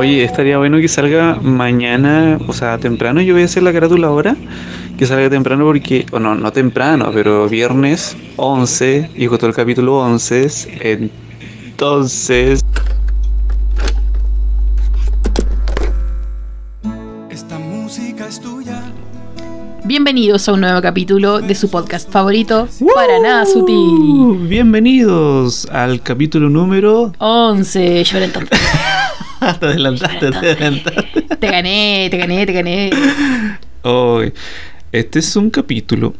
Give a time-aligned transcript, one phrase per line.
[0.00, 3.20] Oye, estaría bueno que salga mañana, o sea, temprano.
[3.20, 4.34] Yo voy a hacer la carátula ahora.
[4.96, 9.98] Que salga temprano porque, o no, no temprano, pero viernes 11 y justo el capítulo
[9.98, 10.48] 11.
[10.80, 12.64] Entonces.
[17.28, 18.82] Esta música es tuya.
[19.84, 24.48] Bienvenidos a un nuevo capítulo de su podcast favorito, Para Nada Sutil.
[24.48, 27.12] Bienvenidos al capítulo número.
[27.18, 28.58] 11, yo era entonces.
[29.58, 31.22] Te adelantaste, te adelantaste.
[31.36, 32.90] Te gané, te gané, te gané.
[33.82, 34.32] Hoy,
[34.92, 36.14] este es un capítulo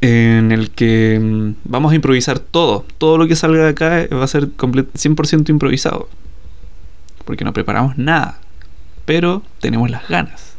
[0.00, 2.84] en el que mm, vamos a improvisar todo.
[2.98, 6.08] Todo lo que salga de acá va a ser comple- 100% improvisado.
[7.24, 8.38] Porque no preparamos nada.
[9.04, 10.54] Pero tenemos las ganas.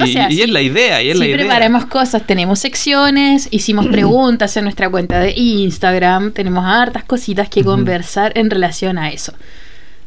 [0.00, 1.38] O Y, sea, y sí- es la idea, y es la idea.
[1.38, 7.64] preparamos cosas, tenemos secciones, hicimos preguntas en nuestra cuenta de Instagram, tenemos hartas cositas que
[7.64, 9.32] conversar en relación a eso.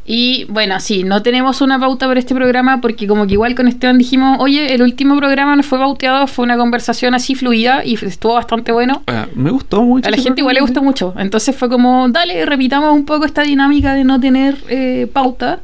[0.03, 3.67] Y bueno, sí, no tenemos una pauta para este programa porque como que igual con
[3.67, 7.93] Esteban dijimos, oye, el último programa no fue pauteado, fue una conversación así fluida y
[7.93, 9.03] estuvo bastante bueno.
[9.07, 10.07] Ah, me gustó mucho.
[10.07, 11.13] A la gente igual le gustó mucho.
[11.17, 15.59] Entonces fue como, dale, repitamos un poco esta dinámica de no tener eh, pauta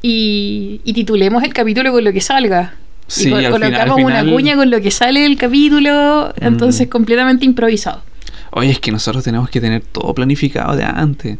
[0.00, 2.74] y, y titulemos el capítulo con lo que salga.
[3.06, 6.90] Sí, y final- colocamos una cuña con lo que sale del capítulo, entonces Mm.
[6.90, 8.02] completamente improvisado.
[8.52, 11.38] Oye, es que nosotros tenemos que tener todo planificado de antes.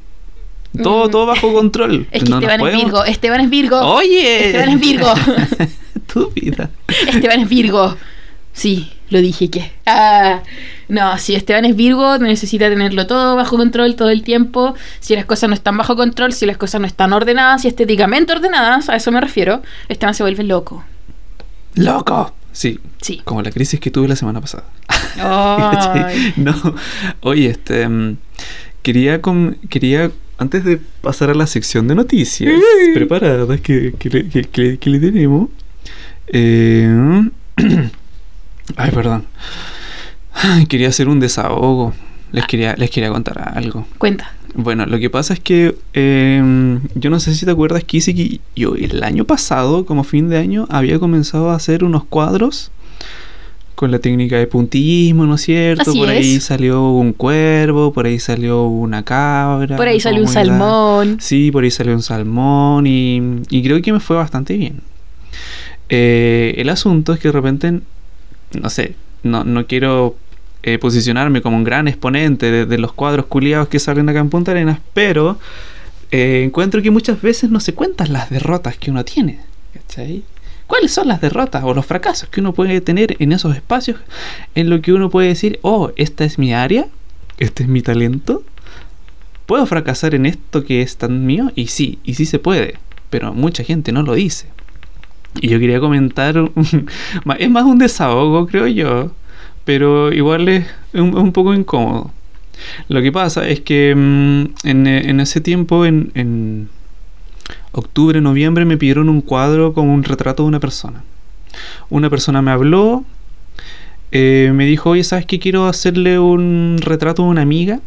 [0.80, 1.10] Todo, Mm.
[1.10, 2.06] todo bajo control.
[2.10, 4.46] Es que No Esteban es Virgo, Esteban es Virgo, Oye.
[4.46, 5.12] Esteban es Virgo.
[5.96, 6.70] Estúpida.
[7.08, 7.96] Esteban es Virgo.
[8.54, 9.70] Sí, lo dije que.
[9.86, 10.40] Ah,
[10.88, 14.74] no, si Esteban es Virgo, necesita tenerlo todo bajo control todo el tiempo.
[15.00, 18.32] Si las cosas no están bajo control, si las cosas no están ordenadas y estéticamente
[18.32, 20.84] ordenadas, a eso me refiero, Esteban se vuelve loco.
[21.74, 22.34] ¡Loco!
[22.52, 23.22] Sí, Sí.
[23.24, 24.64] como la crisis que tuve la semana pasada.
[26.36, 26.54] No,
[27.20, 27.88] oye, este.
[27.88, 28.16] mm,
[28.82, 32.52] Quería, com- quería, antes de pasar a la sección de noticias
[32.94, 35.48] preparadas que, que, le, que- que- le tenemos.
[36.28, 37.22] eh,
[38.76, 39.24] ay, perdón.
[40.34, 41.92] Ay, Quería hacer un desahogo.
[42.32, 43.86] Les quería, les quería contar algo.
[43.98, 44.32] Cuenta.
[44.54, 48.40] Bueno, lo que pasa es que eh, yo no sé si te acuerdas, Kissy, que
[48.56, 52.70] yo el año pasado, como fin de año, había comenzado a hacer unos cuadros
[53.74, 55.90] con la técnica de puntillismo, ¿no es cierto?
[55.90, 59.76] Así por ahí salió un cuervo, por ahí salió una cabra.
[59.76, 61.18] Por ahí salió un salmón.
[61.20, 64.80] Sí, por ahí salió un salmón y, y creo que me fue bastante bien.
[65.88, 67.80] Eh, el asunto es que de repente,
[68.60, 70.16] no sé, no, no quiero
[70.62, 74.30] eh, posicionarme como un gran exponente de, de los cuadros culiados que salen acá en
[74.30, 75.38] Punta Arenas, pero
[76.10, 79.40] eh, encuentro que muchas veces no se cuentan las derrotas que uno tiene.
[79.72, 80.22] ¿Cachai?
[80.72, 84.00] ¿Cuáles son las derrotas o los fracasos que uno puede tener en esos espacios
[84.54, 86.86] en lo que uno puede decir, oh, esta es mi área,
[87.36, 88.42] este es mi talento?
[89.44, 91.52] ¿Puedo fracasar en esto que es tan mío?
[91.56, 92.78] Y sí, y sí se puede,
[93.10, 94.46] pero mucha gente no lo dice.
[95.42, 96.36] Y yo quería comentar,
[97.38, 99.12] es más un desahogo, creo yo,
[99.66, 102.12] pero igual es un, poco incómodo.
[102.88, 106.70] Lo que pasa es que mm, en, ese tiempo, en
[107.72, 111.02] octubre, noviembre, me pidieron un cuadro con un retrato de una persona.
[111.90, 113.04] Una persona me habló,
[114.10, 115.38] eh, me dijo, oye, ¿sabes qué?
[115.38, 117.80] Quiero hacerle un retrato de una amiga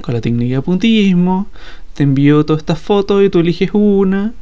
[0.00, 1.48] con la técnica de puntillismo.
[1.94, 4.32] Te envío todas estas fotos y tú eliges una.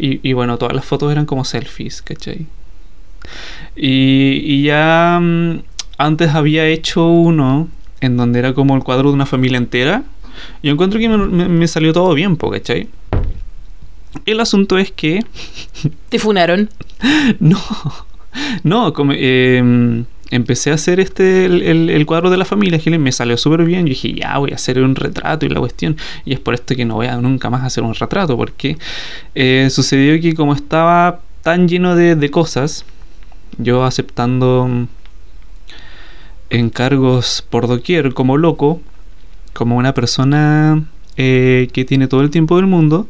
[0.00, 2.46] Y, bueno, todas las fotos eran como selfies, ¿cachai?
[3.74, 5.62] Y, ya mm,
[5.98, 7.68] antes había hecho uno
[8.00, 10.04] en donde era como el cuadro de una familia entera.
[10.62, 12.86] Yo encuentro que me, me- salió todo bien, ¿cachai?
[14.26, 15.24] El asunto es que
[16.08, 16.70] Te funaron.
[17.40, 17.60] no,
[18.62, 22.98] no, como, eh, empecé a hacer este el, el- el cuadro de la familia, que
[22.98, 23.80] me salió súper bien.
[23.86, 25.96] Yo dije, ya voy a hacer un retrato y la cuestión.
[26.24, 28.76] Y es por esto que no voy a nunca más hacer un retrato, porque
[29.34, 32.84] eh, sucedió que como estaba tan lleno de, de cosas,
[33.58, 34.86] yo aceptando mm,
[36.50, 38.80] encargos por doquier como loco,
[39.52, 40.84] como una persona
[41.16, 43.08] eh, que tiene todo el tiempo del mundo,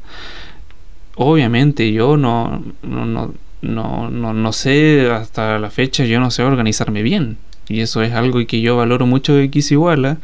[1.18, 6.42] obviamente yo no, no, no, no, no, no sé hasta la fecha, yo no sé
[6.42, 7.36] organizarme bien.
[7.70, 10.16] Y eso es algo que yo valoro mucho de Kisiguala,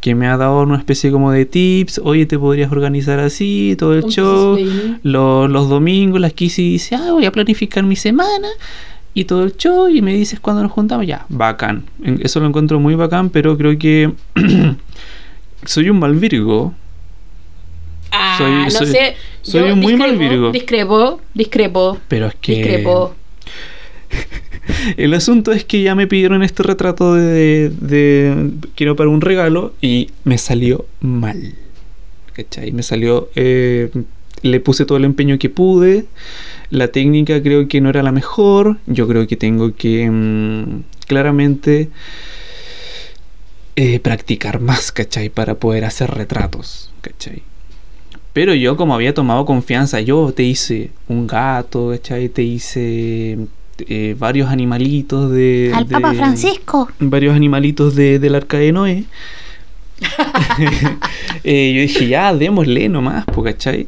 [0.00, 3.94] que me ha dado una especie como de tips, oye, te podrías organizar así, todo
[3.94, 4.56] el show.
[5.04, 8.48] Lo- los domingos las Kissy dice, ah, voy a planificar mi semana
[9.14, 11.84] y todo el show y me dices cuándo nos juntamos, ya, bacán.
[12.20, 14.12] Eso lo encuentro muy bacán, pero creo que
[15.64, 16.74] soy un mal Virgo.
[18.10, 19.14] Ah, Soy- no soy- sé.
[19.42, 20.50] soy Yo un muy mal Virgo.
[20.52, 22.54] Discrepo, discrepo, Pero es que...
[22.56, 23.14] discrepo.
[24.96, 29.72] El asunto es que ya me pidieron este retrato de, de- quiero para un regalo
[29.80, 31.54] y me salió mal.
[32.34, 32.72] ¿Cachai?
[32.72, 33.90] Me salió eh,
[34.42, 36.04] le puse todo el empeño que pude.
[36.70, 38.76] La técnica creo que no era la mejor.
[38.86, 41.88] Yo creo que tengo que mm, claramente
[43.76, 45.28] eh, practicar más, ¿cachai?
[45.30, 47.42] Para poder hacer retratos, ¿cachai?
[48.32, 52.28] Pero yo como había tomado confianza, yo te hice un gato, ¿cachai?
[52.28, 53.38] Te hice
[53.80, 55.72] eh, varios animalitos de...
[55.74, 56.88] Al de- Papa Francisco.
[57.00, 59.04] Varios animalitos de, del arca de Noé.
[61.44, 63.86] Eh, yo dije, ya, démosle nomás, ¿cachai?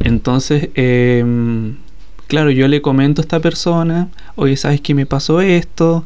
[0.00, 1.76] Entonces, em,
[2.28, 6.04] claro, yo le comento a esta persona, oye, ¿sabes qué me pasó esto?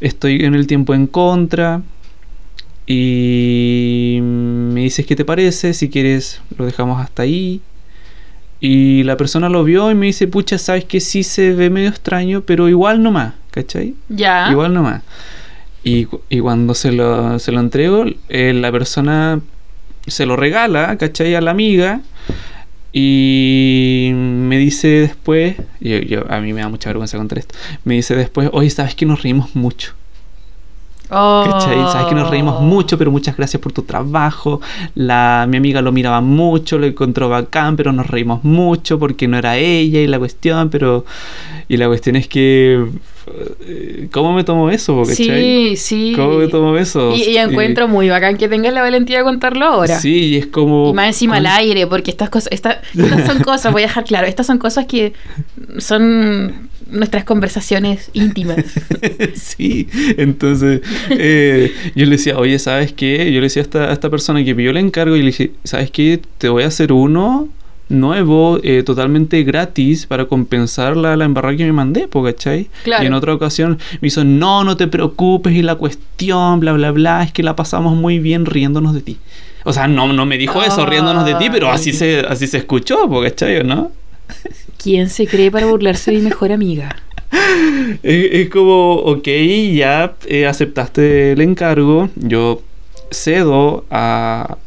[0.00, 1.82] Estoy en el tiempo en contra.
[2.86, 7.60] Y me dices qué te parece, si quieres lo dejamos hasta ahí.
[8.60, 11.88] Y la persona lo vio y me dice, pucha, sabes que sí se ve medio
[11.90, 13.94] extraño, pero igual nomás, ¿cachai?
[14.08, 14.48] Ya.
[14.50, 15.02] Igual nomás.
[15.82, 19.40] Y, y cuando se lo, se lo entrego, eh, la persona
[20.06, 21.34] se lo regala, ¿cachai?
[21.34, 22.00] A la amiga.
[22.92, 27.54] Y me dice después, yo, yo- a mí me da mucha vergüenza contar esto,
[27.84, 29.94] me dice después, oye, ¿sabes que nos reímos mucho?
[31.10, 31.44] Oh.
[31.50, 31.76] ¿Cachai?
[31.92, 34.60] Sabes que nos reímos mucho, pero muchas gracias por tu trabajo.
[34.94, 39.36] La, mi amiga lo miraba mucho, lo encontró bacán, pero nos reímos mucho porque no
[39.36, 41.04] era ella y la cuestión, pero.
[41.68, 42.84] Y la cuestión es que.
[43.66, 45.02] eh, ¿Cómo me tomo eso?
[45.02, 45.14] ¿cachai?
[45.16, 46.12] Sí, sí.
[46.16, 47.14] ¿Cómo me tomo eso?
[47.14, 49.98] Y, y encuentro muy bacán que tengas la valentía de contarlo ahora.
[49.98, 50.90] Sí, y es como.
[50.90, 54.04] Y más encima al aire, porque estas cosas, esta- estas son cosas, voy a dejar
[54.04, 55.12] claro, estas son cosas que
[55.78, 58.56] son nuestras conversaciones íntimas.
[59.34, 60.80] sí, entonces
[61.10, 63.32] eh, yo le decía, oye, ¿sabes qué?
[63.32, 65.52] Yo le decía a esta, a esta persona que pidió el encargo y le dije,
[65.64, 66.20] ¿sabes qué?
[66.38, 67.48] Te voy a hacer uno
[67.88, 72.68] nuevo, eh, totalmente gratis para compensar la, la embarrada que me mandé, po, ¿cachai?
[72.82, 73.04] Claro.
[73.04, 76.90] Y en otra ocasión me hizo, no, no te preocupes y la cuestión, bla, bla,
[76.92, 79.18] bla, es que la pasamos muy bien riéndonos de ti.
[79.64, 82.58] O sea, no, no me dijo eso riéndonos de ti, pero así se, así se
[82.58, 83.58] escuchó, po, ¿cachai?
[83.58, 83.92] ¿O no?
[84.84, 86.94] ¿Quién se cree para burlarse de mi mejor amiga?
[88.02, 89.26] Es, como, ok,
[89.72, 92.60] ya eh, aceptaste el encargo, yo
[93.10, 94.58] cedo a,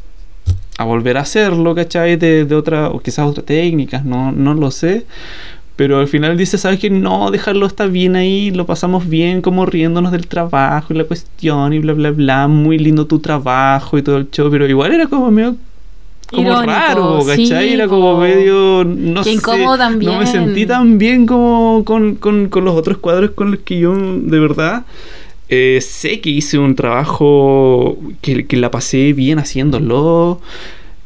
[0.80, 2.16] a volver a hacerlo, ¿cachai?
[2.16, 5.06] De, de otra, o quizás otras técnicas, no, no lo sé.
[5.75, 6.90] Pero al final dice, ¿sabes qué?
[6.90, 11.74] No, dejarlo está bien ahí, lo pasamos bien, como riéndonos del trabajo y la cuestión
[11.74, 12.48] y bla, bla, bla.
[12.48, 15.58] Muy lindo tu trabajo y todo el show, pero igual era como medio...
[16.29, 17.45] Como Irónico, raro, ¿cachai?
[17.47, 18.83] sí, era como medio...
[18.85, 19.38] No sé,
[19.77, 20.12] también.
[20.12, 23.79] No me sentí tan bien como con, con- con los otros cuadros con los que
[23.79, 24.83] yo de verdad
[25.50, 30.41] eh, sé que hice un trabajo que, que la pasé bien haciéndolo.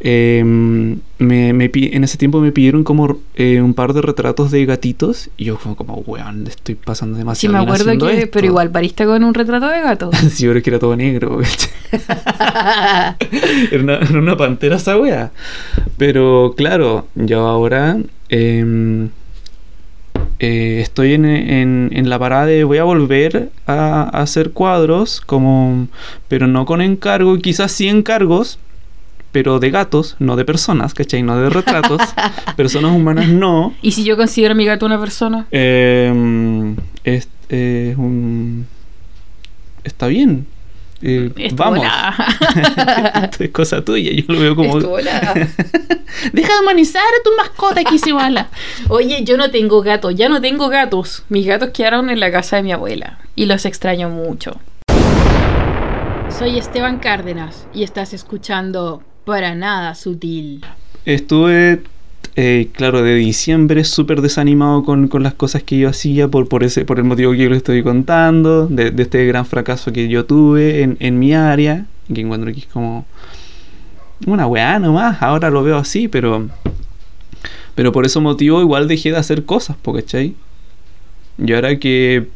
[0.03, 4.49] Eh, me, me pi- en ese tiempo me pidieron como eh, un par de retratos
[4.49, 8.07] de gatitos y yo como, como weón, estoy pasando Sí, demasiado me bien acuerdo haciendo
[8.07, 8.29] que, esto".
[8.33, 10.09] pero igual pariste con un retrato de gato.
[10.31, 11.39] sí, pero es que era todo negro.
[13.71, 15.31] Era una, era una pantera esa wea.
[15.97, 17.97] Pero claro, yo ahora
[18.29, 19.09] em,
[20.39, 25.21] eh, estoy en, en- en la parada de voy a volver a, a hacer cuadros,
[25.21, 25.87] como,
[26.27, 28.57] pero no con encargo, quizás sí encargos,
[29.31, 31.23] pero de gatos, no de personas, ¿cachai?
[31.23, 32.01] No de retratos.
[32.55, 33.73] personas humanas no.
[33.81, 35.47] ¿Y si yo considero a mi gato una persona?
[35.51, 37.27] Em, es,
[37.97, 38.67] un...
[39.83, 40.45] Está bien.
[41.03, 41.83] Eh, vamos.
[43.23, 44.11] Esto es cosa tuya.
[44.11, 44.79] Yo lo veo como.
[46.33, 48.49] Deja de humanizar a tu mascota, Kisibala.
[48.89, 51.23] Oye, yo no tengo gatos, ya no tengo gatos.
[51.29, 54.59] Mis gatos quedaron en la casa de mi abuela y los extraño mucho.
[56.37, 60.59] Soy Esteban Cárdenas y estás escuchando Para Nada Sutil.
[61.05, 61.83] Estuve,
[62.35, 66.65] eh, claro, de diciembre súper desanimado con, con las cosas que yo hacía por, por,
[66.65, 70.25] ese, por el motivo que yo les estoy contando, de, este gran fracaso que yo
[70.25, 73.05] tuve en, en mi área, que encuentro que es como
[74.27, 76.49] una weá nomás, ahora lo veo así, pero
[77.73, 80.35] pero por ese motivo igual dejé de hacer cosas, ¿cachai?
[81.37, 82.27] Y ahora que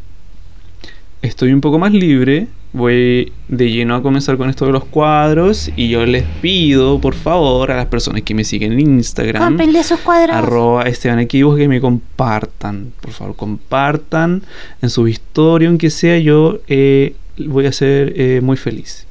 [1.25, 5.69] estoy un poco más libre, voy de lleno a comenzar con esto de los cuadros
[5.75, 9.83] y yo les pido, por favor, a las personas que me siguen en Instagram, Cómprenle
[9.83, 10.35] sus cuadros.
[10.35, 14.43] arroba Esteban Equivos, que me compartan, por favor, compartan
[14.81, 19.05] en su historia, aunque sea yo, eh, voy a ser eh, muy feliz.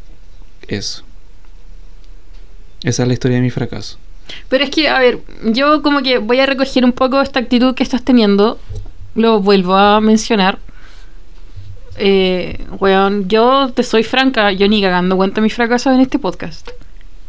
[0.68, 1.04] Eso.
[2.82, 3.98] Esa es la historia de mi fracaso.
[4.48, 7.74] Pero es que, a ver, yo como que voy a recoger un poco esta actitud
[7.74, 8.58] que estás teniendo.
[9.14, 10.58] Lo vuelvo a mencionar.
[11.96, 16.68] Eh, weón, yo te soy franca, yo ni cagando cuento mis fracasos en este podcast.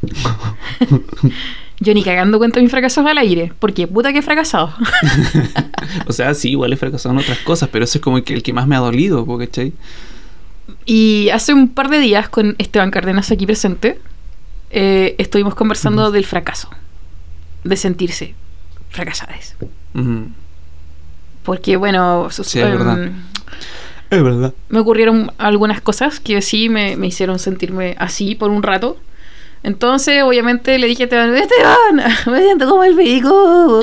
[1.79, 4.74] yo ni cagando cuento mis fracasos al aire, porque puta que he fracasado.
[6.07, 8.34] O sea, sí, igual he fracasado en otras cosas, pero ese es como el que,
[8.34, 9.74] el que más me ha dolido, ¿cachai?
[10.86, 14.00] y hace un par de días con Esteban Cárdenas aquí presente,
[14.72, 16.69] eh, estuvimos conversando del fracaso.
[17.63, 18.36] de sentirse
[18.89, 19.55] fracasadas.
[21.43, 23.03] Porque, bueno, sus- Sí, es verdad.
[23.03, 23.13] em,
[24.09, 24.53] Es verdad.
[24.69, 28.97] me ocurrieron algunas cosas que sí me, me hicieron sentirme así por un rato.
[29.63, 33.81] Entonces, obviamente, le dije a Esteban, Esteban, me siento como el pico.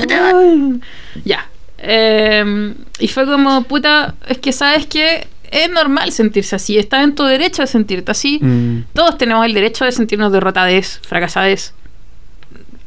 [1.24, 1.48] Ya.
[1.78, 6.78] Em, y fue como, puta, es que sabes que es normal sentirse así.
[6.78, 8.38] Estás en tu derecho de sentirte así.
[8.40, 11.74] Mm, Todos tenemos el derecho de sentirnos derrotades, fracasades.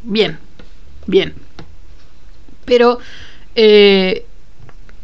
[0.04, 0.38] Bien,
[1.06, 1.34] bien.
[2.63, 3.00] Pero,
[3.56, 4.25] eh,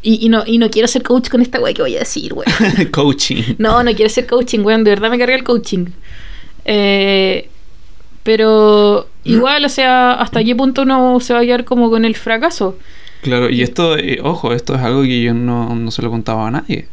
[0.02, 2.34] y, y no, y no quiero ser coach con esta wea que voy a decir,
[2.34, 2.52] weón.
[2.92, 3.56] Coaching.
[3.58, 4.84] No, no quiero ser coaching, weón.
[4.84, 5.88] De verdad me carga el coaching.
[6.66, 7.50] Eh,
[8.24, 12.16] pero igual, o sea, ¿hasta qué punto uno se va a quedar como con el
[12.16, 12.78] fracaso?
[13.22, 16.48] Claro, y esto, eh, ojo, esto es algo que yo no, no se lo contaba
[16.48, 16.88] a nadie.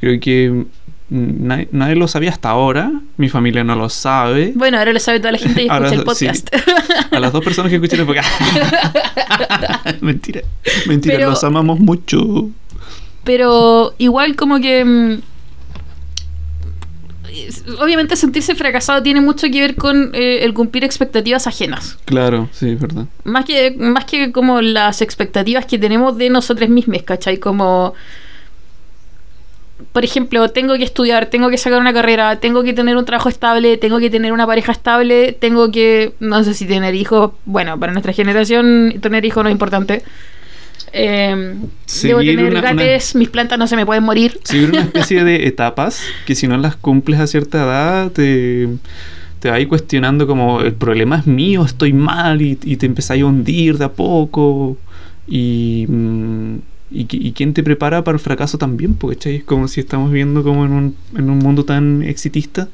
[0.00, 0.64] Creo que
[1.10, 2.90] nadie, nadie lo sabía hasta ahora.
[3.16, 4.52] Mi familia no lo sabe.
[4.54, 6.42] Bueno, ahora lo sabe toda la gente y Ahora escucha el sí.
[6.44, 7.14] podcast.
[7.14, 8.28] A las dos personas que escuchan el podcast.
[10.00, 10.42] mentira,
[10.86, 12.48] mentira, Pero- los amamos mucho.
[13.24, 14.84] Pero igual como que...
[14.84, 15.14] mm,
[17.80, 21.98] Obviamente sentirse fracasado tiene mucho que ver con eh, el cumplir expectativas ajenas.
[22.04, 23.06] Claro, sí, es verdad.
[23.24, 27.38] Más que, más que como las expectativas que tenemos de nosotros mismos, ¿cachai?
[27.38, 27.94] Como,
[29.92, 33.28] por ejemplo, tengo que estudiar, tengo que sacar una carrera, tengo que tener un trabajo
[33.28, 37.78] estable, tengo que tener una pareja estable, tengo que, no sé si tener hijos, bueno,
[37.78, 40.02] para nuestra generación tener hijos no es importante.
[40.92, 41.56] Eh,
[42.02, 44.38] debo tener una- una- gates, mis plantas no se me pueden morir.
[44.44, 48.68] Seguir una especie de etapas que si no las cumples a cierta edad te,
[49.40, 53.24] te vas cuestionando como el problema es mío, estoy mal y, y te empezás a
[53.26, 54.76] hundir de a poco
[55.26, 56.54] y, mm,
[56.90, 60.42] y, y quién te prepara para el fracaso también, porque es como si estamos viviendo
[60.42, 62.68] como en un, en un mundo tan exitista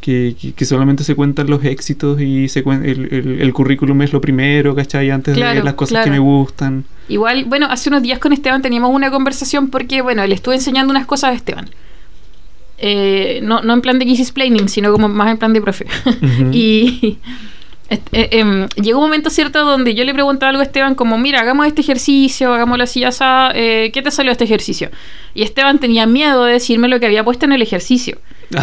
[0.00, 4.02] que, que- que solamente se cuentan los éxitos y se cuen- el, el- el currículum
[4.02, 5.10] es lo primero, ¿cachai?
[5.10, 6.04] Antes Claro, de las cosas claro.
[6.04, 6.84] que me gustan.
[7.08, 10.90] Igual, bueno, hace unos días con Esteban teníamos una conversación porque, bueno, le estuve enseñando
[10.90, 11.70] unas cosas a Esteban.
[12.76, 15.86] Eh, no, no en plan de Kiss Explaining, sino como más en plan de profe.
[16.06, 16.50] Ujú.
[16.52, 17.18] y
[17.90, 21.40] eh, em, llegó un momento cierto donde yo le preguntaba algo a Esteban como, mira,
[21.40, 23.22] hagamos este ejercicio, hagámoslo así, así,
[23.54, 24.90] eh, ¿qué te salió este ejercicio?
[25.34, 28.18] Y Esteban tenía miedo de decirme lo que había puesto en el ejercicio.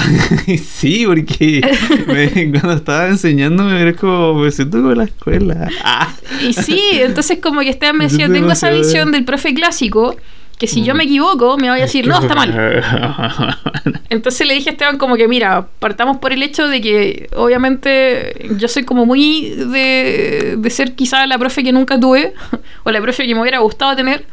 [0.63, 1.61] sí, porque
[2.07, 5.69] me- cuando estaba enseñándome era como, me siento como la escuela.
[5.83, 6.13] Ah.
[6.41, 10.15] Y sí, entonces como que Esteban me decía, tengo esa visión del profe clásico,
[10.61, 10.97] que si yo Mm.
[10.97, 12.51] me equivoco, me voy a decir, no, está mal.
[14.11, 18.47] Entonces le dije a Esteban como que, mira, partamos por el hecho de que obviamente
[18.59, 22.35] yo soy como muy de, de ser quizá la profe que nunca tuve
[22.83, 24.27] o la profe que me hubiera gustado tener.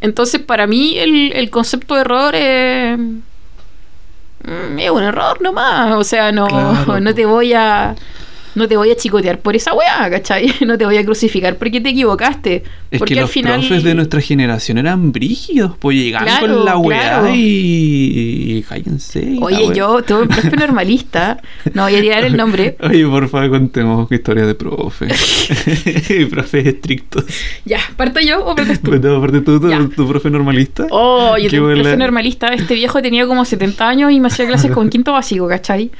[0.00, 5.92] Entonces para mí el, el concepto de error es, mm, es un error nomás.
[5.94, 7.94] O sea, no, Claro, no te voy a...
[8.54, 10.52] No te voy a chicotear por esa weá, ¿cachai?
[10.66, 12.62] No te voy a crucificar porque te equivocaste.
[12.90, 13.60] Es porque que al los final...
[13.60, 17.34] profes de nuestra generación eran brígidos, pues llegaban Claro, con la weá claro.
[17.34, 19.36] y, y cállense.
[19.40, 19.74] Oye, weá.
[19.74, 21.40] yo tuve un profe normalista,
[21.74, 25.08] no voy a tirar el nombre, Oye, por favor, contemos historias de profe.
[26.30, 27.24] Profes estrictos.
[27.64, 28.94] Ya, ¿parto yo o partes tú?
[28.94, 30.86] Aparte tú, tu, tu profe normalista.
[30.90, 32.48] Oh, yo tengo un profe normalista.
[32.48, 35.90] Este viejo tenía como 70 años y me hacía clases con quinto básico, ¿cachai?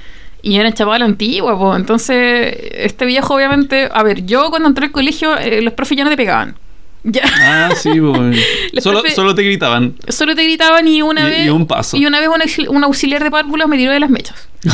[0.42, 1.78] Y yo era chaval antigua, pues.
[1.80, 3.88] Entonces, este viejo, obviamente.
[3.92, 6.56] A ver, yo cuando entré al colegio, eh, los profes ya no te pegaban.
[7.04, 7.22] Ya.
[7.24, 8.36] Ah, sí, pues.
[8.82, 9.94] Solo, solo te gritaban.
[10.08, 11.46] Solo te gritaban y una Y- vez.
[11.46, 11.96] y un paso.
[11.96, 14.48] Y una vez un, un auxiliar de párvulos me tiró de las mechas.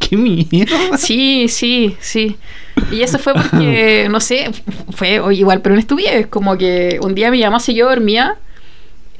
[0.00, 0.76] ¡Qué miedo!
[0.96, 2.36] Sí, sí, sí.
[2.90, 4.50] Y eso fue porque, no sé,
[4.90, 6.26] fue igual, pero una estupidez.
[6.26, 8.36] Como que un día mi mamá se quedó dormida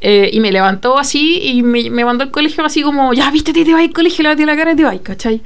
[0.09, 3.53] eh, y me levantó así y me, me mandó al colegio así como, ya, viste,
[3.53, 5.41] te vas al colegio, lávate la cara y te vas, ¿cachai?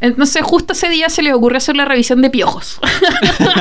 [0.00, 2.78] Entonces justo ese día se le ocurrió hacer la revisión de piojos.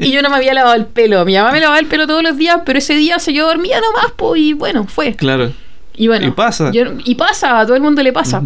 [0.00, 1.24] y yo no me había lavado el pelo.
[1.24, 3.80] Mi mamá me lavaba el pelo todos los días, pero ese día se quedó dormida
[3.80, 5.14] nomás, pues, y bueno, fue.
[5.14, 5.52] Claro.
[5.96, 6.26] Y bueno.
[6.26, 6.70] Y pasa.
[6.72, 8.42] yo- y pasa, a todo el mundo le pasa.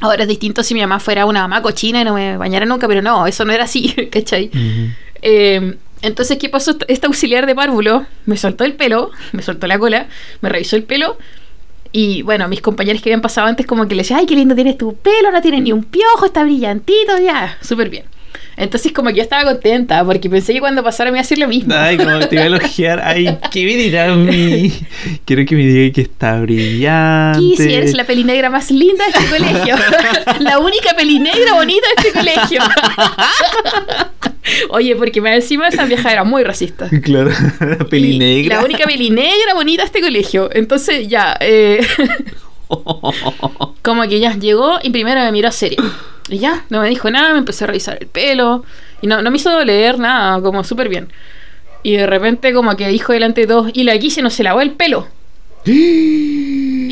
[0.00, 2.88] Ahora es distinto si mi mamá fuera una mamá cochina y no me bañara nunca,
[2.88, 4.50] pero no, eso no era así, ¿cachai?
[5.22, 6.76] Eh, entonces, ¿qué pasó?
[6.88, 10.08] Este auxiliar de párvulo me soltó el pelo, me soltó la cola,
[10.40, 11.16] me revisó el pelo.
[11.92, 14.54] Y bueno, mis compañeros que habían pasado antes, como que le decían, ay, qué lindo
[14.54, 18.04] tienes tu pelo, no tienes ni un piojo, está brillantito, ya, súper bien.
[18.62, 21.36] Entonces, como que yo estaba contenta, porque pensé que cuando pasara me iba a hacer
[21.38, 21.74] lo mismo.
[21.74, 23.00] Ay, como te iba a elogiar.
[23.02, 24.16] Ay, ¿qué me dirá a?
[25.24, 27.40] Quiero que me diga que está brillante.
[27.40, 29.74] Kissy, eres la pelinegra más linda de este colegio.
[30.40, 32.62] la única pelinegra bonita de este colegio.
[34.70, 36.88] Oye, porque más encima esa vieja era muy racista.
[37.02, 38.58] Claro, la peli Y negra.
[38.58, 40.50] La única pelinegra bonita de este colegio.
[40.52, 41.36] Entonces, ya.
[41.40, 41.84] eh,
[43.82, 45.78] como que ya llegó y primero me miró seria.
[46.28, 48.64] Y ya, no me dijo nada, me empecé a revisar el pelo.
[49.00, 51.08] Y no, no me hizo doler nada, como súper bien.
[51.82, 54.60] Y de repente como que dijo delante de todos, y la quise no se lavó
[54.60, 55.06] el pelo.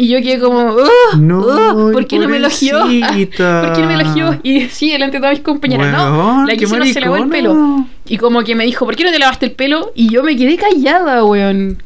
[0.02, 1.38] Y yo quedé como, "Ugh, No,
[1.87, 2.80] ugh, ¿por qué no me elogió?
[3.66, 4.38] ¿Por qué no me elogió?
[4.42, 7.87] Y sí, delante de todas mis compañeras, no, la quise no se lavó el pelo.
[8.06, 9.92] Y como que me dijo, ¿por qué no te lavaste el pelo?
[9.94, 11.82] Y yo me quedé callada, weón.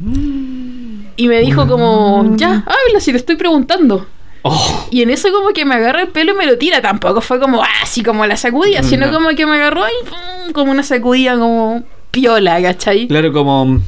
[1.17, 4.07] Y me dijo como, ya, habla si te estoy preguntando.
[4.47, 6.83] Oh, Y en eso como que me agarra el pelo y me lo tira.
[6.83, 9.13] Tampoco fue como "Ah", así como la sacudida, sino No.
[9.15, 13.09] como que me agarró y pum, como una sacudida como piola, ¿cachai?
[13.09, 13.81] claro, como.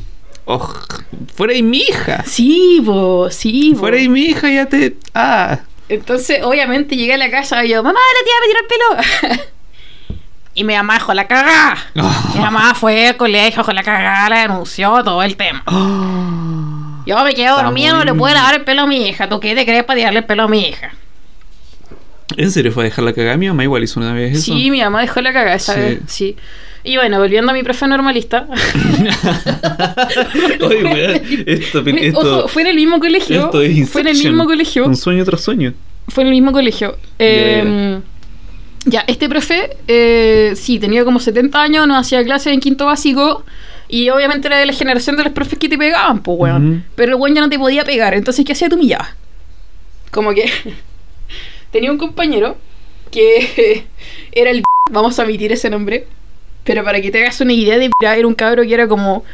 [0.46, 0.72] Oh,
[1.34, 2.22] fuera de mi hija.
[2.24, 3.80] Sí, po, sí, po.
[3.80, 4.96] Fuera de mi hija ya te.
[5.14, 5.58] Ah.
[5.88, 9.44] Entonces, obviamente, llegué a la casa y yo, mamá, la tía me tiró el pelo.
[10.54, 11.76] y mi mamá dejó la cagada.
[12.34, 15.62] Mi mamá fue al colegio, con la cagada, la denunció, todo el tema.
[15.66, 16.95] Oh.
[17.06, 19.28] Yo me quedé Está dormida, no le puedo lavar el pelo a mi hija.
[19.28, 20.92] ¿Tú qué te crees para tirarle el pelo a mi hija?
[22.36, 23.36] ¿En serio fue a dejar la cagada?
[23.36, 24.52] Mi mamá igual hizo una vez eso.
[24.52, 25.80] Sí, mi mamá dejó la cagada esa Sí.
[25.80, 26.36] vez, sí.
[26.82, 28.46] Y bueno, volviendo a mi profe normalista.
[30.60, 33.44] Oye, weón, esto, esto, Ojo, fue en el mismo colegio.
[33.46, 34.86] esto es fue en el mismo colegio.
[34.86, 35.72] Un sueño tras sueño.
[36.08, 36.96] Fue en el mismo colegio.
[37.18, 37.98] Eh,
[38.84, 43.44] ya, este profe, eh, sí, tenía como 70 años, nos hacía clases en quinto básico.
[43.88, 46.84] Y obviamente era de la generación de los profes que te pegaban, pues, weón.
[46.96, 48.14] Pero el weón ya no te podía pegar.
[48.14, 48.68] Entonces, ¿qué hacía?
[48.68, 49.14] Te humillaba.
[50.10, 50.50] Como que
[51.70, 52.56] tenía un compañero
[53.10, 53.86] que
[54.32, 54.62] era el.
[54.90, 56.06] Vamos a omitir ese nombre.
[56.64, 57.90] Pero para que te hagas una idea de.
[58.00, 59.24] Era un cabro que era como.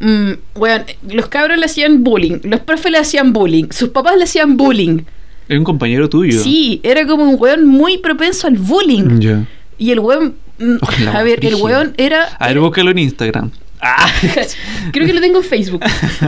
[0.00, 2.38] mm, weón, los cabros le hacían bullying.
[2.44, 3.66] Los profes le hacían bullying.
[3.70, 5.00] Sus papás le hacían bullying.
[5.48, 6.40] Es un compañero tuyo.
[6.42, 9.20] Sí, era como un weón muy propenso al bullying.
[9.20, 9.46] Ya.
[9.78, 10.34] Y el weón.
[10.58, 12.24] mm, Oh, a ver, el weón era.
[12.38, 13.50] A ver, búscalo en Instagram.
[13.86, 14.06] Ah.
[14.92, 15.82] Creo que lo tengo en Facebook.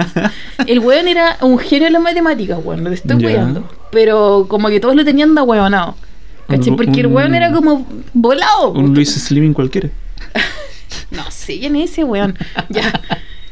[0.67, 3.69] El weón era un genio en las matemáticas, weón, te estoy weando.
[3.91, 5.97] Pero como que todos lo tenían de weonado.
[6.49, 6.71] ¿Cachai?
[6.71, 8.71] Un- Porque el weón era como volado.
[8.73, 9.89] Un Luis Slimming cualquiera.
[11.11, 12.37] No sé quién es ese weón.
[12.69, 12.93] Ya.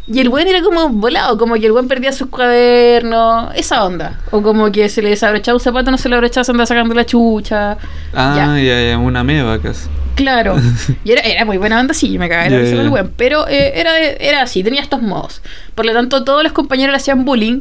[0.07, 4.21] Y el weón era como volado, como que el weón perdía sus cuadernos, esa onda.
[4.31, 6.95] O como que se le desabrochaba un zapato, no se le abrochaba, se andaba sacando
[6.95, 7.77] la chucha.
[8.15, 9.89] Ah, ya, ya, una meba casi.
[10.17, 10.57] Claro.
[11.05, 13.13] Y era, era muy buena onda, sí, me cagaba con el weón.
[13.17, 15.43] Pero eh, era, de- era así, tenía estos modos.
[15.75, 17.61] Por lo tanto, todos los compañeros le hacían bullying.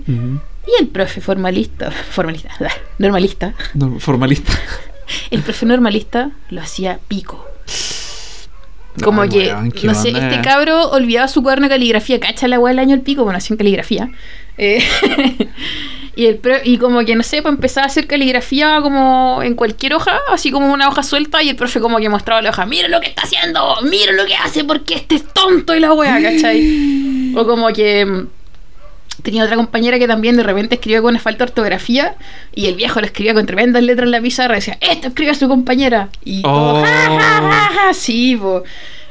[0.68, 2.50] Y el profe formalista, formalista,
[2.98, 4.52] normalista, No, formalista.
[5.32, 7.48] el profe normalista lo hacía pico.
[9.04, 12.72] Como Ay, que, no sé, este cabro olvidaba su cuaderno de caligrafía, cacha la weá
[12.72, 14.10] del año el pico, bueno, hacía caligrafía.
[14.58, 14.82] Eh,
[16.15, 19.54] y, el pro- y como que, no sé, pues empezaba a hacer caligrafía como en
[19.56, 22.65] cualquier hoja, así como una hoja suelta, y el profe como que mostraba la hoja,
[22.65, 25.93] mira lo que está haciendo, mira lo que hace, porque este es tonto y la
[25.93, 27.34] weá, ¿cachai?
[27.36, 28.28] O como que mm,
[29.23, 32.15] tenía otra compañera que también de repente escribía con una falta de ortografía
[32.54, 35.32] y el viejo lo escribía con tremendas letras en la pizarra y decía, esto escribe
[35.32, 36.10] a su compañera.
[36.23, 36.84] Y todo, Oh.
[36.84, 38.63] "Ja, ja, ja, ja", sí, po.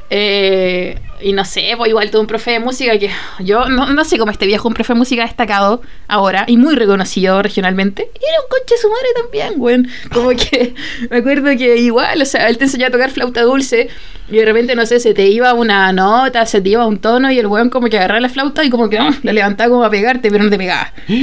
[0.09, 4.05] Eh, y no sé, pues igual tuve un profe de música que yo no, no
[4.05, 8.09] sé cómo este viejo, un profe de música destacado ahora y muy reconocido regionalmente.
[8.15, 9.83] Era un coche su madre también, güey.
[10.13, 10.73] Como que
[11.09, 13.89] me acuerdo que igual, o sea, él te enseñaba a tocar flauta dulce
[14.29, 17.31] y de repente, no sé, se te iba una nota, se te iba un tono
[17.31, 19.83] y el weón como que agarraba la flauta y como que ah, la levantaba como
[19.83, 20.91] a pegarte, pero no te pegaba.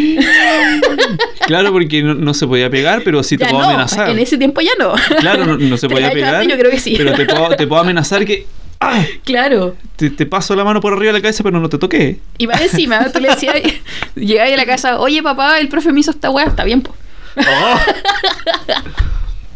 [1.46, 4.08] Claro, porque no, no se podía pegar, pero sí te ya puedo no, amenazar.
[4.08, 4.94] en ese tiempo ya no.
[5.18, 6.46] Claro, no, no se podía pegar.
[6.46, 6.94] yo creo que sí.
[6.96, 8.46] Pero te puedo, te puedo amenazar que.
[8.82, 9.04] ¡Ah!
[9.24, 9.76] claro.
[9.96, 12.20] Te, te paso la mano por arriba de la cabeza, pero no te toqué.
[12.38, 13.56] Y más encima, tú le decías,
[14.14, 16.94] llegabas a la casa, oye papá, el profe me hizo esta weá, está bien, po.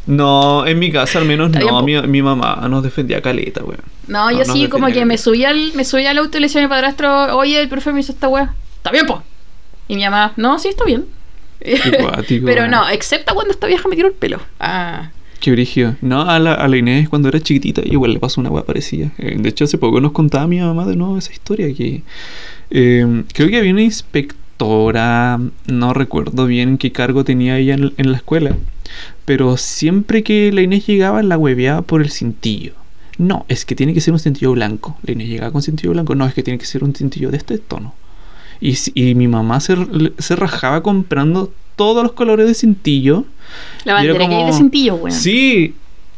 [0.06, 1.82] No, en mi casa al menos Está no.
[1.82, 3.80] Mi, mi mamá nos defendía caleta, weón.
[4.06, 6.40] No, yo No, no sí, como que me subía al, me subía al auto y
[6.40, 9.22] le decía a mi padrastro, oye, el profe me hizo esta weá, está bien, po.
[9.88, 11.06] Y mi mamá, no, sí, está bien.
[12.00, 14.40] cuático, Pero no, excepto cuando esta vieja me tiró el pelo.
[14.60, 15.10] Ah,
[15.46, 15.94] Qué brígido.
[16.00, 19.12] No, a la, a la Inés cuando era chiquitita igual le pasó una weá parecida.
[19.16, 22.02] Eh, de hecho, hace poco nos contaba mi mamá de nuevo esa historia que
[22.70, 28.16] eh, creo que había una inspectora, no recuerdo bien qué cargo tenía ella en, la
[28.16, 28.56] escuela,
[29.24, 32.72] pero siempre que la Inés llegaba la hueveaba por el cintillo.
[33.16, 34.98] No, es que tiene que ser un cintillo blanco.
[35.04, 36.16] La Inés llegaba con cintillo blanco.
[36.16, 37.94] No, es que tiene que ser un cintillo de este tono.
[38.61, 39.76] Y, y mi mamá se,
[40.18, 43.26] se rajaba comprando todos los colores de cintillo.
[43.85, 45.12] La bandera gay de cintillo, weón.
[45.12, 45.74] Sí,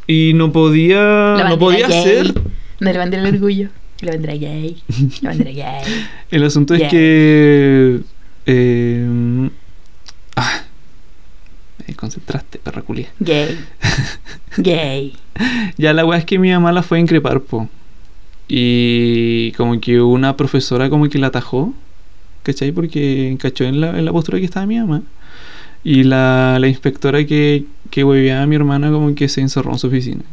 [0.07, 1.99] y no podía, no podía gay.
[2.01, 2.35] hacer.
[2.81, 3.69] No, la bandera del orgullo.
[4.01, 4.77] La bandera gay.
[5.23, 6.07] La bandera gay.
[6.31, 8.01] El asunto es que.
[8.47, 9.51] eh,
[10.37, 10.63] ah,
[11.87, 13.09] me concentraste, perra culia.
[13.21, 13.59] Gay.
[14.57, 15.15] Gay.
[15.77, 17.69] Ya la weá es que mi mamá la fue a increpar, po.
[18.49, 21.75] Y como que una profesora como que la atajó,
[22.43, 22.73] ¿cachai?
[22.73, 25.03] Porque cachó en la, en la postura que estaba mi mamá.
[25.91, 29.79] Y la, la inspectora que, que hueveaba a mi hermana como que se encerró en
[29.79, 30.23] su oficina.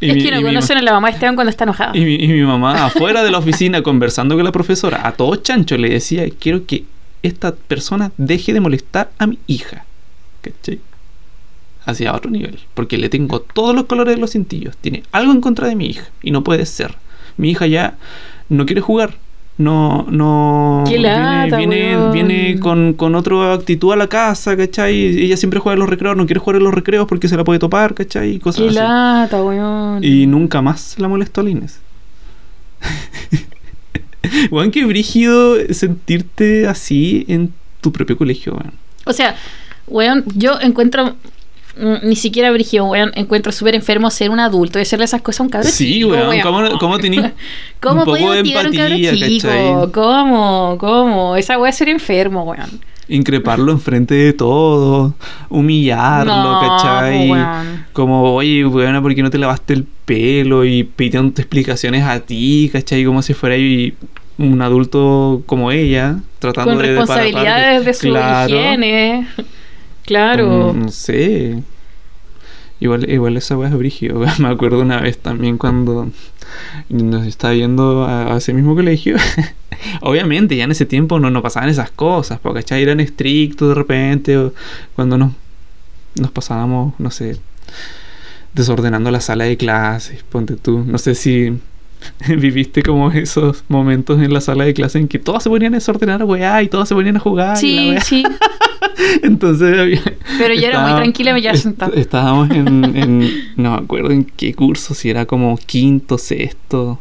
[0.00, 1.96] Y es mi- que no conocen a la mamá de Esteban cuando está enojada.
[1.96, 5.36] y mi, y mi mamá afuera de la oficina conversando con la profesora, a todo
[5.36, 6.84] chancho le decía, quiero que
[7.22, 9.84] esta persona deje de molestar a mi hija.
[10.40, 10.80] ¿Cachai?
[11.84, 12.58] Hacia otro nivel.
[12.74, 14.76] Porque le tengo todos los colores de los cintillos.
[14.78, 16.08] Tiene algo en contra de mi hija.
[16.22, 16.94] Y no puede ser.
[17.36, 17.96] Mi hija ya
[18.48, 19.14] no quiere jugar.
[19.58, 20.84] No, no.
[20.98, 24.94] Lata, viene viene con, con otra actitud a la casa, ¿cachai?
[24.94, 27.44] Ella siempre juega en los recreos, no quiere jugar en los recreos porque se la
[27.44, 28.32] puede topar, ¿cachai?
[28.32, 28.76] Y cosas Qué así.
[28.76, 30.04] lata, weón.
[30.04, 31.80] Y nunca más la molestó a la Inés.
[34.50, 38.72] Weón, qué brígido sentirte así en tu propio colegio, weón.
[39.04, 39.36] O sea,
[39.86, 41.14] weón, yo encuentro
[41.78, 45.40] mm, ni siquiera brígido, weón, encuentro súper enfermo ser un adulto y hacerle esas cosas
[45.40, 47.32] a un cabrón Sí, weón, ¿cómo, cómo tenés
[47.80, 48.60] ¿Cómo un poco de un chico?
[48.60, 49.92] cachai?
[49.92, 50.76] ¿Cómo?
[50.78, 51.36] ¿Cómo?
[51.36, 52.80] Esa weá es ser enfermo, weón.
[53.08, 55.12] Increparlo enfrente de todos,
[55.48, 57.30] humillarlo, No, ¿cachai?
[57.30, 57.84] weón.
[57.92, 60.64] Como, oye, weón, ¿por qué no te lavaste el pelo?
[60.64, 63.04] Y pidiendo explicaciones a ti, ¿cachai?
[63.04, 63.94] Como si fuera ahí
[64.38, 66.88] un adulto como ella, tratando Con de...
[66.92, 68.54] de para- responsabilidades de su Claro.
[68.54, 69.28] higiene.
[70.06, 70.72] Claro.
[70.72, 71.62] Mm, sé.
[72.78, 74.20] Igual, igual esa weá es brígido.
[74.38, 76.10] Me acuerdo una vez también cuando
[76.88, 79.16] nos estaba yendo a, a ese mismo colegio.
[80.00, 82.82] Obviamente, ya en ese tiempo no, no pasaban esas cosas, porque ¿cachai?
[82.82, 84.54] eran estrictos de repente, o
[84.94, 85.32] cuando nos,
[86.14, 87.38] nos pasábamos, no sé,
[88.54, 90.84] desordenando la sala de clases, ponte tú.
[90.86, 91.58] No sé si
[92.28, 95.76] viviste como esos momentos en la sala de clase en que todos se ponían a
[95.78, 97.48] desordenar, weá, y todos se ponían a jugar.
[97.50, 98.22] la Sí, sí.
[99.22, 100.02] Entonces había-
[100.38, 101.92] Pero yo era muy tranquila y est- sentada.
[101.94, 106.98] Estábamos en, en- No me acuerdo en qué curso, si era como quinto, sexto.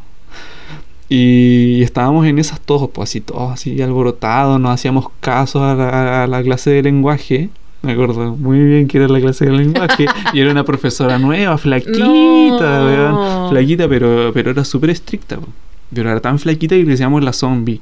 [1.08, 6.24] Y estábamos en esas todos, pues así, todos así alborotados, no hacíamos caso a la,
[6.24, 7.50] a la clase de lenguaje.
[7.86, 10.06] Me acuerdo muy bien que era la clase de lenguaje.
[10.34, 12.86] y era una profesora nueva, flaquita, No.
[12.86, 13.50] weón.
[13.52, 15.38] Flaquita, pero, pero era súper estricta.
[15.38, 15.48] po.
[15.94, 17.80] Pero era tan flaquita que le decíamos la zombie.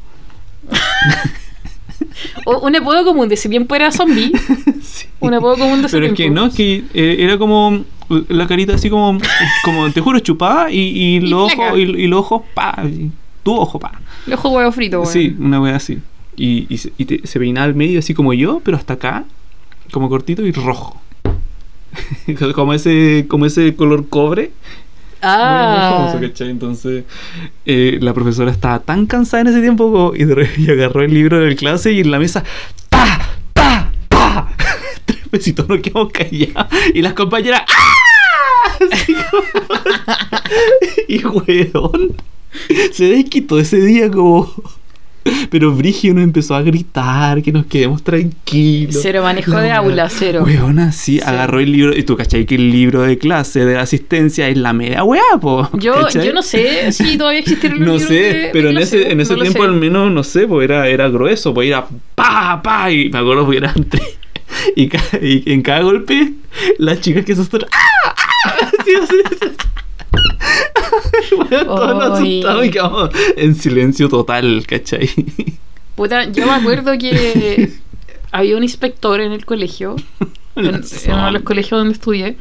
[2.45, 4.31] O- un apodo común de ese tiempo era zombie.
[4.83, 5.07] Sí.
[5.21, 7.83] Un apodo común de Pero es que no, es que eh, era como
[8.27, 9.17] la carita así como,
[9.63, 12.83] como te juro, chupada y, y, Y los ojos, y, y los ojos, pa,
[13.43, 13.93] tu ojo, pa.
[14.27, 15.11] El ojo huevo frito, weón.
[15.11, 15.99] Sí, una wea así.
[16.35, 19.23] Y, y, se, y te- se peinaba al medio así como yo, pero hasta acá,
[19.93, 20.99] como cortito y rojo.
[22.55, 24.51] como ese como ese color cobre.
[25.21, 25.93] Muy Ah.
[26.09, 26.49] famoso, ¿cachai?
[26.49, 27.05] Entonces,
[27.65, 31.13] eh, la profesora estaba tan cansada en ese tiempo y, de re- y agarró el
[31.13, 32.43] libro de la clase y en la mesa,
[32.89, 33.21] ¡pa!
[33.53, 33.89] ¡pa!
[34.09, 34.49] ¡pa!
[35.05, 36.67] Tres besitos nos quedamos callados.
[36.93, 38.85] Y las compañeras, ¡ah!
[38.91, 39.43] Así como-
[41.07, 42.15] y weón,
[42.91, 44.51] se desquitó ese día como.
[45.49, 48.97] Pero Brigio nos empezó a gritar que nos quedemos tranquilos.
[49.01, 50.43] Cero manejo La de aula, cero.
[50.45, 51.21] Weón, así Sí.
[51.25, 51.95] agarró el libro.
[51.97, 52.45] Y tú, ¿cachai?
[52.45, 55.69] Que el libro de clase de asistencia es la media weá, po.
[55.73, 56.25] Yo, ¿cachai?
[56.25, 59.11] yo no sé si todavía existieron los No sé, de- de pero en clase, ese,
[59.11, 62.61] en ese no tiempo al menos, no sé, pues era, era grueso, pues era pa,
[62.63, 64.03] pa, y me acuerdo que eran tres.
[64.75, 66.33] Y, ca- y en cada golpe,
[66.77, 67.47] las chicas que se ¡ah!
[68.05, 68.15] ¡ah!
[68.79, 69.55] Así, así, así.
[71.35, 72.39] Bueno, todos Ay.
[72.39, 75.09] asustados y quedamos en silencio total, ¿cachai?
[75.95, 77.71] Puta, yo me acuerdo que
[78.31, 79.95] había un inspector en el colegio,
[80.55, 82.37] en, en uno de los colegios donde estudié,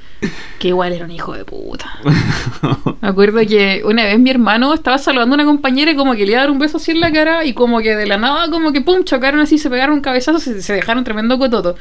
[0.59, 1.99] que igual era un hijo de puta.
[3.01, 6.25] Me acuerdo que una vez mi hermano estaba saludando a una compañera y como que
[6.25, 8.17] le iba a dar un beso así en la cara y como que de la
[8.17, 11.77] nada como que pum, chocaron así, se pegaron un cabezazo, se, se dejaron tremendo cototo.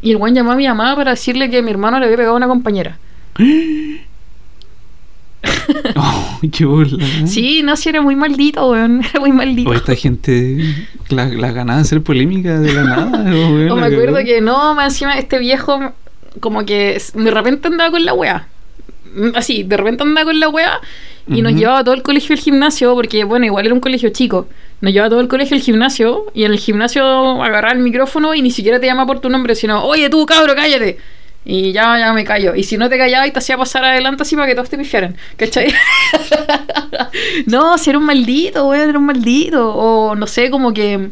[0.00, 2.34] Y el buen llamó a mi mamá para decirle que mi hermano le había pegado
[2.34, 2.98] a una compañera.
[5.96, 7.04] Oh, qué bola.
[7.04, 7.26] ¿eh?
[7.26, 9.02] Sí, no, sí, era muy maldito, weón.
[9.10, 9.70] Era muy maldito.
[9.70, 10.58] O esta gente,
[11.10, 13.22] las la ganas de hacer polémica de la nada.
[13.30, 15.92] weón, O me la acuerdo que no, más encima este viejo
[16.40, 18.48] como que de repente andaba con la wea.
[19.14, 20.80] Mm, Así, de repente andaba con la wea
[21.28, 24.48] y nos llevaba todo el colegio al gimnasio, porque bueno, igual era un colegio chico.
[24.80, 27.04] Nos llevaba todo el colegio al gimnasio y en el gimnasio
[27.42, 30.54] agarraba el micrófono y ni siquiera te llama por tu nombre, sino, oye tú cabro,
[30.54, 30.98] cállate.
[31.44, 32.54] Y ya, ya me callo.
[32.54, 34.78] Y si no te callaba y te hacía pasar adelante así para que todos te
[34.78, 35.16] pifiaran.
[35.36, 35.72] ¿Cachai?
[37.46, 39.74] no, si era un maldito, weón, era un maldito.
[39.74, 41.10] O no sé, como que.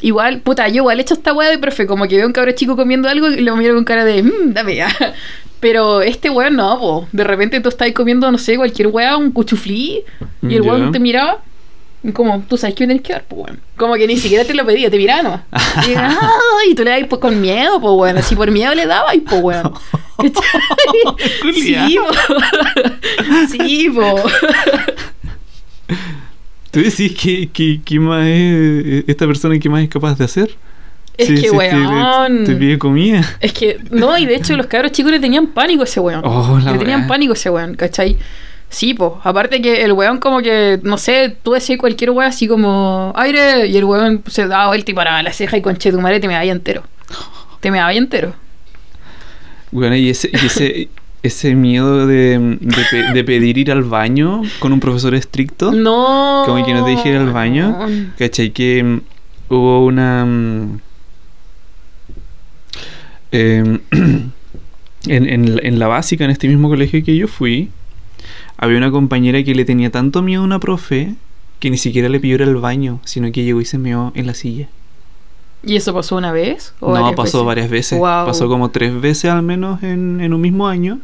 [0.00, 2.32] Igual, puta, yo igual he hecho esta weá de profe, como que veo a un
[2.32, 4.88] cabro chico comiendo algo y lo miro con cara de, mmm, dame ya.
[5.60, 7.08] Pero este weón no, po.
[7.12, 10.02] De repente tú estás comiendo, no sé, cualquier weá, un cuchuflí,
[10.42, 10.68] y el Ya.
[10.72, 11.38] weón te miraba,
[12.10, 13.60] como, tú sabes que tenés que dar, pues weón.
[13.76, 15.40] Como que ni siquiera te lo pedía, te miraba nomás.
[15.86, 18.18] Y, y tú le dabas pues, con miedo, pues weón.
[18.18, 19.72] Así por miedo le dabas, pues weón.
[20.16, 21.54] ¿Cachai?
[21.54, 22.12] sí, po.
[23.64, 24.16] sí, po.
[26.72, 30.56] ¿Tú decís que, que, que más es esta persona que más es capaz de hacer?
[31.16, 32.44] Es Sí, que, sí, weón.
[32.44, 33.24] Te, pide comida.
[33.40, 36.22] Es que, no, y de hecho los cabros chicos le tenían pánico a ese weón.
[36.24, 38.16] Oh, le tenían pánico a ese weón, ¿cachai?
[38.72, 39.20] Sí, po.
[39.22, 43.66] Aparte que el weón como que, no sé, tú decís cualquier weón así como aire
[43.66, 46.26] y el weón se daba vuelta y paraba la ceja y conche tu madre te
[46.26, 46.82] me vaya entero.
[47.60, 48.32] Te me vaya entero.
[49.70, 50.88] Bueno, y ese, y ese,
[51.22, 55.70] ese miedo de, de pe- de pedir ir al baño con un profesor estricto.
[55.70, 56.44] No.
[56.46, 57.78] Como que no te dije ir al baño.
[58.18, 58.50] ¿Cachai?
[58.52, 59.00] Que mm,
[59.50, 60.24] hubo una.
[60.24, 60.80] mm,
[63.32, 63.80] em,
[65.06, 67.70] en, en, en la básica, en este mismo colegio que yo fui,
[68.62, 71.14] había una compañera que le tenía tanto miedo a una profe
[71.60, 74.26] que ni siquiera le pidió ir al baño, sino que llegó y se meó en
[74.26, 74.68] la silla.
[75.64, 76.74] ¿Y eso pasó una vez?
[76.80, 77.46] ¿O No, varias pasó veces?
[77.46, 78.00] varias veces.
[78.00, 80.98] Pasó como tres veces al menos en, en un mismo año.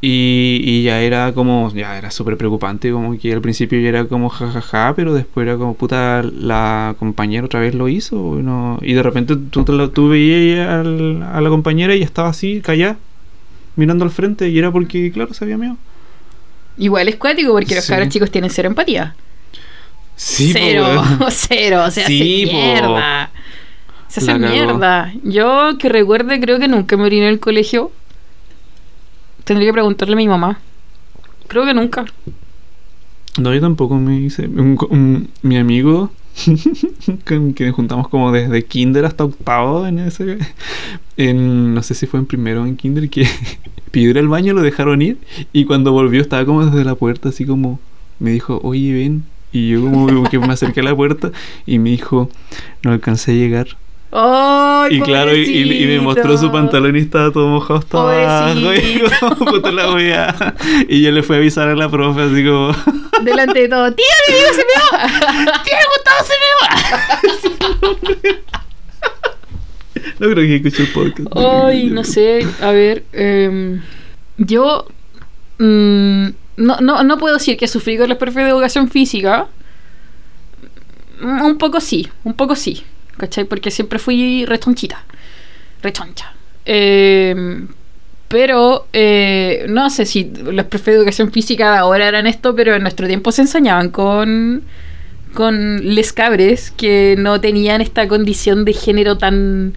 [0.00, 4.04] Y, y ya era como, ya era súper preocupante, como que al principio ya era
[4.04, 8.16] como jajaja, pero después era como puta, la compañera otra vez lo hizo.
[8.40, 12.96] no- y de repente tú, la- veías al- a la compañera y estaba así, callada,
[13.76, 15.76] mirando al frente, y era porque, claro, se había meado.
[16.78, 17.90] Igual es cuático porque los Sí.
[17.92, 19.14] cabros chicos tienen cero empatía.
[20.16, 21.18] Sí, po, cero, weón.
[21.30, 22.58] cero, se Sí, hace po.
[22.62, 23.30] mierda.
[24.08, 25.12] Se hace mierda.
[25.22, 27.92] Yo que recuerde, creo que nunca me oriné en el colegio.
[29.44, 30.58] Tendría que preguntarle a mi mamá.
[31.46, 32.04] Creo que nunca.
[33.38, 34.46] No, yo tampoco me hice.
[34.46, 36.10] un- un- mi amigo,
[37.26, 40.38] con que nos juntamos como desde kinder hasta octavo en ese.
[41.16, 43.26] En, no sé si fue en primero o en kinder, que
[43.90, 45.18] pidió al baño, lo dejaron ir.
[45.52, 47.80] Y cuando volvió, estaba como desde la puerta, así como.
[48.18, 49.24] Me dijo, oye, ven.
[49.52, 51.32] Y yo, como que me acerqué a la puerta
[51.64, 52.28] y me dijo,
[52.82, 53.68] no alcancé a llegar.
[54.10, 58.74] ¡Ay, Y claro, y, me mostró su pantalón y estaba todo mojado hasta abajo.
[58.74, 59.02] Y
[59.72, 60.54] la wea.
[60.88, 62.72] Y yo le fui a avisar a la profe, así como.
[63.22, 63.92] Delante de todo.
[63.92, 65.62] ¡Tía, mi amigo se me va!
[65.64, 68.38] ¡Tía, Gustavo se me va!
[70.18, 71.28] No creo que escuche el podcast.
[71.36, 73.80] Ay, no sé, a ver, em,
[74.36, 74.86] yo
[75.58, 79.48] mm, no, no, no puedo decir que sufrí con los profes de educación física.
[81.20, 82.84] Mm, Un poco sí, un poco sí,
[83.18, 83.44] ¿cachai?
[83.44, 85.04] Porque siempre fui rechonchita,
[85.82, 86.32] rechoncha.
[86.64, 87.68] Em,
[88.28, 92.74] pero eh, no sé si los profes de educación física de ahora eran esto, pero
[92.74, 94.62] en nuestro tiempo se enseñaban con,
[95.34, 99.74] con les cabres que no tenían esta condición de género tan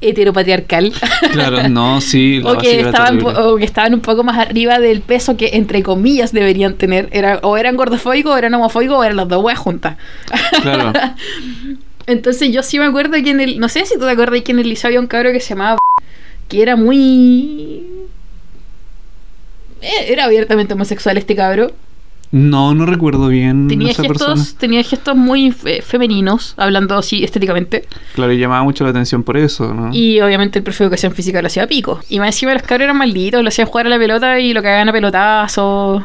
[0.00, 0.92] heteropatriarcal.
[1.32, 2.40] Claro, no, sí.
[2.40, 5.82] La o, que estaban, o que estaban un poco más arriba del peso que entre
[5.82, 7.08] comillas deberían tener.
[7.12, 9.96] Era, o eran gordofóbicos, o eran homofóbicos, o eran las dos weas juntas.
[10.62, 10.92] Claro.
[12.08, 13.60] Entonces yo sí me acuerdo que en el.
[13.60, 15.50] No sé si tú te acuerdas que en el liceo había un cabro que se
[15.50, 15.78] llamaba.
[16.48, 17.86] que era muy.
[19.82, 21.72] eh, Era abiertamente homosexual este cabro.
[22.30, 24.58] No, no recuerdo bien Tenía esa gestos, persona.
[24.60, 27.86] tenía gestos muy fe- femeninos, hablando así estéticamente.
[28.14, 29.94] Claro, y llamaba mucho la atención por eso, ¿no?
[29.94, 32.00] Y obviamente el profe de educación física lo hacía pico.
[32.10, 34.62] Y más encima los cabros eran malditos, lo hacían jugar a la pelota y lo
[34.62, 36.02] cagaban a pelotazos.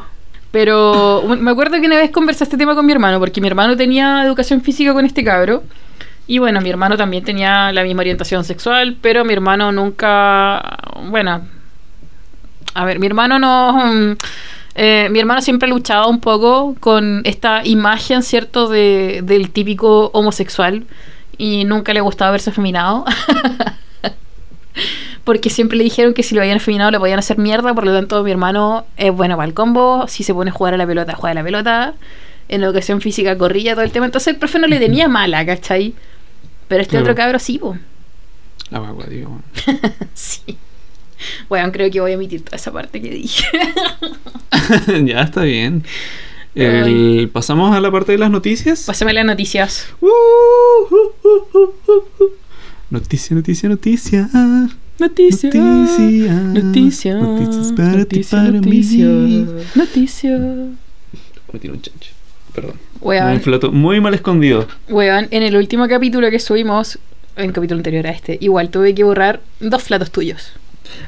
[0.52, 3.76] Pero me acuerdo que una vez conversé este tema con mi hermano, porque mi hermano
[3.76, 5.63] tenía educación física con este cabro.
[6.26, 10.78] Y bueno, mi hermano también tenía la misma orientación sexual, pero mi hermano nunca.
[11.10, 11.42] Bueno.
[12.74, 13.74] A ver, mi hermano no.
[13.74, 14.18] mm,
[14.76, 20.86] eh, mi hermano siempre luchaba un poco con esta imagen, ¿cierto?, de, del típico homosexual.
[21.38, 23.06] Y nunca le gustaba verse afeminado.
[25.24, 27.74] Porque siempre le dijeron que si lo habían afeminado le podían hacer mierda.
[27.74, 30.06] Por lo tanto, mi hermano es bueno para el combo.
[30.08, 31.94] Si se pone a jugar a la pelota, juega a la pelota.
[32.50, 34.06] En la educación física corría todo el tema.
[34.06, 35.94] Entonces el profe no le tenía mala, ¿cachai?
[36.74, 37.04] Pero este Claro.
[37.06, 37.78] otro cabro sí, po.
[38.72, 39.40] La guagua, digo.
[40.16, 40.58] sí.
[41.48, 43.46] Bueno, creo que voy a emitir toda esa parte que dije.
[45.06, 45.84] ya está bien.
[46.56, 48.86] El- Pasamos a la parte de las noticias.
[48.88, 49.86] Pásame las noticias.
[50.02, 52.30] Uh, uh, uh, uh, uh, uh.
[52.90, 54.30] Noticia, noticia, noticia.
[54.98, 55.50] Noticia.
[55.54, 56.34] Noticia.
[56.34, 57.14] Noticia.
[57.16, 59.48] Noticias para noticia, ti, para noticia, mí.
[59.76, 60.38] Noticia.
[61.52, 62.10] Me tiró un chancho.
[62.56, 62.74] Perdón.
[63.04, 64.68] Weón, Un plato muy mal escondido.
[64.89, 66.98] weón, en el último capítulo que subimos,
[67.36, 70.54] en el capítulo anterior a este, igual tuve que borrar dos platos tuyos.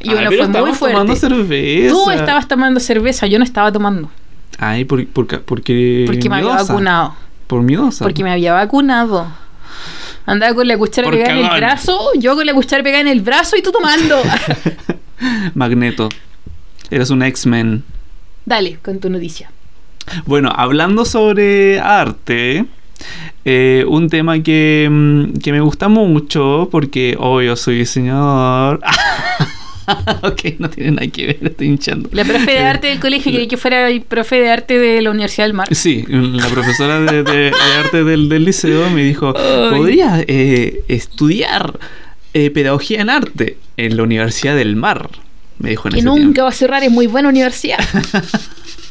[0.02, 1.36] Y Ay, uno pero fue muy estábamos tomando fuerte.
[1.36, 1.94] cerveza.
[1.94, 4.10] Tú estabas tomando cerveza, yo no estaba tomando.
[4.58, 6.04] Ay, por, por, porque.
[6.08, 7.16] Porque me había vacunado.
[7.48, 8.04] Por miedosa.
[8.04, 9.28] Porque me había vacunado.
[10.26, 13.08] Andaba con la cuchara Por pegada en el brazo, yo con la cuchara pegada en
[13.10, 14.22] el brazo y tú tomando.
[15.54, 16.10] Magneto.
[16.90, 17.84] Eres un X-Men.
[18.46, 19.52] Dale, con tu noticia.
[20.26, 22.66] Bueno, hablando sobre arte,
[23.44, 28.82] eh, un tema que, mm, que me gusta mucho, porque obvio soy diseñador.
[30.24, 32.10] ok, no tiene nada que ver, estoy hinchando.
[32.12, 35.02] La profe de Eh, arte del colegio quería que fuera el profe de arte de
[35.02, 35.68] la Universidad del Mar.
[35.74, 37.52] Sí, la profesora de, de- de
[37.84, 39.78] arte del, del liceo me dijo, Ay.
[39.78, 41.78] podría eh, estudiar
[42.34, 45.10] eh, pedagogía en arte en la Universidad del Mar.
[45.60, 47.80] Me dijo en Que ese nunca va a cerrar, es muy buena universidad.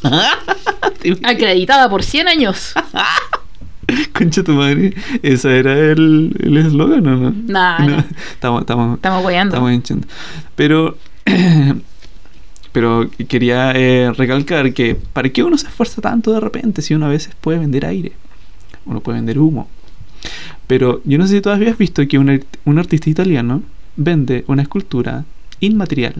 [1.23, 2.73] Acreditada por 100 años.
[4.13, 7.33] Concha tu madre, ese era el eslogan, ¿o no?
[7.45, 8.03] Nah, no.
[8.31, 9.53] Estamos, estamos, Estamos weyando.
[9.55, 10.07] estamos hinchando.
[10.55, 10.97] Pero,
[12.71, 17.05] pero quería eh, recalcar que ¿para qué uno se esfuerza tanto de repente si uno
[17.05, 18.13] a veces puede vender aire?
[18.85, 19.69] Uno puede vender humo.
[20.65, 23.61] Pero yo no sé si tú habías visto que un, art- un artista italiano
[23.97, 25.25] vende una escultura
[25.59, 26.15] inmaterial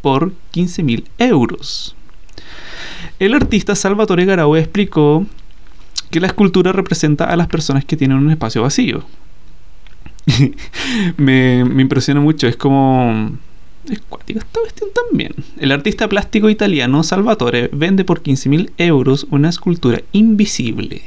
[0.00, 1.94] por 15.000 euros.
[3.18, 5.26] El artista Salvatore Garau explicó
[6.10, 9.04] que la escultura representa a las personas que tienen un espacio vacío.
[11.16, 13.36] me, impresiona mucho, es como...
[13.88, 15.34] Es cuático esta cuestión también.
[15.58, 21.02] El artista plástico italiano Salvatore vende por 15.000 euros una escultura invisible.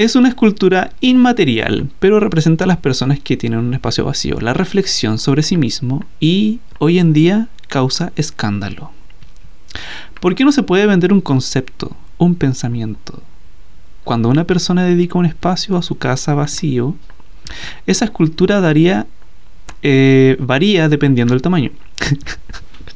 [0.00, 4.54] Es una escultura inmaterial, pero representa a las personas que tienen un espacio vacío, la
[4.54, 8.92] reflexión sobre sí mismo y hoy en día causa escándalo.
[10.20, 13.22] ¿Por qué no se puede vender un concepto, un pensamiento?
[14.02, 16.96] Cuando una persona dedica un espacio a su casa vacío,
[17.86, 19.06] esa escultura daría
[19.82, 21.72] eh, varía dependiendo del tamaño.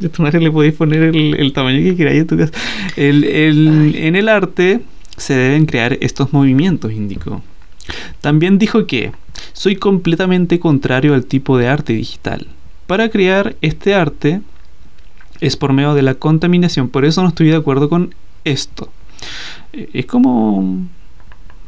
[0.00, 2.52] De tu madre le podéis poner el, el tamaño que queráis en tu casa.
[2.96, 4.80] El- el- en el arte
[5.16, 7.42] se deben crear estos movimientos, indicó.
[8.20, 9.12] También dijo que
[9.52, 12.46] soy completamente contrario al tipo de arte digital.
[12.86, 14.40] Para crear este arte
[15.40, 18.90] es por medio de la contaminación, por eso no estoy de acuerdo con esto.
[19.72, 20.86] Eh, Es como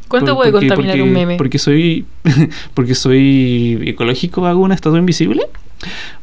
[0.09, 1.37] ¿Cuánto por- puede porque- contaminar porque- un meme?
[1.37, 2.07] Porque soy,
[2.75, 5.43] porque soy ecológico, hago una estatua invisible.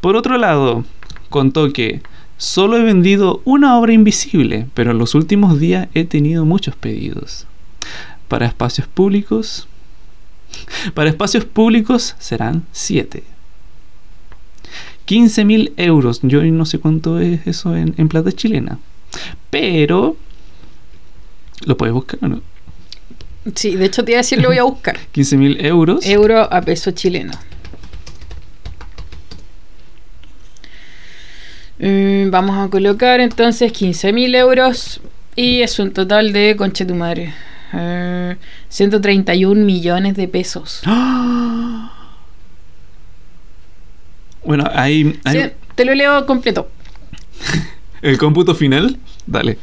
[0.02, 0.84] Por otro lado,
[1.30, 2.02] contó que
[2.38, 7.48] solo he vendido una obra invisible, pero en los últimos días he tenido muchos pedidos.
[8.28, 9.68] Para espacios públicos,
[10.94, 13.24] para espacios públicos serán 7.
[15.08, 16.20] 15.000 euros.
[16.24, 18.80] Yo no sé cuánto es eso en, en plata chilena.
[19.50, 20.16] Pero...
[21.66, 22.42] ¿Lo puedes buscar o no?
[23.56, 24.98] Sí, de hecho te iba a decir, lo voy a buscar.
[25.14, 26.06] 15.000 euros.
[26.06, 27.32] Euro a peso chileno.
[31.86, 35.02] Mm, vamos a colocar entonces 15.000 euros
[35.36, 37.34] y es un total de, conche tu madre,
[37.74, 38.38] eh,
[38.70, 40.82] 131 millones de pesos.
[40.86, 41.90] ¡Ah!
[44.46, 46.70] Bueno, hay, hay Sí, te lo leo completo.
[48.02, 48.98] el cómputo final.
[49.26, 49.58] Dale,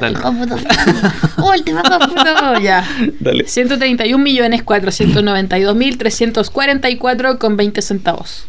[0.00, 0.56] dale, Cómputo.
[1.56, 2.58] Último cómputo.
[2.60, 2.84] ya.
[3.20, 3.46] dale.
[3.46, 8.48] 131 millones 492 mil 344 con 20 centavos.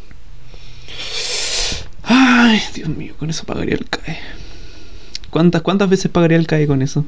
[2.08, 4.17] Ay, Dios mío, con eso pagaría el CAE.
[5.30, 7.06] ¿Cuántas, cuántas veces pagaría el CAE con eso?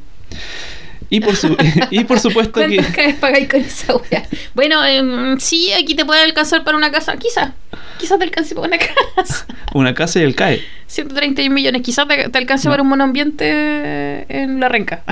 [1.10, 1.56] Y por, su,
[1.90, 2.76] y por supuesto que...
[2.76, 4.28] ¿Cuántas caes pagáis con esa wea?
[4.54, 7.18] Bueno, em, sí, aquí te puede alcanzar para una casa.
[7.18, 7.54] Quizá.
[7.98, 9.46] Quizás te alcance para una casa.
[9.74, 10.64] Una casa y el CAE.
[10.88, 11.82] 131 millones.
[11.84, 12.72] Quizás te, te alcance No.
[12.72, 15.04] para un monoambiente en la renca.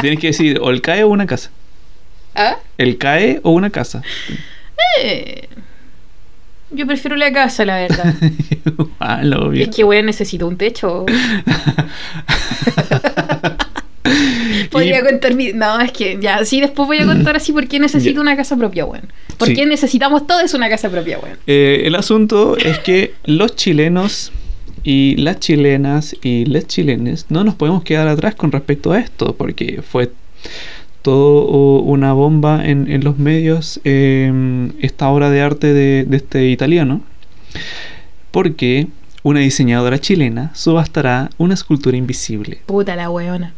[0.00, 1.50] Tienes que decir o el CAE o una casa.
[2.34, 2.56] ¿Ah?
[2.78, 4.02] El CAE o una casa.
[5.02, 5.48] Eh,
[6.70, 8.14] yo prefiero la casa, la verdad.
[9.22, 9.62] lo obvio.
[9.64, 11.06] Es que, weón, necesito un techo.
[14.70, 15.52] Podría Y- contar mi...
[15.52, 18.56] No, es que ya, sí, después voy a contar así por qué necesito una casa
[18.56, 19.04] propia, weón.
[19.36, 19.54] ¿Por Sí.
[19.54, 21.38] qué necesitamos todos una casa propia, weón?
[21.46, 24.32] Eh, el asunto es que los chilenos
[24.82, 29.34] y las chilenas y les chilenes no nos podemos quedar atrás con respecto a esto,
[29.36, 30.10] porque fue
[31.02, 36.48] todo una bomba en, en los medios eh, esta obra de arte de, de este
[36.48, 37.00] italiano,
[38.30, 38.88] porque
[39.22, 42.60] una diseñadora chilena subastará una escultura invisible.
[42.66, 43.54] Puta la weona.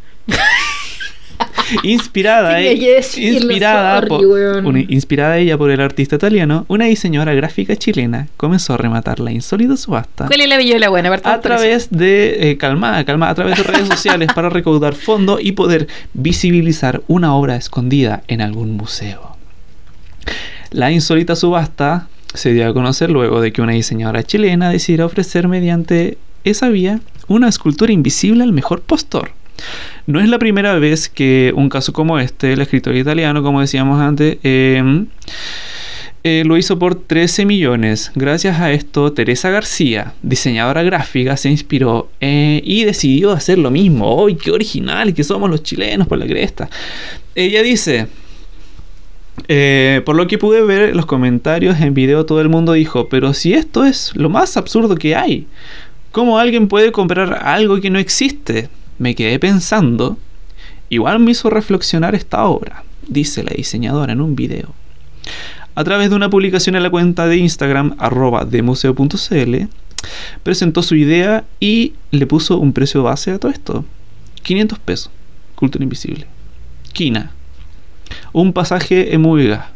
[1.83, 7.35] Inspirada, e- decirlo, inspirada, sorry, por, una- inspirada ella por el artista italiano, una diseñadora
[7.35, 11.09] gráfica chilena comenzó a rematar la insólita subasta ¿Cuál es la bella de la buena?
[11.11, 11.43] Partamos a eso.
[11.43, 15.88] través de eh, calmada, calmada, a través de redes sociales para recaudar fondos y poder
[16.15, 19.37] visibilizar una obra escondida en algún museo.
[20.71, 25.48] La insólita subasta se dio a conocer luego de que una diseñadora chilena decidiera ofrecer
[25.48, 29.33] mediante esa vía una escultura invisible al mejor postor.
[30.06, 34.00] No es la primera vez que un caso como este, el escritor italiano, como decíamos
[34.00, 35.04] antes, eh,
[36.25, 38.13] eh, lo hizo por 13 millones.
[38.15, 44.23] Gracias a esto, Teresa García, diseñadora gráfica, se inspiró eh, y decidió hacer lo mismo.
[44.23, 46.69] ¡Uy, qué original que somos los chilenos por la cresta!
[47.35, 48.06] Ella dice,
[49.48, 53.35] Eh, por lo que pude ver los comentarios en video, todo el mundo dijo, pero
[53.35, 55.46] si esto es lo más absurdo que hay,
[56.13, 58.69] ¿cómo alguien puede comprar algo que no existe?
[58.99, 60.19] Me quedé pensando,
[60.88, 64.75] igual me hizo reflexionar esta obra, dice la diseñadora en un video.
[65.75, 69.57] A través de una publicación en la cuenta de Instagram arroba de museo.cl,
[70.43, 73.85] presentó su idea y le puso un precio base a todo esto.
[74.43, 75.11] 500 pesos.
[75.55, 76.27] Cultura Invisible.
[76.93, 77.31] Quina.
[78.33, 79.71] Un pasaje en Mubiga.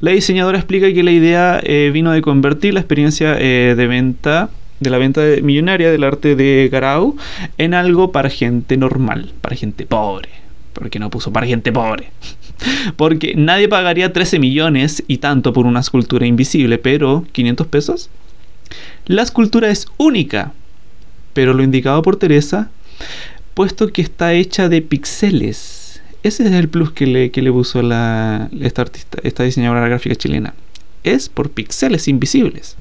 [0.00, 4.50] La diseñadora explica que la idea eh, vino de convertir la experiencia eh, de venta
[4.80, 7.16] de la venta millonaria del arte de Garau
[7.58, 10.28] en algo para gente normal, para gente pobre.
[10.72, 12.10] Porque no puso para gente pobre.
[12.96, 18.10] Porque nadie pagaría 13 millones y tanto por una escultura invisible, pero 500 pesos.
[19.06, 20.52] La escultura es única,
[21.32, 22.70] pero lo indicado por Teresa,
[23.54, 26.02] puesto que está hecha de píxeles.
[26.22, 30.16] Ese es el plus que le, que le puso la, esta artista, esta diseñadora gráfica
[30.16, 30.54] chilena.
[31.04, 32.76] Es por píxeles invisibles.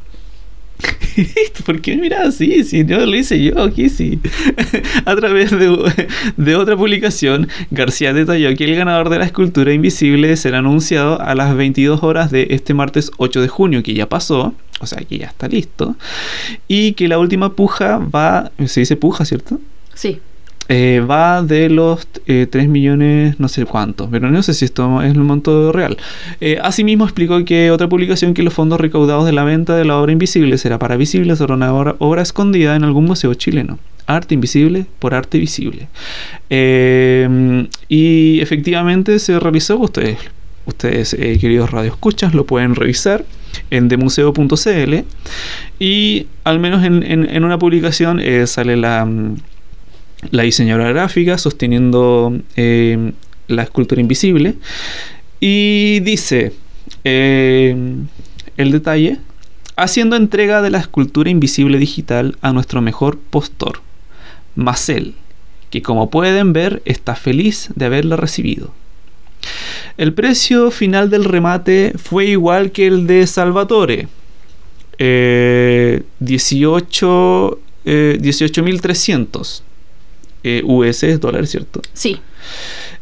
[1.66, 2.64] ¿Por qué me miras así?
[2.64, 4.20] Si no lo hice yo, aquí sí.
[5.06, 6.08] A través de,
[6.38, 11.36] de otra publicación, García detalló que el ganador de la escultura invisible será anunciado a
[11.36, 15.18] las 22 horas de este martes 8 de junio, que ya pasó, o sea que
[15.18, 15.96] ya está listo,
[16.68, 19.60] y que la última puja va, se dice puja, ¿cierto?
[19.94, 20.20] Sí.
[20.68, 25.02] Eh, va de los eh, 3 millones, no sé cuántos, pero no sé si esto
[25.04, 25.96] es el monto real.
[26.42, 29.98] Eh, asimismo, explicó que otra publicación que los fondos recaudados de la venta de la
[30.00, 33.78] obra invisible será para visibles sobre una obra, escondida en algún museo chileno.
[34.08, 35.88] Arte invisible por arte visible.
[36.50, 40.18] Eh, y efectivamente se realizó, ustedes,
[40.66, 43.24] ustedes queridos radioescuchas, lo pueden revisar
[43.70, 44.96] en demuseo.cl
[45.80, 49.36] y al menos en, en- una publicación sale la, mm,
[50.32, 53.12] la diseñadora gráfica sosteniendo eh,
[53.48, 54.56] la escultura invisible.
[55.40, 56.54] Y dice
[57.04, 57.76] eh,
[58.58, 59.18] el detalle
[59.76, 63.82] haciendo entrega de la escultura invisible digital a nuestro mejor postor
[64.56, 65.14] Marcel
[65.70, 68.74] que como pueden ver está feliz de haberla recibido
[69.98, 74.08] el precio final del remate fue igual que el de Salvatore
[74.98, 79.62] 18 eh, 18.300
[80.46, 81.82] eh, US es dólares, ¿cierto?
[81.94, 82.20] Sí.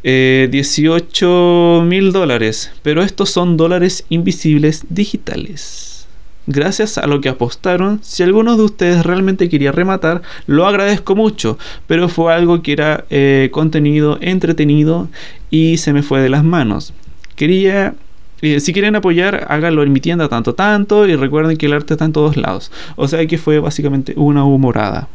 [0.03, 6.07] Eh, 18 mil dólares, pero estos son dólares invisibles digitales.
[6.47, 11.57] Gracias a lo que apostaron, si alguno de ustedes realmente quería rematar, lo agradezco mucho,
[11.87, 15.09] pero fue algo que era eh, contenido, entretenido
[15.49, 16.93] y se me fue de las manos.
[17.35, 17.95] Quería
[18.41, 21.93] eh, si quieren apoyar, háganlo en mi tienda tanto tanto y recuerden que el arte
[21.93, 22.71] está en todos lados.
[22.97, 25.07] O sea que fue básicamente una humorada.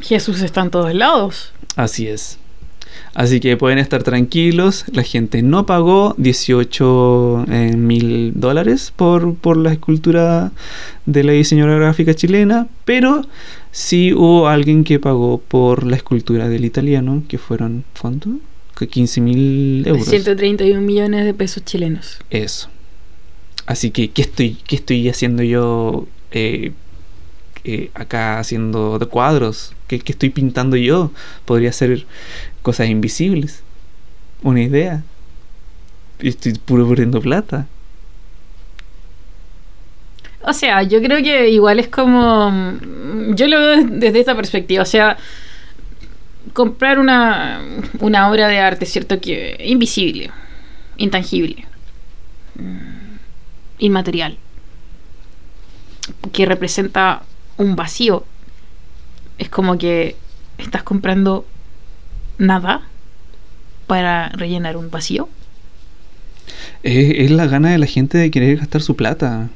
[0.00, 1.52] Jesús está en todos lados.
[1.76, 2.38] Así es.
[3.14, 4.84] Así que pueden estar tranquilos.
[4.92, 10.52] La gente no pagó 18 eh, mil dólares por, por la escultura
[11.06, 12.68] de la diseñadora gráfica chilena.
[12.84, 13.22] Pero
[13.72, 18.30] sí hubo alguien que pagó por la escultura del italiano, que fueron, ¿cuánto?
[18.76, 20.06] Que 15 mil euros.
[20.06, 22.18] 131 millones de pesos chilenos.
[22.30, 22.68] Eso.
[23.66, 26.72] Así que, ¿qué estoy, qué estoy haciendo yo eh,
[27.64, 29.72] eh, acá haciendo cuadros?
[29.86, 31.10] ¿Qué, qué estoy pintando yo?
[31.44, 32.06] Podría ser
[32.62, 33.62] cosas invisibles.
[34.42, 35.02] Una idea.
[36.20, 37.66] Estoy puro perdiendo plata.
[40.42, 42.50] O sea, yo creo que igual es como.
[42.50, 44.82] mm, Yo lo veo desde esta perspectiva.
[44.82, 45.16] O sea,
[46.52, 47.60] comprar una,
[48.00, 49.20] una obra de arte, ¿cierto?
[49.20, 50.30] Que invisible,
[50.96, 51.66] intangible,
[52.54, 53.16] mm,
[53.78, 54.38] inmaterial,
[56.32, 57.22] que representa
[57.58, 58.24] un vacío.
[59.36, 60.16] Es como que
[60.56, 61.44] estás comprando
[62.38, 62.82] nada
[63.86, 65.28] para rellenar un vacío.
[66.82, 69.50] Es, es la gana de la gente de querer gastar su plata.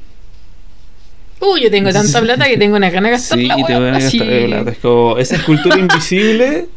[1.39, 3.95] Uy, yo tengo tanta plata que tengo una gana de gastar Sí, y te van
[3.95, 4.71] a gastar de plata.
[4.71, 6.67] Es como, esa escultura invisible.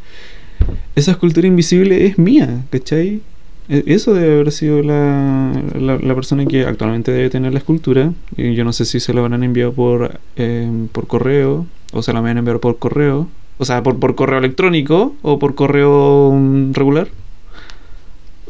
[0.94, 3.20] Esa escultura invisible es mía, ¿cachai?
[3.68, 8.12] E- Eso debe haber sido la, la, la persona que actualmente debe tener la escultura.
[8.36, 12.12] Y yo no sé si se la habrán enviado por, eh, por correo o se
[12.12, 13.28] la van a enviar por correo.
[13.58, 17.08] O sea, por, por correo electrónico o por correo mm, regular.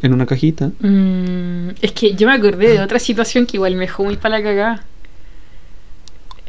[0.03, 0.71] En una cajita.
[0.79, 4.37] Mm, es que yo me acordé de otra situación que igual me dejó muy para
[4.37, 4.85] la cagada.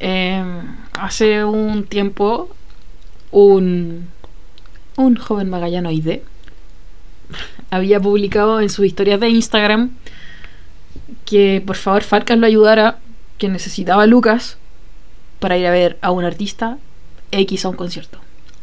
[0.00, 0.44] Eh,
[0.98, 2.48] hace un tiempo,
[3.30, 4.06] un,
[4.96, 6.22] un joven magallanoide
[7.70, 9.90] había publicado en sus historias de Instagram
[11.24, 12.98] que por favor Farcas lo ayudara,
[13.38, 14.56] que necesitaba Lucas
[15.40, 16.78] para ir a ver a un artista
[17.30, 18.18] X a un concierto.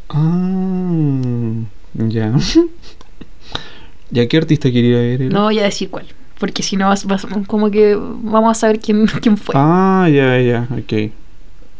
[0.08, 1.52] Ah,
[1.94, 2.32] ya.
[4.10, 5.22] ¿Ya qué artista quería ver?
[5.22, 5.28] él?
[5.30, 6.06] No voy a decir cuál,
[6.38, 9.54] Porque si no, vas, vas- como que vamos a saber quién, quién fue.
[9.56, 11.12] Ah, ya, ya, ok.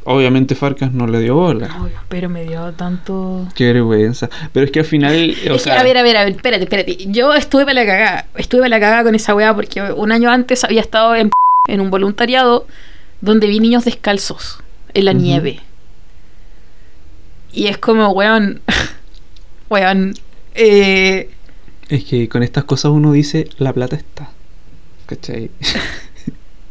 [0.08, 1.68] Obviamente Farcas no le dio bola.
[2.08, 3.48] Pero me dio tanto...
[3.56, 4.30] Qué vergüenza.
[4.52, 6.36] Pero es que al final, o Es que, sea, a ver, a ver, a ver,
[6.36, 6.96] espérate, espérate.
[7.08, 8.26] Yo estuve para la cagada.
[8.36, 11.30] Estuve para la cagada con esa weá porque un año antes había estado en,
[11.66, 12.68] en un voluntariado
[13.20, 14.60] donde vi niños descalzos
[14.94, 15.58] en la nieve.
[17.52, 18.60] Y es como, weón.
[19.68, 20.14] weón.
[20.54, 21.30] Eh,
[21.88, 24.30] es que con estas cosas uno dice, la plata está.
[25.06, 25.50] ¿Cachai?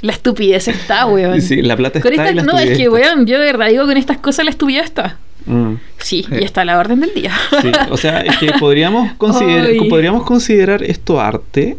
[0.05, 1.41] la estupidez está, weón.
[1.41, 3.67] Sí, la plata Con está esta- y la no, es que, weón, yo de verdad
[3.69, 5.17] digo con estas cosas la estupidez está.
[5.45, 6.35] Mm, Sí, Sí.
[6.39, 7.31] y está a la orden del día.
[7.61, 9.89] sí, o sea, es que podríamos considerar, Ay.
[9.89, 11.77] podríamos considerar esto arte,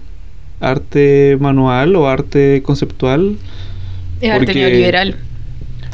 [0.61, 3.37] arte manual o arte conceptual.
[4.21, 5.17] Es arte neoliberal.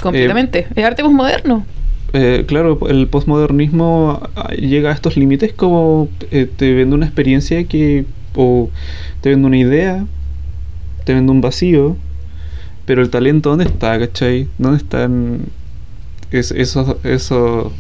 [0.03, 0.67] Completamente.
[0.75, 1.65] es arte posmoderno.
[2.15, 7.65] Eh, claro, el postmodernismo ah, llega a estos límites como eh, te vende una experiencia
[7.65, 8.05] que
[8.35, 8.69] o
[9.23, 10.05] te vende una idea,
[11.05, 11.97] te vende un vacío,
[12.93, 14.49] pero el talento ¿dónde está, cachai?
[14.59, 15.47] ¿Dónde están
[16.31, 17.73] es- eso eso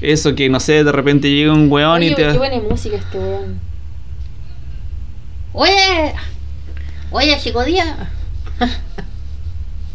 [0.00, 3.60] eso que no sé, de repente llega un weón y te buena música este weón.
[5.52, 6.12] Oye,
[7.12, 8.10] oye, chico día.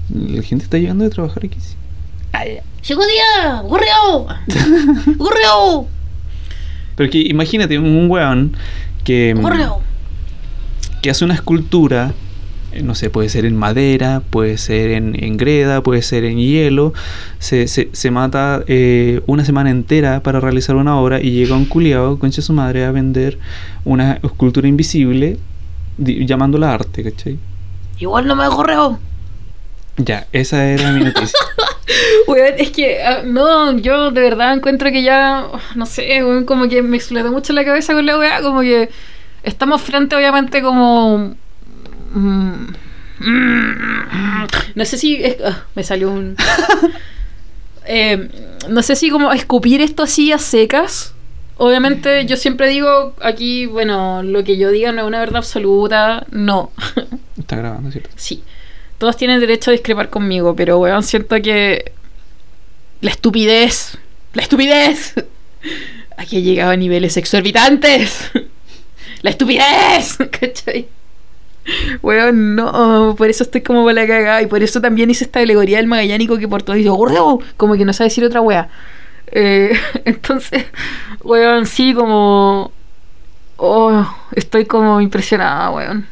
[0.10, 1.58] la gente está llegando de trabajar aquí.
[1.60, 1.76] sí.
[2.82, 4.28] Chico día, correo,
[5.18, 5.88] correo,
[6.96, 8.56] Pero que imagínate un weón
[9.04, 9.82] que mm, correo.
[11.02, 12.14] que hace una escultura,
[12.84, 16.94] no sé, puede ser en madera, puede ser en, en greda, puede ser en hielo,
[17.40, 21.66] se, se, se mata eh, una semana entera para realizar una obra y llega un
[21.66, 23.40] culiao, concha su madre, a vender
[23.86, 25.38] una escultura invisible
[25.98, 27.38] di- llamándola arte, ¿cachai?
[28.00, 29.00] Igual no me correo.
[29.98, 31.38] Ya, esa era mi noticia.
[32.28, 35.46] Weón, es que ah, no, yo de verdad encuentro que ya,
[35.76, 38.90] no sé, weón, como que me explotó mucho la cabeza con la weá, como que
[39.44, 41.36] estamos frente obviamente como...
[42.14, 42.68] mm,
[43.20, 45.16] mm, no sé si...
[45.24, 46.36] es- ah, me salió un...
[47.92, 48.30] Eh,
[48.70, 51.16] no sé si como escupir esto así a secas.
[51.58, 56.24] Obviamente yo siempre digo aquí, bueno, lo que yo diga no es una verdad absoluta,
[56.30, 56.72] no.
[57.40, 58.12] Está grabando, ¿cierto?
[58.16, 58.44] Sí.
[59.00, 61.92] Todos tienen derecho a discrepar conmigo, pero weón, siento que
[63.02, 63.98] la estupidez,
[64.34, 65.16] la estupidez,
[66.18, 68.30] aquí ha llegado a niveles exorbitantes.
[69.24, 70.88] La estupidez, ¿cachai?
[72.02, 75.40] Weón, no, por eso estoy como para la cagada y por eso también hice esta
[75.40, 78.70] alegoría del magallánico que por todo dice, "Gordo", como que no sabe decir otra wea.
[79.32, 79.74] Eh,
[80.06, 80.66] entonces,
[81.24, 82.72] weón, sí, como...
[83.58, 86.08] Oh, estoy como impresionada, weón.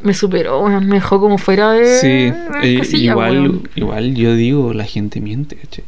[0.00, 1.98] Me superó, weón, me dejó como fuera de...
[1.98, 2.32] Sí,
[2.62, 3.68] eh, casilla, igual, weón.
[3.74, 5.84] igual yo digo, la gente miente, ¿cachai?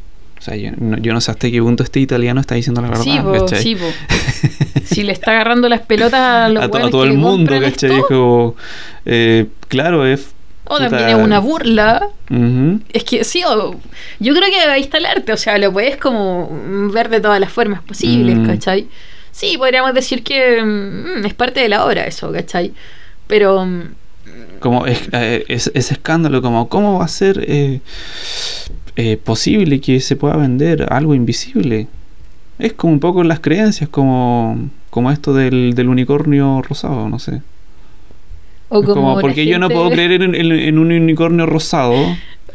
[0.47, 3.03] Sea, yo no, yo no sé hasta qué punto este italiano está diciendo la verdad,
[3.05, 3.77] Sí, sí.
[4.85, 7.17] Si le está agarrando las pelotas a los a, to- a weones todo que el
[7.19, 7.91] mundo, ¿cachai?
[7.99, 8.05] Es
[9.05, 10.29] eh, claro, es...
[10.69, 12.09] O también es una burla.
[12.93, 13.75] Es que sí, o-
[14.21, 16.49] yo creo que ahí está el arte, o sea, lo puedes como
[16.93, 18.47] ver de todas las formas posibles, Mm.
[18.47, 18.87] ¿cachai?
[19.33, 22.73] Sí, podríamos decir que mm, es parte de la obra eso, ¿cachai?
[23.27, 23.83] Pero mm,
[24.61, 27.81] Como es, eh, es- ese escándalo, como, ¿cómo va a ser eh,
[28.97, 31.87] eh, posible que se pueda vender algo invisible?
[32.59, 37.43] Es como un poco las creencias, como, como esto del, del unicornio rosado, no sé.
[38.69, 41.95] o como, como, porque yo no puedo creer en, en- en un unicornio rosado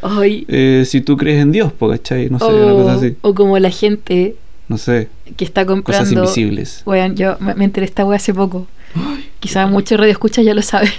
[0.02, 2.28] Ay, eh, si tú crees en Dios, ¿cachai?
[2.28, 3.16] No sé, una cosa o, así.
[3.22, 4.34] o como la gente
[4.68, 6.82] No sé, que está cosas comprando invisibles.
[6.84, 8.66] Weón, yo me, enteré esta wea hace poco.
[9.38, 10.90] Quizás muchos radioescuchas ya lo saben.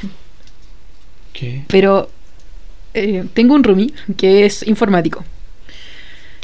[1.33, 1.63] ¿Qué?
[1.67, 2.09] Pero
[2.93, 5.25] eh, tengo un roomie que es informático.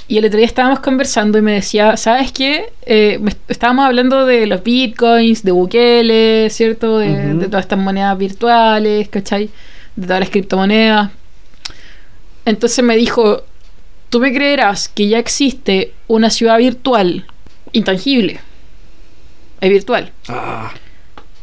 [0.09, 2.73] Y el otro día estábamos conversando y me decía, ¿sabes qué?
[2.87, 6.97] Eh, estábamos hablando de los bitcoins, de Bukele, ¿cierto?
[6.97, 9.51] De, de todas estas monedas virtuales, ¿cachai?
[9.95, 11.11] De todas las criptomonedas.
[12.43, 13.43] Entonces me dijo,
[14.09, 17.27] ¿tú me creerás que ya existe una ciudad virtual
[17.71, 18.39] intangible?
[19.61, 20.11] Es virtual.
[20.27, 20.71] Ah,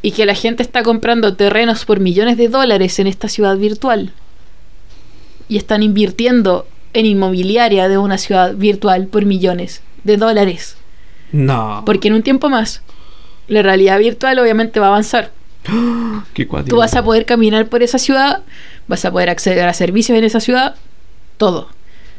[0.02, 4.12] Y que la gente está comprando terrenos por millones de dólares en esta ciudad virtual.
[5.48, 10.76] Y están invirtiendo en inmobiliaria de una ciudad virtual por millones de dólares.
[11.32, 11.82] no.
[11.84, 12.82] Porque en un tiempo más,
[13.48, 15.30] la realidad virtual obviamente va a avanzar.
[16.34, 16.46] Qué.
[16.46, 18.42] Tú vas a poder caminar por esa ciudad,
[18.88, 20.76] vas a poder acceder a servicios en esa ciudad,
[21.36, 21.68] todo.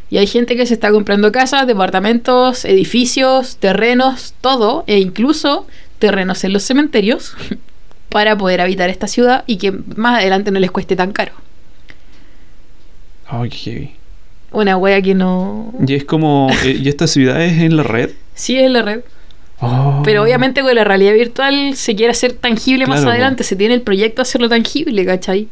[0.09, 5.67] Y hay gente que se está comprando casas, departamentos, edificios, terrenos, todo, e incluso
[5.99, 7.35] terrenos en los cementerios
[8.09, 11.33] para poder habitar esta ciudad y que más adelante no les cueste tan caro.
[13.27, 13.96] Ay, qué heavy.
[14.51, 15.73] Una wea que no...
[15.85, 18.11] Y es como, eh, ¿y esta ciudad es en la red?
[18.33, 19.01] Sí, es la red.
[19.59, 20.01] Oh.
[20.05, 23.09] Pero obviamente con la realidad virtual se quiere hacer tangible más po.
[23.09, 25.47] adelante, se tiene el proyecto de hacerlo tangible, ¿cachai?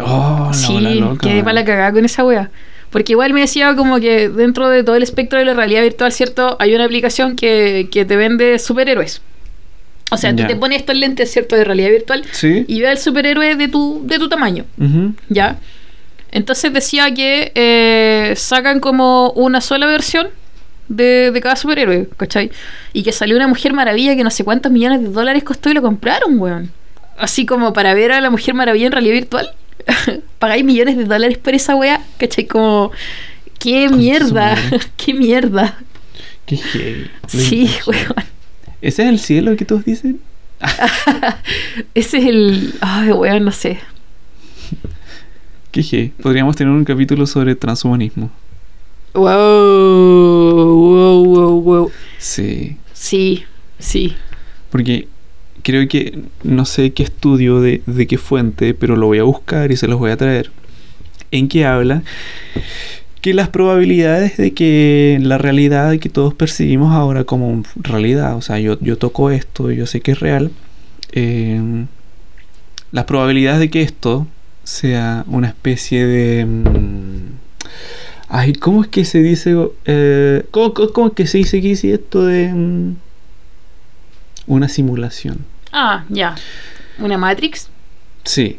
[0.00, 2.50] Oh, la sí, loca, quedé para la cagada con esa wea.
[2.90, 6.12] Porque igual me decía como que dentro de todo el espectro de la realidad virtual,
[6.12, 6.56] ¿cierto?
[6.60, 9.22] Hay una aplicación que, que te vende superhéroes.
[10.12, 10.44] O sea, Ya.
[10.46, 11.54] tú te pones estos lentes, ¿cierto?
[11.56, 12.64] De realidad virtual Sí.
[12.66, 14.64] y ve al superhéroe de tu, de tu tamaño.
[15.28, 15.58] ¿ya?
[16.32, 20.28] Entonces decía que eh, sacan como una sola versión
[20.88, 22.50] de, de cada superhéroe, ¿cachai?
[22.92, 25.74] Y que salió una Mujer Maravilla que no sé cuántos millones de dólares costó y
[25.74, 26.70] lo compraron, weón.
[27.16, 29.50] Así como para ver a la Mujer Maravilla en realidad virtual.
[30.38, 32.46] Pagáis millones de dólares por esa wea, ¿cachai?
[32.46, 32.92] Como,
[33.58, 34.56] qué mierda,
[34.96, 35.78] qué mierda.
[36.46, 37.10] Qué heavy.
[37.28, 38.14] Sí, weón.
[38.82, 40.20] ¿Ese es el cielo que todos dicen?
[41.94, 42.74] Ese es el.
[42.80, 43.78] Ay, weón, no sé.
[46.22, 48.30] Podríamos tener un capítulo sobre transhumanismo.
[49.14, 51.90] Wow, wow, wow, wow.
[52.18, 52.76] Sí.
[52.92, 53.44] Sí,
[53.78, 54.14] sí.
[54.70, 55.08] Porque
[55.62, 59.72] creo que no sé qué estudio de, de qué fuente, pero lo voy a buscar
[59.72, 60.50] y se los voy a traer.
[61.30, 62.02] En que habla
[63.20, 68.58] que las probabilidades de que la realidad que todos percibimos ahora como realidad, o sea,
[68.58, 70.50] yo, yo toco esto, yo sé que es real,
[71.12, 71.60] eh,
[72.92, 74.26] las probabilidades de que esto
[74.64, 76.44] sea una especie de...
[76.44, 77.32] mm,
[78.28, 79.54] ay, ¿cómo es que se dice?
[79.86, 82.48] Eh, ¿cómo, cómo- cómo es que se dice que hice esto de...
[82.52, 82.94] mm,
[84.46, 85.44] una simulación?
[85.72, 86.34] Ah, ya.
[86.98, 87.68] ¿Una Matrix?
[88.24, 88.58] Sí.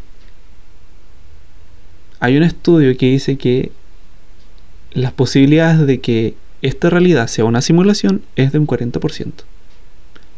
[2.20, 3.72] Hay un estudio que dice que
[4.94, 9.32] las posibilidades de que esta realidad sea una simulación es de un 40%.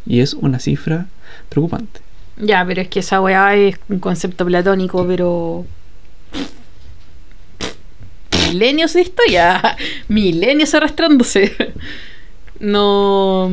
[0.06, 1.08] Y es una cifra
[1.50, 2.02] preocupante.
[2.38, 5.66] Ya, pero es que esa weá es un concepto platónico, pero.
[8.50, 9.78] Milenios de historia.
[10.08, 11.74] Milenios arrastrándose.
[12.60, 13.52] No.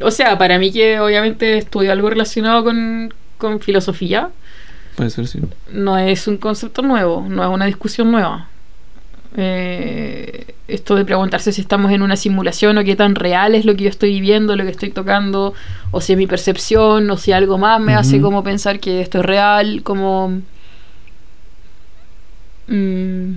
[0.00, 4.30] O sea, para mí que obviamente estudio algo relacionado con, con filosofía,
[4.96, 5.40] Puede ser, sí.
[5.72, 8.49] no es un concepto nuevo, no es una discusión nueva.
[9.36, 13.74] Eh, esto de preguntarse si estamos en una simulación o qué tan real es lo
[13.76, 15.54] que yo estoy viviendo, lo que estoy tocando,
[15.90, 19.18] o si es mi percepción, o si algo más me hace como pensar que esto
[19.20, 20.40] es real, como...
[22.68, 23.32] mm,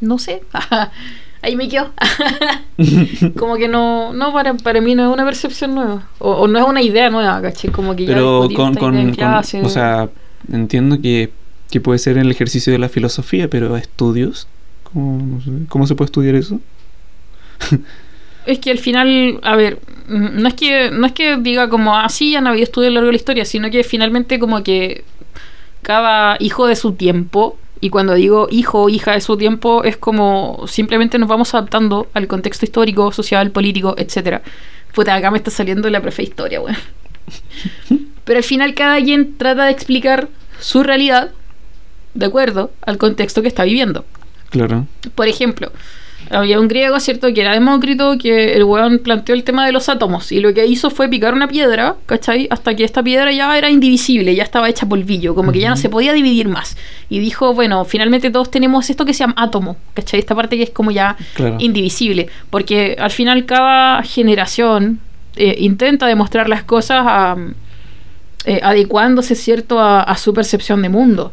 [0.00, 0.42] no sé,
[1.42, 1.90] ahí me quedo.
[3.38, 6.58] como que no, no para, para mí no es una percepción nueva, o, o no
[6.58, 7.70] es una idea nueva, ¿cachai?
[7.70, 10.08] Como que ya Pero discutí con, con, con- o sea,
[10.52, 11.30] entiendo que,
[11.74, 14.46] que puede ser en el ejercicio de la filosofía, pero estudios,
[14.84, 16.60] ¿cómo, no sé, ¿cómo se puede estudiar eso?
[18.46, 21.96] Es que al final, a ver, mm, no es que no es que diga como
[21.96, 24.62] así ya no había estudiado a lo largo de la historia, sino que finalmente como
[24.62, 25.02] que
[25.80, 29.96] cada hijo de su tiempo, y cuando digo hijo o hija de su tiempo, es
[29.96, 34.42] como simplemente nos vamos adaptando al contexto histórico, social, político, etcétera.
[34.92, 36.76] Puta, acá me está saliendo la prefe historia, weón.
[38.24, 40.28] Pero al final cada quien trata de explicar
[40.60, 41.30] su realidad
[42.14, 44.04] de acuerdo al contexto que está viviendo.
[44.50, 44.86] Claro.
[45.14, 45.72] Por ejemplo,
[46.30, 49.88] había un griego, ¿cierto?, que era Demócrito, que el weón planteó el tema de los
[49.90, 52.46] átomos y lo que hizo fue picar una piedra, ¿cachai?
[52.50, 55.76] Hasta que esta piedra ya era indivisible, ya estaba hecha polvillo, como que ya no
[55.76, 56.76] se podía dividir más.
[57.10, 60.20] Y dijo, bueno, finalmente todos tenemos esto que se llama átomo, ¿cachai?
[60.20, 61.56] Esta parte que es como ya Claro.
[61.58, 65.00] indivisible, porque al final cada generación
[65.36, 67.36] eh, intenta demostrar las cosas a-
[68.46, 71.32] eh, adecuándose, ¿cierto?, a, a su percepción de mundo.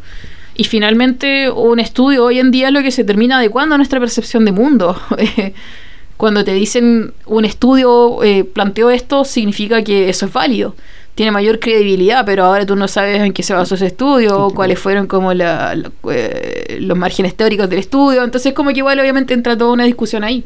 [0.62, 3.99] Y finalmente un estudio hoy en día es lo que se termina adecuando a nuestra
[3.99, 4.95] percepción de mundo.
[6.18, 10.76] Cuando te dicen un estudio eh, planteó esto, significa que eso es válido.
[11.16, 14.78] Tiene mayor credibilidad, pero ahora tú no sabes en qué se basó ese estudio, cuáles
[14.78, 18.24] fueron como la- la- eh, los márgenes teóricos del estudio.
[18.24, 20.43] Entonces como que igual obviamente entra toda una discusión ahí.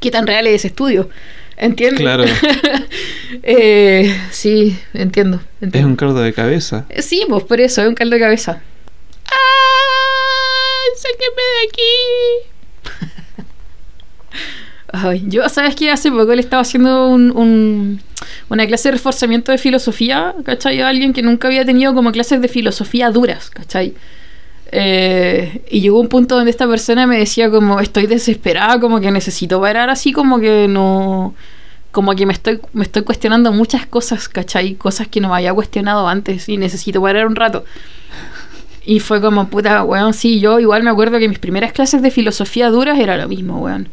[0.00, 1.10] ¿Qué tan real es ese estudio?
[1.58, 2.00] ¿Entiendes?
[2.00, 2.24] Claro.
[3.42, 5.40] Eh, sí, entiendo.
[5.60, 6.86] Es un caldo de cabeza.
[7.00, 8.62] Sí, pues por eso, es un caldo de cabeza.
[9.32, 10.88] ¡Ay!
[10.96, 11.94] ¡Sáqueme de aquí!
[15.28, 15.90] Yo, ¿sabes qué?
[15.90, 18.00] Hace poco le estaba haciendo un-
[18.48, 20.80] una clase de reforzamiento de filosofía, ¿cachai?
[20.80, 23.94] A alguien que nunca había tenido como clases de filosofía duras, ¿cachai?
[24.72, 29.10] Eh, y llegó un punto donde esta persona me decía como estoy desesperada, como que
[29.10, 31.34] necesito parar así, como que no...
[31.92, 34.74] Como que me estoy, me estoy cuestionando muchas cosas, ¿cachai?
[34.74, 37.64] Cosas que no me había cuestionado antes y necesito parar un rato.
[38.86, 42.10] Y fue como, puta, weón, sí, yo igual me acuerdo que mis primeras clases de
[42.12, 43.88] filosofía duras era lo mismo, weón.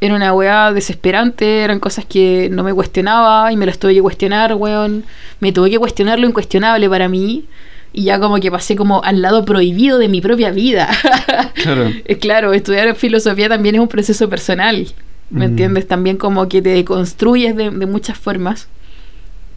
[0.00, 4.02] Era una weá desesperante, eran cosas que no me cuestionaba y me las tuve que
[4.02, 5.04] cuestionar, weón.
[5.40, 7.44] Me tuve que cuestionar lo incuestionable para mí.
[7.92, 10.88] y ya como que pasé como al lado prohibido de mi propia vida.
[11.54, 11.90] Claro.
[12.04, 14.86] Eh, claro, estudiar filosofía también es un proceso personal,
[15.30, 15.50] ¿me Mm.
[15.50, 15.88] entiendes?
[15.88, 18.68] También como que te deconstruyes de, de muchas formas,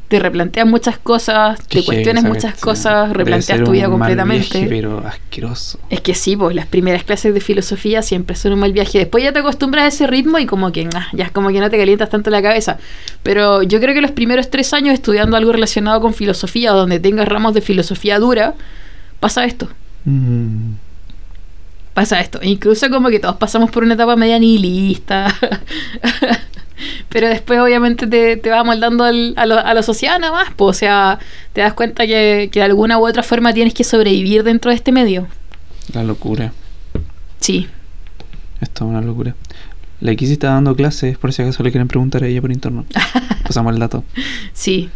[0.09, 4.09] te replanteas muchas cosas, Qué te cuestiones heavy, muchas cosas, replanteas tu vida un mal
[4.09, 4.59] completamente.
[4.59, 5.79] viaje, pero asqueroso.
[5.91, 8.97] Es que sí, pues las primeras clases de filosofía siempre son un mal viaje.
[8.97, 11.59] Después ya te acostumbras a ese ritmo y como que ah, ya es como que
[11.59, 12.79] no te calientas tanto la cabeza.
[13.21, 16.99] Pero yo creo que los primeros tres años estudiando algo relacionado con filosofía o donde
[16.99, 18.55] tengas ramos de filosofía dura,
[19.19, 19.69] pasa esto.
[20.05, 20.73] Mm.
[21.93, 22.39] Pasa esto.
[22.41, 25.35] Incluso como que todos pasamos por una etapa media nihilista.
[27.09, 30.49] Pero después obviamente te, te va moldando al- a, lo, a lo social nada más.
[30.55, 31.19] pues, o sea,
[31.53, 34.75] te das cuenta que, que de alguna u otra forma tienes que sobrevivir dentro de
[34.75, 35.27] este medio.
[35.93, 36.53] La locura.
[37.39, 37.67] Sí.
[38.61, 39.35] Esto es una locura.
[40.01, 42.85] La Kissy está dando clases, por si acaso le quieren preguntar a ella por interno.
[43.43, 44.03] Pasamos el dato.
[44.53, 44.89] Sí,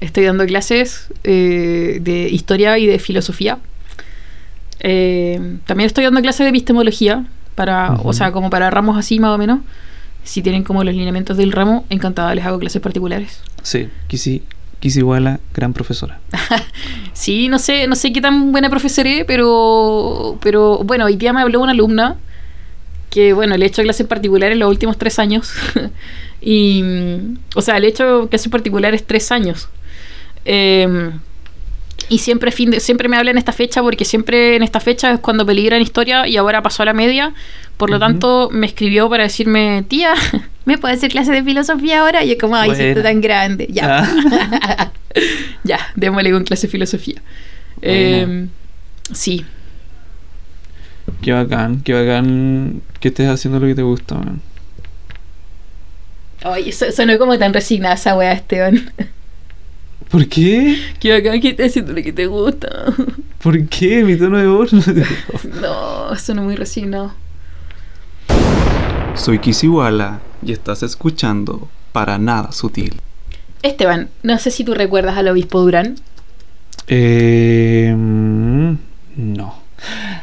[0.00, 3.58] estoy dando clases eh, de historia y de filosofía.
[4.80, 7.24] Eh, también estoy dando clases de epistemología,
[7.54, 9.60] para, o sea, como para ramos así más o menos.
[10.24, 13.40] Si tienen como los lineamientos del ramo, encantada les hago clases particulares.
[13.62, 14.42] Sí, Kissy,
[14.80, 16.20] Kissy Wala, gran profesora.
[17.12, 21.40] Sí, no sé, no sé qué tan buena profesoré, pero, pero bueno, hoy día me
[21.40, 22.16] habló una alumna
[23.08, 25.52] que, bueno, le he hecho clases particulares los últimos tres años.
[26.42, 26.82] y,
[27.54, 29.68] o sea, le he hecho clases particulares tres años.
[30.44, 31.12] Eh,
[32.08, 35.12] y siempre, fin de- siempre me habla en esta fecha porque siempre en esta fecha
[35.12, 37.32] es cuando peligra en historia y ahora pasó a la media.
[37.76, 40.14] Por lo tanto, me escribió para decirme, tía,
[40.64, 42.22] ¿me puedes hacer clase de filosofía ahora?
[42.24, 43.66] Y yo como, ay, estoy tan grande.
[43.70, 44.04] Ya.
[44.04, 44.92] Ah.
[45.64, 47.20] ya, démosle con clase de filosofía.
[47.82, 48.46] Eh,
[49.12, 49.44] sí,
[51.20, 54.40] Qué bacán, qué bacán que estés haciendo lo que te gusta, man.
[56.42, 58.90] Ay, so- sonó como tan resignada esa weá, Esteban.
[60.10, 60.78] ¿Por qué?
[61.00, 62.68] Qué bacán que estés haciendo lo que te gusta.
[63.42, 64.04] ¿Por qué?
[64.04, 64.72] Mi tono de voz.
[64.72, 65.04] no te-
[65.60, 67.12] No, sonó muy resignado.
[69.16, 72.94] Soy Kissy Wala y estás escuchando Para Nada Sutil.
[73.62, 75.96] Esteban, no sé si tú recuerdas al obispo Durán.
[76.86, 78.72] Eh, mm,
[79.16, 79.54] no.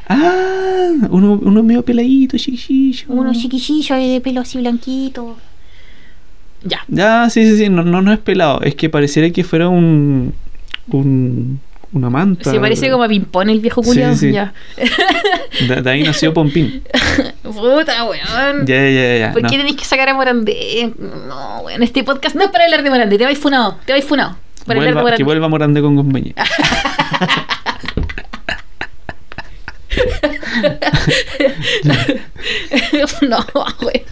[0.07, 3.05] Ah, uno, uno medio peladito, chiquillo.
[3.09, 5.37] Uno chiquillillo y de pelo así blanquito.
[6.63, 6.81] Ya.
[6.87, 8.61] Ya, sí, sí, sí, no, no, no es pelado.
[8.61, 10.33] Es que pareciera que fuera un.
[10.91, 11.59] un.
[11.93, 12.51] una manta.
[12.51, 14.31] Se parece como a Pimpón el viejo sí, sí.
[14.31, 14.53] Ya.
[15.67, 16.83] De, de ahí nació Pompín.
[17.43, 18.65] Puta, weón.
[18.65, 19.31] Ya, ya, ya.
[19.33, 19.49] ¿Por no.
[19.49, 20.91] qué tenéis que sacar a Morandé?
[21.27, 23.17] No, weón, este podcast no es para hablar de Morandé.
[23.17, 24.37] Te vais funado, te vais funado.
[24.65, 25.17] Para hablar de Vuelva- Morandé.
[25.17, 26.33] que vuelva Morandé con compañía.
[33.21, 33.45] no,
[33.81, 34.03] weón.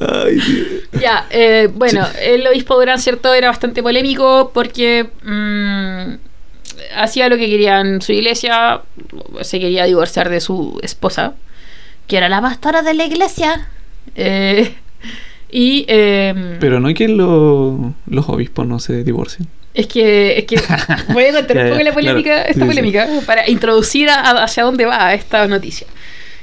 [0.00, 0.66] Ay, Dios.
[1.00, 3.34] Ya, eh, bueno, el obispo Durán, ¿cierto?
[3.34, 6.14] Era bastante polémico porque mm,
[6.96, 8.82] hacía lo que quería en su iglesia,
[9.42, 11.34] se quería divorciar de su esposa,
[12.06, 13.68] que era la pastora de la iglesia.
[14.14, 14.74] Eh,
[15.50, 19.48] y eh, Pero no es que lo- los obispos no se divorcien.
[19.74, 20.56] es que, es que
[21.12, 22.40] voy a contar un poco la polémica, claro.
[22.48, 22.66] esta Sí, sí.
[22.66, 25.86] polémica para introducir a- hacia dónde va esta noticia.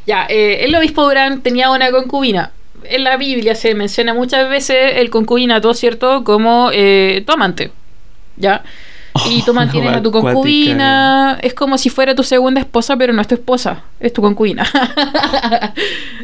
[0.07, 2.51] Ya, eh, el obispo Durán tenía una concubina.
[2.89, 6.23] En la Biblia se menciona muchas veces el concubinato, ¿cierto?
[6.23, 7.71] Como eh, tu amante.
[8.37, 8.63] ¿Ya?
[9.29, 11.37] Y tú Oh, mantienes a tu concubina.
[11.41, 14.65] Es como si fuera tu segunda esposa, pero no es tu esposa, es tu concubina.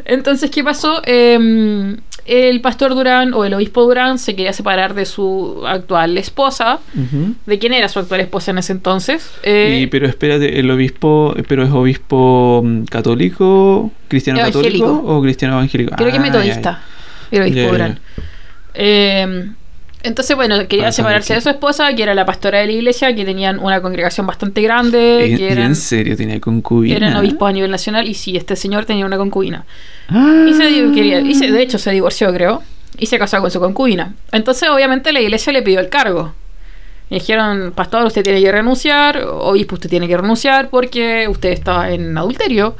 [0.04, 1.00] Entonces, ¿qué pasó?
[1.06, 1.96] Eh,
[2.26, 6.78] el pastor Durán o el obispo Durán se quería separar de su actual esposa.
[7.46, 9.30] ¿De quién era su actual esposa en ese entonces?
[9.42, 14.86] Eh, Y, pero espérate, el obispo, pero es obispo mm, católico, cristiano Evangélico.
[14.86, 15.96] católico o cristiano evangélico.
[15.96, 16.82] creo que Ah, metodista.
[17.30, 17.98] El obispo Durán.
[18.74, 19.50] Eh,
[20.02, 23.14] entonces, bueno, quería Para separarse de su esposa, que era la pastora de la iglesia,
[23.14, 26.96] que tenían una congregación bastante grande, ¿En, que eran, en serio tenía concubina?
[26.96, 29.64] eran obispos a nivel nacional, y sí, este señor tenía una concubina.
[30.08, 30.46] Ah.
[30.48, 32.62] Y se, di- quería, y se- de hecho se divorció, creo,
[32.98, 34.14] y se casó con su concubina.
[34.32, 36.34] Entonces, obviamente, la iglesia le pidió el cargo.
[37.10, 41.90] Y dijeron, pastor, usted tiene que renunciar, obispo, usted tiene que renunciar porque usted está
[41.90, 42.74] en adulterio,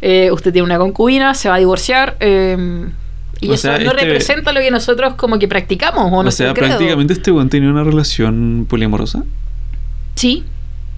[0.00, 2.56] eh, usted tiene una concubina, se va a divorciar, eh,
[3.42, 6.30] y O eso sea, no este- representa lo que nosotros como que practicamos, o, O
[6.30, 6.68] sea, credo.
[6.68, 9.24] prácticamente este weón tenía una relación poliamorosa.
[10.14, 10.44] Sí,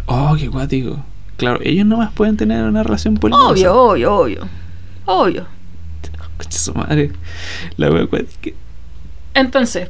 [0.07, 1.03] Oh, qué guático.
[1.39, 3.53] Claro, ellos nomás pueden tener una relación poliamorosa.
[3.73, 4.49] obvio, obvio, obvio.
[5.07, 5.47] Obvio.
[6.51, 7.11] Su madre.
[7.79, 8.51] La wea cuática.
[9.33, 9.89] Entonces,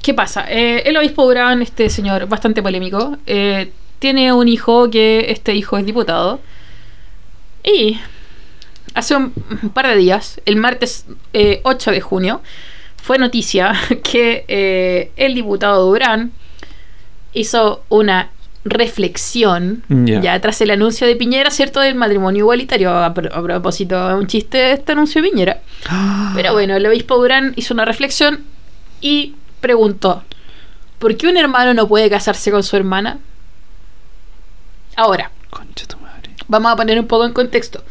[0.00, 0.44] ¿qué pasa?
[0.48, 5.76] Eh, el obispo Durán, este señor bastante polémico, eh, tiene un hijo que este hijo
[5.76, 6.40] es diputado.
[7.64, 7.98] Y
[8.94, 9.32] hace un,
[9.74, 12.40] par de días, el martes eh, 8 de junio,
[13.02, 13.72] fue noticia
[14.04, 16.32] que eh, el diputado Durán
[17.32, 18.30] hizo una
[18.64, 20.20] reflexión, Ya.
[20.20, 21.80] ya tras el anuncio de Piñera, ¿cierto?
[21.80, 22.90] Del matrimonio igualitario.
[22.96, 25.60] A, pro- a propósito, un chiste de este anuncio de Piñera.
[26.34, 28.44] Pero bueno, el obispo Durán hizo una reflexión
[29.00, 30.22] y preguntó,
[31.00, 33.18] ¿por qué un hermano no puede casarse con su hermana?
[34.96, 36.30] Ahora, Concha tu madre.
[36.48, 37.82] vamos a poner un poco en contexto.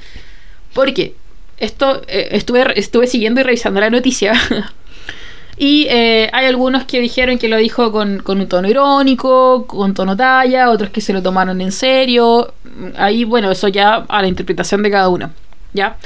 [0.74, 1.16] Porque
[1.58, 4.34] esto eh, estuve, estuve siguiendo y revisando la noticia.
[5.58, 9.94] y eh, hay algunos que dijeron que lo dijo con, con un tono irónico, con
[9.94, 12.54] tono talla, otros que se lo tomaron en serio.
[12.98, 15.32] Ahí, bueno, eso ya a la interpretación de cada uno.
[15.74, 15.98] ¿Ya?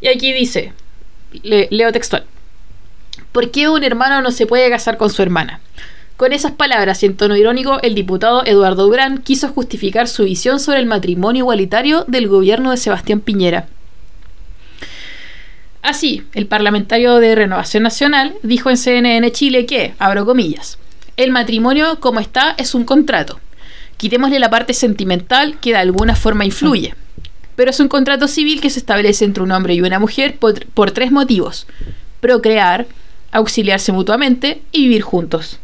[0.00, 0.72] Y aquí dice,
[1.42, 2.24] le- leo textual.
[3.32, 5.60] ¿Por qué un hermano no se puede casar con su hermana?
[6.16, 10.58] Con esas palabras y en tono irónico, el diputado Eduardo Durán quiso justificar su visión
[10.58, 13.68] sobre el matrimonio igualitario del gobierno de Sebastián Piñera.
[15.86, 20.78] Así, el parlamentario de Renovación Nacional dijo en CNN Chile que, abro comillas,
[21.16, 23.38] el matrimonio como está es un contrato.
[23.96, 26.96] Quitémosle la parte sentimental que de alguna forma influye.
[27.54, 30.66] Pero es un contrato civil que se establece entre un hombre y una mujer por,
[30.66, 31.68] por tres motivos.
[32.18, 32.88] Procrear,
[33.30, 35.60] auxiliarse mutuamente y vivir juntos.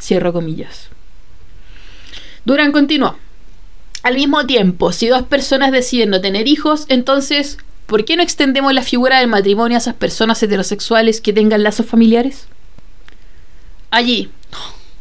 [0.00, 0.88] Cierro comillas.
[2.46, 3.18] Durán continuó.
[4.02, 8.72] Al mismo tiempo, si dos personas deciden no tener hijos, entonces, ¿por qué no extendemos
[8.72, 12.46] la figura del matrimonio a esas personas heterosexuales que tengan lazos familiares?
[13.90, 14.30] Allí,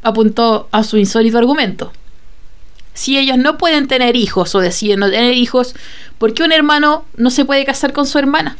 [0.03, 1.91] apuntó a su insólito argumento.
[2.93, 5.75] Si ellos no pueden tener hijos o deciden no tener hijos,
[6.17, 8.57] ¿por qué un hermano no se puede casar con su hermana?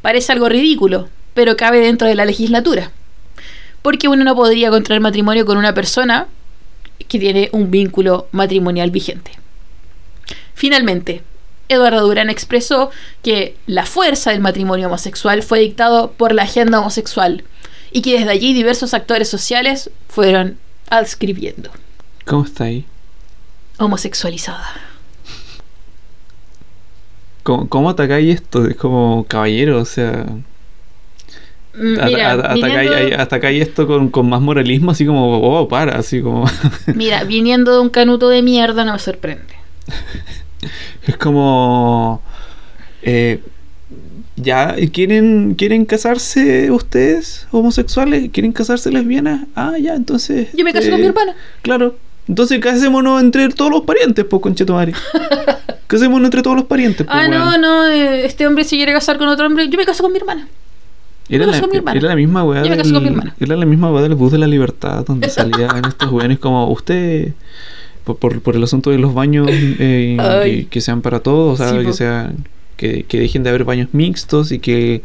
[0.00, 2.90] Parece algo ridículo, pero cabe dentro de la legislatura.
[3.82, 6.26] Porque uno no podría contraer matrimonio con una persona
[7.08, 9.32] que tiene un vínculo matrimonial vigente.
[10.54, 11.22] Finalmente,
[11.68, 12.90] Eduardo Durán expresó
[13.22, 17.44] que la fuerza del matrimonio homosexual fue dictado por la agenda homosexual
[17.90, 20.58] y que desde allí diversos actores sociales fueron
[20.90, 21.70] adscribiendo.
[22.24, 22.84] ¿Cómo está ahí?
[23.78, 24.68] Homosexualizada.
[27.42, 28.66] ¿Cómo, cómo atacáis esto?
[28.66, 30.26] Es como caballero, o sea.
[31.74, 36.44] Mm, atacáis, atacáis esto con, con más moralismo, así como, oh, para, así como.
[36.94, 39.54] mira, viniendo de un canuto de mierda no me sorprende.
[41.06, 42.22] es como.
[43.02, 43.40] eh,
[44.40, 48.30] ¿Ya quieren, quieren casarse ustedes, homosexuales?
[48.32, 49.46] ¿Quieren casarse lesbianas?
[49.56, 50.48] Ah, ya, entonces.
[50.54, 51.34] Yo me caso eh, con mi hermana.
[51.62, 51.96] Claro.
[52.28, 54.92] Entonces casémonos entre todos los parientes, pues, conchetumare.
[55.86, 59.18] casémonos entre todos los parientes, pues, Ah, no, no, eh, este hombre se quiere casar
[59.18, 59.68] con otro hombre.
[59.68, 60.46] Yo me caso con mi hermana.
[61.30, 61.98] Era la, caso con mi hermana.
[61.98, 63.34] era la misma weá Yo me caso del, con mi hermana.
[63.40, 67.32] Era la misma weá del bus de la libertad donde salían estos weones como usted
[68.08, 71.62] por, por, por el asunto de los baños eh, que, que sean para todos, o
[71.62, 72.32] sea, Sí, que sea
[72.76, 75.02] que, que dejen de haber baños mixtos y que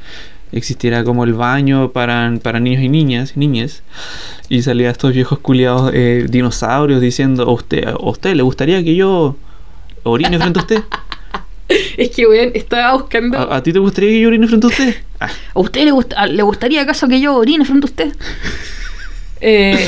[0.53, 3.83] existiera como el baño para, para niños y niñas, niñas.
[4.47, 8.95] Y salía estos viejos culiados eh, dinosaurios diciendo, ¿a usted, ¿a usted le gustaría que
[8.95, 9.35] yo
[10.03, 10.83] orine frente a usted?
[11.97, 13.37] Es que, weón, estaba buscando.
[13.37, 14.95] ¿A, a ti te gustaría que yo orine frente a usted?
[15.19, 18.15] Ah, ¿A usted le, gusta, le gustaría acaso que yo orine frente a usted?
[19.45, 19.87] Eh,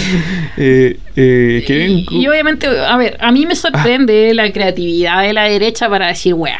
[0.58, 5.44] eh, eh, y, y obviamente, a ver, a mí me sorprende la creatividad de la
[5.46, 6.60] derecha para decir weá.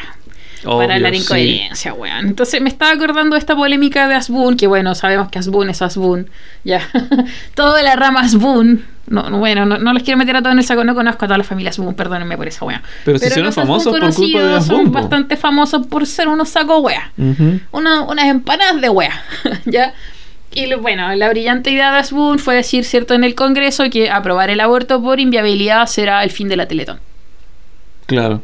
[0.64, 1.20] para hablar sí.
[1.22, 2.26] incoherencia, weón.
[2.28, 5.82] Entonces me estaba acordando de esta polémica de Asbun, que bueno, sabemos que Asbun es
[5.82, 6.30] Asbun.
[6.64, 6.80] Ya.
[7.54, 8.84] Toda la rama Asbun.
[9.08, 11.26] No, no, bueno, no, no les quiero meter a todos en el saco, no conozco
[11.26, 12.82] a toda la familia Asbun, perdónenme por esa weá.
[13.04, 16.26] Pero si hicieron los Asbun famosos por culpa de Asbun, Son bastante famosos por ser
[16.28, 17.12] unos sacos weá.
[17.70, 19.22] Una- unas empanadas de wea,
[19.66, 19.92] ¿ya?
[20.56, 24.10] Y lo- bueno, la brillante idea de Asbun fue decir, cierto, en el Congreso que
[24.10, 26.98] aprobar el aborto por inviabilidad será el fin de la Teletón.
[28.06, 28.40] Claro.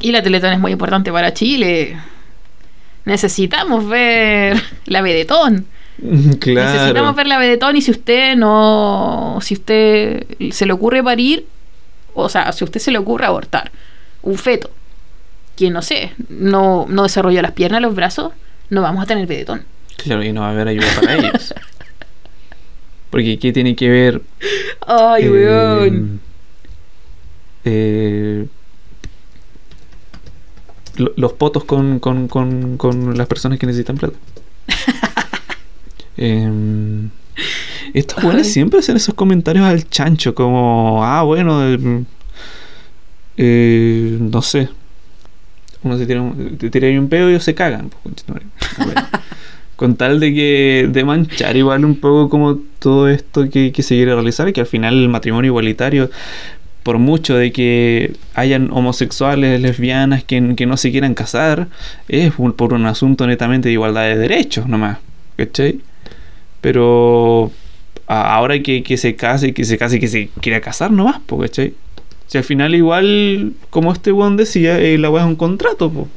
[0.00, 1.96] Y la Teletón es muy importante para Chile.
[3.04, 5.66] Necesitamos ver la Vedetón.
[5.98, 6.38] Necesitamos
[6.92, 7.14] Claro.
[7.14, 9.38] ver la Vedetón y si usted no...
[9.40, 11.46] Si usted se le ocurre parir,
[12.14, 13.70] o sea, si usted se le ocurre abortar
[14.22, 14.70] un feto
[15.56, 18.32] que, no sé, no, no desarrolló las piernas, los brazos,
[18.70, 19.64] no vamos a tener Vedetón.
[19.96, 21.54] Claro, y no va a haber ayuda para ellos.
[23.10, 24.22] Porque ¿qué tiene que ver
[24.86, 26.20] Ay, eh, weón.
[27.64, 28.46] eh,
[30.96, 34.16] lo- los potos con, con, con, con las personas que necesitan plata?
[36.16, 37.10] Em,
[37.92, 38.44] estos Ay.
[38.44, 41.60] siempre hacen esos comentarios al chancho, como, ah, bueno,
[43.36, 44.68] eh, no sé.
[45.82, 47.90] Uno se tira un, te tira ahí un pedo y ellos se cagan.
[48.02, 48.24] pues.
[48.26, 48.44] Bueno.
[49.76, 53.96] Con tal de que de manchar igual un poco como todo esto que, que se
[53.96, 56.10] quiere realizar, que al final el matrimonio igualitario,
[56.84, 61.66] por mucho de que hayan homosexuales, lesbianas que, que no se quieran casar,
[62.08, 64.98] es por un asunto netamente de igualdad de derechos nomás,
[65.36, 65.80] ¿cachai?
[66.60, 67.50] Pero
[68.06, 71.74] a- ahora que, que se case, que se case que se quiera casar nomás, ¿cachai?
[72.26, 76.08] Si al final igual, como este weón decía, eh, la weá es un contrato, po.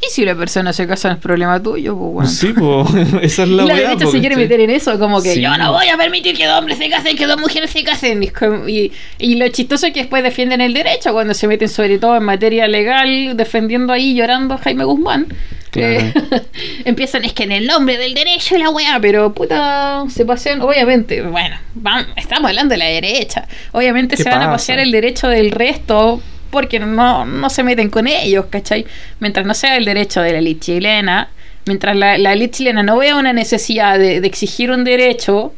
[0.00, 2.30] Y si la persona se casa no es problema tuyo, pues bueno.
[2.30, 2.86] Sí, po.
[3.22, 5.40] Esa es la Y la derecha se quiere meter en eso, como que Sí.
[5.40, 8.22] yo no voy a permitir que dos hombres se casen, que dos mujeres se casen.
[8.22, 12.16] Y, y- lo chistoso es que después defienden el derecho cuando se meten sobre todo
[12.16, 15.26] en materia legal, defendiendo ahí, llorando a Jaime Guzmán.
[15.70, 15.94] Claro.
[16.00, 16.12] Eh,
[16.84, 20.60] empiezan, es que en el nombre del derecho y la weá, pero puta, se pasean,
[20.62, 23.46] obviamente, bueno, vam- estamos hablando de la derecha.
[23.72, 27.90] Obviamente ¿Qué se van a pasear el derecho del resto porque no, no se meten
[27.90, 28.86] con ellos, ¿cachai?
[29.20, 31.28] Mientras no sea el derecho de la elite chilena,
[31.66, 35.52] mientras la, la elite chilena no vea una necesidad de, de exigir un derecho,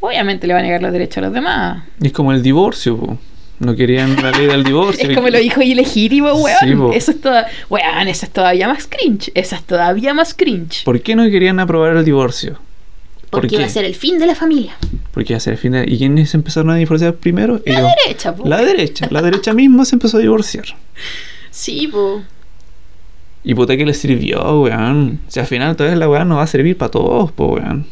[0.00, 1.84] obviamente le van a negar los derechos a los demás.
[2.00, 3.18] Y es como el divorcio, po.
[3.58, 5.08] No querían la ley del divorcio.
[5.08, 6.58] Es como lo dijo ilegítimo, weón.
[6.60, 9.30] Sí, eso es toda, weón, eso es todavía más cringe.
[9.34, 10.84] Eso es todavía más cringe.
[10.84, 12.58] ¿Por qué no querían aprobar el divorcio?
[13.36, 13.62] ¿Por Porque qué?
[13.62, 14.74] iba a ser el fin de la familia.
[15.12, 15.84] Porque hacia el fin de...
[15.86, 17.60] ¿Y quiénes empezaron a divorciar primero?
[17.66, 17.90] La Ellos.
[18.04, 18.48] derecha, po.
[18.48, 19.08] La derecha.
[19.10, 20.64] La derecha misma se empezó a divorciar.
[21.50, 22.22] Sí, po.
[23.44, 25.20] Y puta que le sirvió, weón.
[25.28, 27.86] Si al final toda la weá no va a servir para todos, po, weón.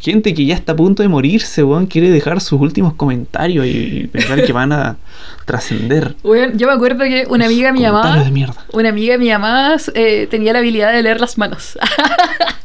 [0.00, 3.70] Gente que ya está a punto de morirse, weón, quiere dejar sus últimos comentarios y,
[3.70, 4.96] y pensar que van a
[5.44, 6.14] trascender.
[6.24, 8.64] Weón, yo me acuerdo que una amiga de mi mamá, Comentarios de mierda.
[8.72, 11.76] una amiga de mi mamá eh, tenía la habilidad de leer las manos.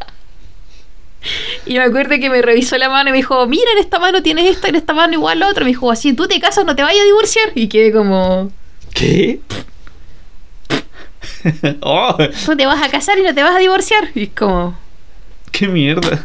[1.65, 4.21] y me acuerdo que me revisó la mano y me dijo, mira, en esta mano
[4.21, 5.63] tienes esto, en esta mano igual lo otro.
[5.63, 7.51] Me dijo, así tú te casas, no te vayas a divorciar.
[7.55, 8.51] Y quedé como,
[8.93, 9.39] ¿Qué?
[11.81, 14.09] oh, tú te vas a casar y no te vas a divorciar.
[14.15, 14.77] Y es como,
[15.51, 16.23] qué mierda.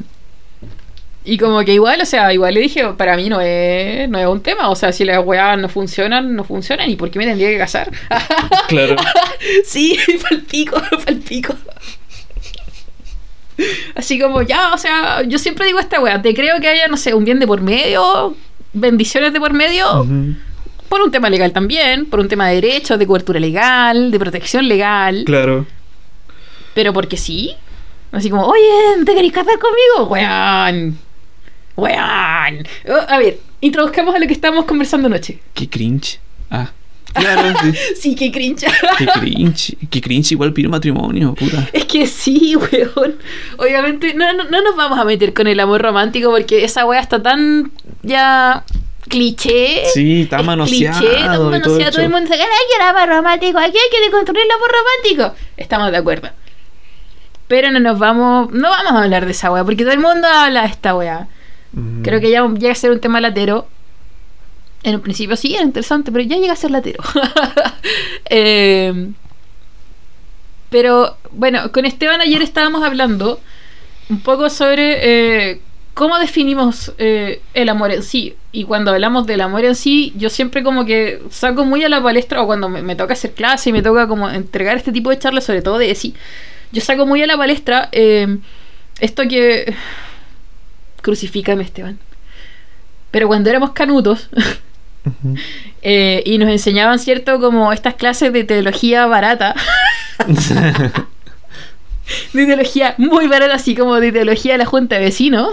[1.25, 4.27] y como que igual, o sea, igual le dije, para mí no es, no es
[4.27, 4.71] un tema.
[4.71, 6.91] O sea, si las weas no funcionan, no funcionan.
[6.91, 7.91] ¿Y por qué me tendría que casar?
[8.69, 8.97] Claro.
[9.65, 9.97] Sí,
[10.29, 11.55] palpico, palpico.
[13.95, 16.97] Así como ya, o sea, yo siempre digo esta wea, te creo que haya, no
[16.97, 18.37] sé, un bien de por medio,
[18.73, 20.07] bendiciones de por medio,
[20.89, 24.69] por un tema legal también, por un tema de derechos, de cobertura legal, de protección
[24.69, 25.67] legal, Claro.
[26.75, 27.55] pero porque sí.
[28.13, 30.11] Así como, oye, ¿te querés casar conmigo?
[30.11, 30.99] Weón.
[31.77, 32.67] Weón.
[32.89, 35.41] Oh, a ver, introduzcamos a lo que estábamos conversando anoche.
[35.55, 36.19] Qué cringe.
[36.51, 36.71] Ah.
[37.15, 37.73] Claro, sí.
[38.01, 38.67] Sí, qué cringe.
[38.99, 39.77] Qué cringe.
[39.91, 41.69] Qué cringe igual piro matrimonio, puta.
[41.73, 43.17] Es que sí, weón.
[43.57, 47.01] Obviamente, no, no, no nos vamos a meter con el amor romántico porque esa wea
[47.01, 48.65] está tan ya
[49.09, 49.83] cliché.
[49.95, 50.99] Sí, está Es manoseado.
[50.99, 51.91] cliché, está y todo el manoseado.
[51.93, 52.49] Todo el mundo dice, ay,
[52.81, 55.45] el amor romántico, aquí hay que deconstruir el amor romántico.
[55.57, 56.29] Estamos de acuerdo.
[57.49, 60.29] Pero no nos vamos, no vamos a hablar de esa wea porque todo el mundo
[60.29, 61.29] habla de esta wea.
[61.73, 62.03] Mm.
[62.03, 63.67] Creo que ya llega a ser un tema latero.
[64.83, 67.03] En un principio sí, era interesante, pero ya llega a ser latero.
[68.31, 69.11] Eh,
[70.69, 73.41] pero bueno, con Esteban ayer estábamos hablando
[74.11, 75.61] un poco sobre eh,
[75.95, 78.37] cómo definimos eh, el amor en sí.
[78.53, 82.03] Y cuando hablamos del amor en sí, yo siempre como que saco muy a la
[82.03, 85.19] palestra, o cuando me, toca hacer clase y me toca como entregar este tipo de
[85.19, 86.15] charlas, sobre todo de ESI,
[86.73, 87.89] yo saco muy a la palestra
[89.01, 89.75] esto que...
[91.01, 91.99] Crucifícame, Esteban.
[93.11, 94.29] Pero cuando éramos canutos
[95.83, 97.39] Eh, y nos enseñaban, ¿cierto?
[97.41, 99.55] Como estas clases de teología barata,
[102.33, 105.51] de teología muy barata, así como de teología de la Junta de Vecinos,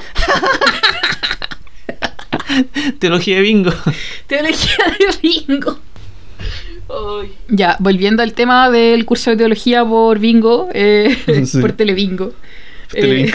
[2.99, 3.71] Teología de bingo.
[4.27, 5.05] teología de
[5.47, 5.79] bingo.
[7.49, 11.59] Ya, volviendo al tema del curso de teología por bingo, eh, Sí.
[11.59, 12.33] por telebingo.
[12.91, 13.33] Te Eh,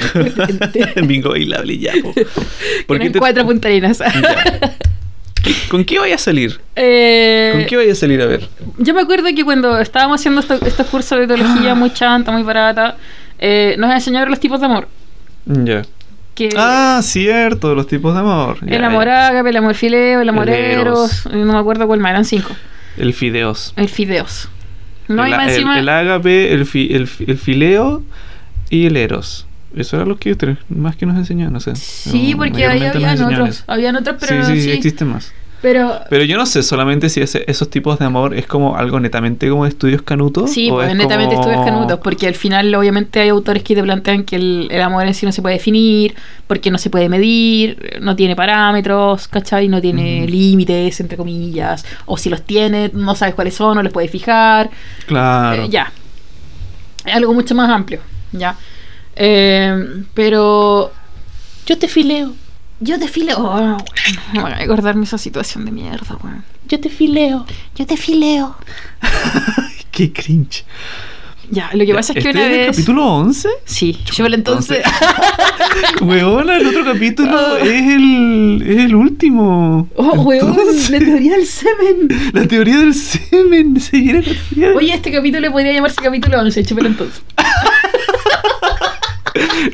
[1.02, 2.14] bingo bailable ya, po.
[2.86, 4.00] ¿Por qué te- cuatro puntarenas.
[5.43, 5.53] Ya.
[5.53, 6.61] ¿Qué- ¿Con qué vaya a salir?
[6.76, 8.49] Eh, ¿Con qué vaya a salir a ver?
[8.78, 11.28] Yo me acuerdo que cuando estábamos haciendo esto- estos cursos de Ah.
[11.28, 12.97] teología muy chanta, muy barata,
[13.38, 14.88] eh, nos enseñaron los tipos de amor.
[15.47, 15.82] Ya.
[16.57, 18.57] Ah, cierto, los tipos de amor.
[18.64, 19.28] Ya, el amor ya.
[19.28, 22.57] ágape, el amor fileo, el amor eros, eh, no me acuerdo cuál más, eran cinco.
[22.97, 23.74] El fideos.
[23.76, 24.49] El fideos.
[25.07, 25.78] No, el, y más el- encima.
[25.78, 28.03] el ágape, el, fi- el, el fileo
[28.70, 29.47] y el eros.
[29.74, 30.36] Eso eran los que
[30.68, 31.76] más que nos enseñaban, no sé.
[31.76, 33.64] sí, porque ahí habían otros.
[33.66, 34.70] Habían otros, pero sí, sí, sí.
[34.72, 35.32] existen más.
[35.62, 38.98] Pero Pero yo no sé solamente si ese- esos tipos de amor es como algo
[38.98, 40.50] netamente como estudios canutos.
[40.50, 43.74] Sí, o pues es netamente como- estudios canutos, porque al final obviamente hay autores que
[43.74, 46.14] te plantean que el, el amor en sí no se puede definir,
[46.46, 49.68] porque no se puede medir, no tiene parámetros, ¿cachai?
[49.68, 53.92] No tiene límites, entre comillas, o si los tiene, no sabes cuáles son, no les
[53.92, 54.70] puedes fijar,
[55.06, 55.64] Claro.
[55.64, 55.92] Eh, ya.
[57.04, 58.00] Es algo mucho más amplio,
[58.32, 58.56] ya.
[59.22, 60.90] Eh, pero
[61.66, 62.32] yo te fileo.
[62.80, 63.36] Yo te fileo.
[63.38, 63.76] Oh, bueno,
[64.32, 66.42] no voy a acordarme esa situación de mierda, weón.
[66.66, 67.44] Yo te fileo.
[67.76, 68.56] Yo te fileo.
[69.90, 70.64] Qué cringe.
[71.50, 72.76] Ya, lo que pasa es que ¿Este una es el vez.
[72.76, 73.48] capítulo 11?
[73.64, 74.84] Sí, yo entonces.
[76.00, 77.58] Weona, el otro capítulo Ah.
[77.60, 77.66] es,
[77.96, 79.88] el, es el último.
[79.96, 80.56] oh, weón,
[80.90, 82.08] la teoría del semen.
[82.32, 83.80] la teoría del semen.
[83.80, 87.20] Se viene la teoría del- Oye, este capítulo podría llamarse capítulo 11, chúpelo entonces.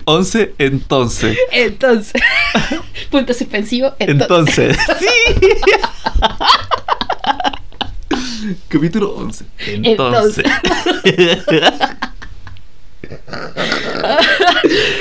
[0.05, 1.39] 11, entonces.
[1.53, 2.23] Entonces.
[3.11, 3.95] Punto suspensivo.
[3.99, 4.77] Entonces.
[4.77, 4.99] Entonces.
[4.99, 5.09] sí.
[8.69, 9.45] Capítulo 11.
[9.83, 10.45] Entonces.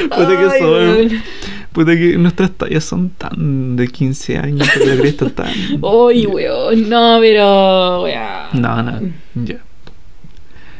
[0.09, 1.23] Puta que Ay, son.
[1.71, 4.69] Puta que nuestras tallas son tan de 15 años.
[4.69, 5.47] Que la cresta tan.
[5.47, 6.89] Ay, weón.
[6.89, 8.03] No, pero.
[8.03, 8.61] weón.
[8.61, 8.99] No, no.
[9.35, 9.57] Ya.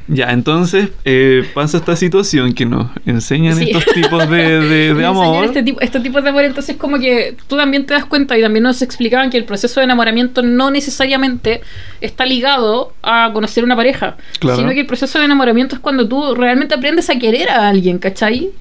[0.08, 3.72] Ya, entonces eh, pasa esta situación que nos enseñan Sí.
[3.72, 5.46] estos tipos de, de, de amor.
[5.46, 8.42] Este tipo, estos tipos de amor, entonces como que tú también te das cuenta y
[8.44, 11.62] también nos explicaban que el proceso de enamoramiento no necesariamente
[12.02, 14.58] está ligado a conocer una pareja, Claro.
[14.58, 17.98] sino que el proceso de enamoramiento es cuando tú realmente aprendes a querer a alguien,
[17.98, 18.52] ¿cachai?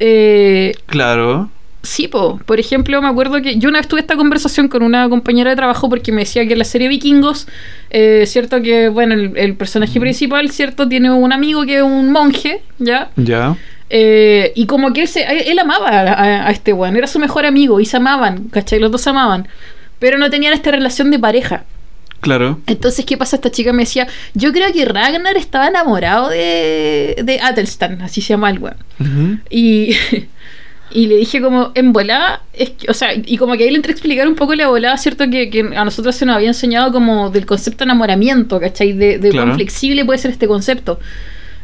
[0.00, 1.48] Eh, Claro.
[1.82, 2.38] Sí, po.
[2.46, 5.56] por ejemplo, me acuerdo que yo una vez tuve esta conversación con una compañera de
[5.56, 7.48] trabajo porque me decía que en la serie Vikingos,
[7.90, 12.12] eh, cierto que, bueno, el, el personaje principal, cierto, tiene un amigo que es un
[12.12, 13.10] monje, ¿ya?
[13.16, 13.56] Ya.
[13.90, 17.44] Eh, y como que él, se, él amaba a, a- este weón, era su mejor
[17.46, 18.78] amigo y se amaban, ¿cachai?
[18.78, 19.48] Los dos se amaban,
[19.98, 21.64] pero no tenían esta relación de pareja.
[22.20, 22.60] Claro.
[22.68, 23.34] Entonces, ¿qué pasa?
[23.34, 28.28] Esta chica me decía, yo creo que Ragnar estaba enamorado de, de Atelstan, así se
[28.34, 29.42] llama el weón.
[29.50, 29.96] Y,
[30.94, 33.76] y le dije como, en volada, es que- o sea, y como que ahí le
[33.76, 35.28] entré a explicar un poco la volada, ¿cierto?
[35.30, 38.92] Que, que a nosotros se nos había enseñado como del concepto de enamoramiento, ¿cachai?
[38.92, 39.46] De, de Claro.
[39.48, 40.98] cuán flexible puede ser este concepto.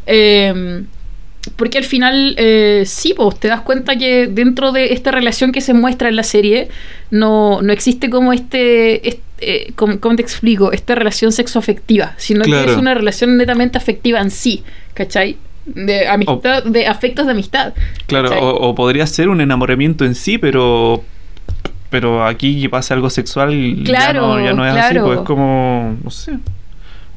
[0.07, 0.83] Eh,
[1.57, 5.61] porque al final, eh, sí, pues te das cuenta que dentro de esta relación que
[5.63, 6.69] se muestra en la serie,
[7.11, 10.73] no, no existe como este, este, eh, ¿cómo, cómo te explico?
[10.73, 12.67] Esta relación sexoafectiva, sino Claro.
[12.67, 14.63] que es una relación netamente afectiva en sí,
[14.95, 15.37] ¿cachai?
[15.75, 17.75] De amistad, de afectos de amistad.
[18.07, 21.03] Claro, o, o podría ser un enamoramiento en sí, pero
[21.91, 23.51] pero aquí que pasa algo sexual
[23.85, 26.39] Claro, ya no, ya no es así, pues es como, no sé,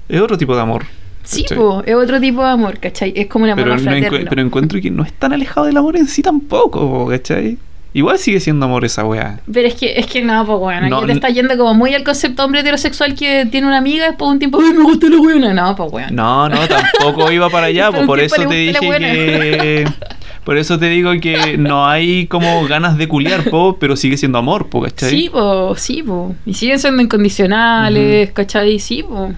[0.08, 0.86] es otro tipo de amor.
[1.24, 3.14] Sí, po, es otro tipo de amor, ¿cachai?
[3.16, 5.78] Es como un amor pero, no encu- pero encuentro que no es tan alejado del
[5.78, 7.58] amor en sí tampoco, po, ¿cachai?
[7.94, 9.42] Igual sigue siendo amor esa weá.
[9.52, 12.04] Pero es que, es que no, pues bueno, No, te está yendo como muy al
[12.04, 15.18] concepto hombre heterosexual que tiene una amiga después de un tiempo, ¡ay, me gusta la
[15.18, 15.54] buena!
[15.54, 16.08] No, pues bueno.
[16.12, 19.86] No, no, tampoco iba para allá, pues por eso te dije que...
[20.44, 24.40] Por eso te digo que no hay como ganas de culiar, po, pero sigue siendo
[24.40, 25.12] amor, po, ¿cachai?
[25.12, 26.36] Sí, po, sí, po.
[26.48, 28.80] Y siguen siendo incondicionales, ¿cachai?
[28.80, 29.32] Sí, po.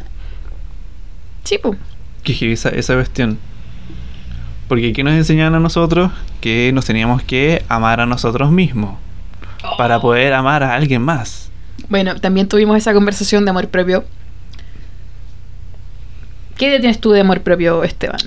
[1.43, 1.75] Sí, po.
[2.23, 3.37] Que esa, esa cuestión.
[4.73, 6.09] Porque ¿qué nos enseñan a nosotros?
[6.41, 8.95] Que nos teníamos que amar a nosotros mismos.
[9.77, 11.51] Para poder amar a alguien más.
[11.89, 14.03] Bueno, también tuvimos esa conversación de amor propio.
[16.57, 18.17] ¿Qué idea tienes tú de amor propio, Esteban?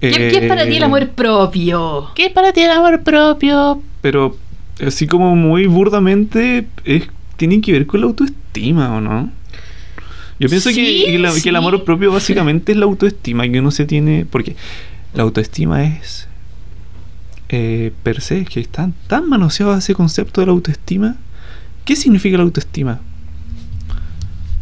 [0.00, 2.10] ¿Qué, qué es para ti el Eh, amor propio?
[2.16, 3.80] ¿Qué es para ti el amor propio?
[4.00, 4.36] Pero
[4.84, 7.04] así como muy burdamente, es,
[7.36, 9.30] tiene que ver con la autoestima, ¿o no?
[10.40, 13.60] Yo pienso que- Sí, que, la- que el amor propio básicamente es la autoestima que
[13.60, 14.26] uno se tiene.
[14.28, 14.56] Porque
[15.14, 16.28] la autoestima es.
[17.48, 21.16] eh, per se, es que están tan manoseado ese concepto de la autoestima.
[21.84, 23.00] ¿Qué significa la autoestima?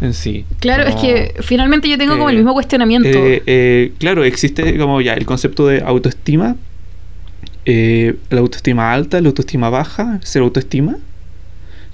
[0.01, 0.45] En sí.
[0.61, 3.09] Claro, es que finalmente yo tengo como el eh, mismo cuestionamiento.
[3.09, 6.57] eh, eh, claro, existe como ya el concepto de autoestima,
[7.67, 10.97] la autoestima alta, la autoestima baja, ser autoestima,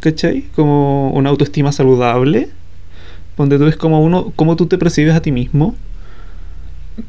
[0.00, 0.44] ¿cachai?
[0.54, 2.48] Como una autoestima saludable,
[3.36, 5.74] donde tú ves como uno, cómo tú te percibes a ti mismo.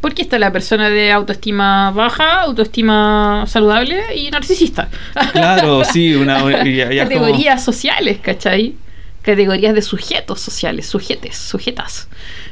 [0.02, 4.90] Porque está la persona de autoestima baja, autoestima saludable y narcisista.
[5.32, 8.76] Claro, sí, una, una- ya- ya es como- Categorías sociales, ¿cachai?
[9.22, 12.10] Categorías de sujetos sociales, sujetes, sujetas.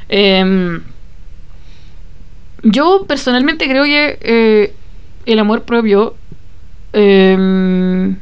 [0.08, 0.82] Em,
[2.62, 4.74] yo personalmente creo que eh,
[5.26, 6.16] el amor propio
[6.92, 8.12] em,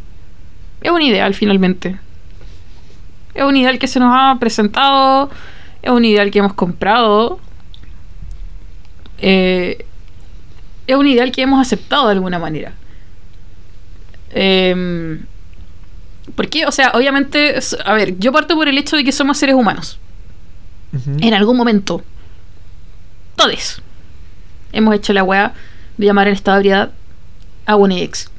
[0.83, 1.99] es un ideal finalmente.
[3.35, 5.31] Es un ideal que se nos ha presentado,
[5.83, 7.41] es un ideal que hemos comprado,
[9.19, 9.85] eh,
[10.87, 12.73] es un ideal que hemos aceptado de alguna manera.
[14.31, 15.25] Em,
[16.35, 16.67] ¿Por qué?
[16.67, 19.99] O sea, obviamente, a ver, yo parto por el hecho de que somos seres humanos.
[21.21, 22.03] En algún momento,
[23.35, 23.83] todos
[24.73, 25.53] hemos hecho la weá
[25.97, 26.93] de llamar en estado de ebriedad
[27.67, 28.31] a un ex.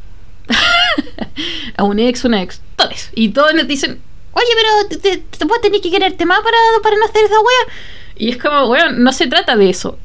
[1.78, 3.10] a un ex, una ex, todos.
[3.14, 4.00] Y todos nos dicen,
[4.32, 7.36] Oye, pero te, te, te- vos tenés que quererte más para, para no hacer esa
[7.40, 7.74] wea.
[8.18, 9.98] Y es como, weón, no se trata de eso.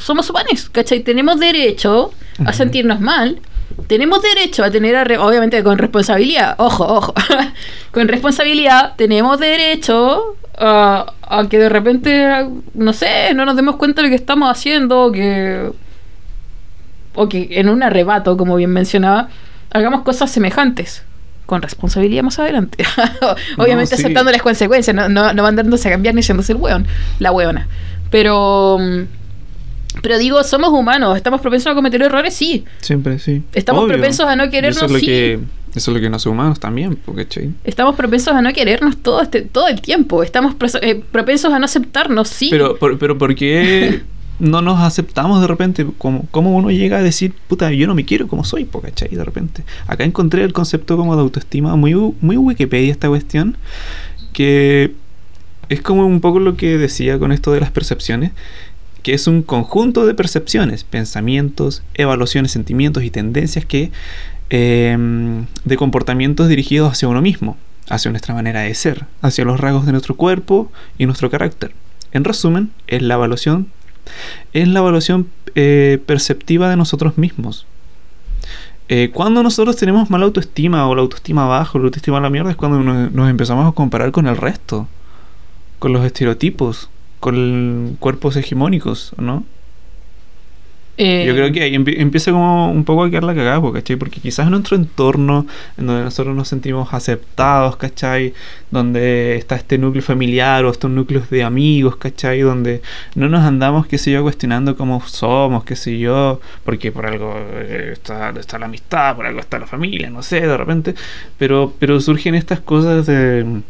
[0.00, 1.00] Somos humanos, ¿cachai?
[1.00, 2.12] Tenemos derecho
[2.44, 3.38] a sentirnos mal.
[3.86, 7.14] Tenemos derecho a tener, obviamente con responsabilidad, ojo, ojo,
[7.92, 14.02] con responsabilidad tenemos derecho a, a que de repente, no sé, no nos demos cuenta
[14.02, 15.70] de lo que estamos haciendo, que,
[17.14, 19.28] o que en un arrebato, como bien mencionaba,
[19.70, 21.04] hagamos cosas semejantes.
[21.46, 22.84] Con responsabilidad más adelante.
[23.58, 24.02] Obviamente sí.
[24.02, 26.86] aceptando las consecuencias, no, no, no mandándose a cambiar ni siéndose el weón,
[27.18, 27.66] la weona.
[28.10, 28.78] Pero.
[28.78, 29.19] mm,
[30.02, 32.64] Pero digo, somos humanos, estamos propensos a cometer errores, sí.
[32.80, 33.42] Siempre, sí.
[33.52, 35.06] Estamos propensos a no Y Eso querernos, es lo sí.
[35.06, 35.40] que,
[35.74, 37.50] eso es lo que nos humanos también, porque ¿cachai?
[37.64, 40.22] Estamos propensos a no querernos todo, este, todo el tiempo.
[40.22, 42.48] Estamos eh, propensos a no aceptarnos, sí.
[42.50, 44.02] Pero, por- pero ¿por qué
[44.38, 45.86] no nos aceptamos de repente?
[45.98, 49.08] ¿Cómo, cómo uno llega a decir, puta, yo no me quiero como soy, po, ¿cachai?
[49.08, 49.64] De repente.
[49.88, 53.56] Acá encontré el concepto como de autoestima muy, muy Wikipedia esta cuestión,
[54.32, 54.94] que
[55.68, 58.32] es como un poco lo que decía con esto de las percepciones,
[59.02, 63.90] que es un conjunto de percepciones, pensamientos, evaluaciones, sentimientos y tendencias que
[64.50, 67.56] em, de comportamientos dirigidos hacia uno mismo,
[67.88, 71.72] hacia nuestra manera de ser, hacia los rasgos de nuestro cuerpo y nuestro carácter.
[72.12, 73.68] En resumen, es la evaluación,
[74.52, 77.66] es la evaluación eh, perceptiva de nosotros mismos.
[78.88, 82.30] Eh, cuando nosotros tenemos mala autoestima o la autoestima baja o la autoestima a la
[82.30, 84.88] mierda es cuando nos, nos empezamos a comparar con el resto,
[85.78, 86.90] con los estereotipos,
[87.20, 89.44] con cuerpos hegemónicos, ¿no?
[91.02, 93.96] Eh, Yo creo que ahí empie- empieza como un poco a quedar la cagada, ¿cachai?
[93.96, 95.46] Porque quizás en nuestro entorno,
[95.78, 98.34] en donde nosotros nos sentimos aceptados, ¿cachai?
[98.70, 102.40] Donde está este núcleo familiar o estos núcleos de amigos, ¿cachai?
[102.40, 102.82] Donde
[103.14, 107.34] no nos andamos, qué sé yo, cuestionando cómo somos, qué sé yo, porque por algo
[107.38, 110.94] eh, está, está la amistad, por algo está la familia, no sé, de repente.
[111.38, 113.62] Pero, pero surgen estas cosas de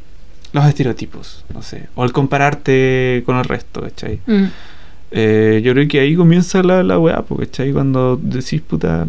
[0.53, 1.89] los estereotipos, no sé.
[1.95, 4.21] O el compararte con el resto, ¿cachai?
[4.27, 4.45] mm.
[5.13, 7.73] Eh, yo creo que ahí comienza la, la weá, porque ¿cachai?
[7.73, 9.09] Cuando decís, puta,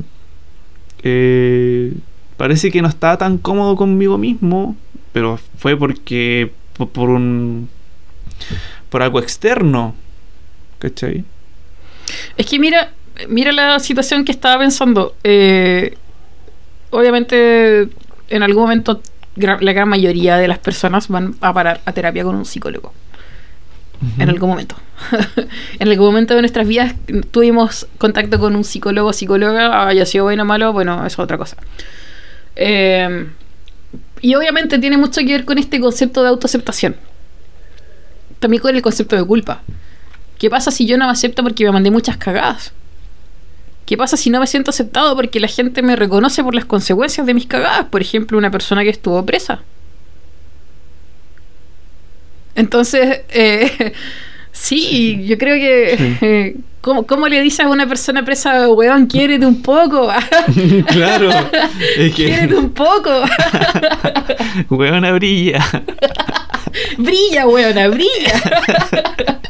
[1.04, 1.94] eh,
[2.38, 4.76] parece que no estaba tan cómodo conmigo mismo,
[5.14, 7.70] pero fue porque, por, por un,
[8.90, 9.94] por algo externo,
[10.80, 11.24] ¿cachai?
[12.36, 12.94] Es que mira,
[13.28, 15.16] mira la situación que estaba pensando.
[15.24, 15.98] Eh,
[16.90, 17.90] obviamente,
[18.30, 19.02] en algún momento,
[19.42, 22.94] la gran mayoría de las personas van a parar a terapia con un psicólogo.
[24.18, 24.76] En algún momento.
[25.80, 26.96] en algún momento de nuestras vidas
[27.30, 31.20] tuvimos contacto con un psicólogo o psicóloga, haya sido bueno o malo, bueno, eso es
[31.20, 31.58] otra cosa.
[32.56, 33.28] Eh,
[34.22, 36.96] y obviamente tiene mucho que ver con este concepto de autoaceptación.
[38.40, 39.62] También con el concepto de culpa.
[40.40, 42.74] ¿Qué pasa si yo no me acepto porque me mandé muchas cagadas?
[43.92, 47.28] ¿Qué pasa si no me siento aceptado porque la gente me reconoce por las consecuencias
[47.28, 47.88] de mis cagadas?
[47.88, 49.64] Por ejemplo, una persona que estuvo presa.
[52.56, 53.92] Entonces, eh,
[54.54, 55.98] sí, yo creo que...
[55.98, 56.26] Sí.
[56.26, 60.10] eh, ¿cómo, cómo le dices a una persona presa, weón, quiérete un poco?
[60.88, 61.30] claro,
[61.98, 63.24] es quiérete que, un poco.
[64.70, 65.60] weona brilla.
[66.98, 69.41] brilla, weona, brilla.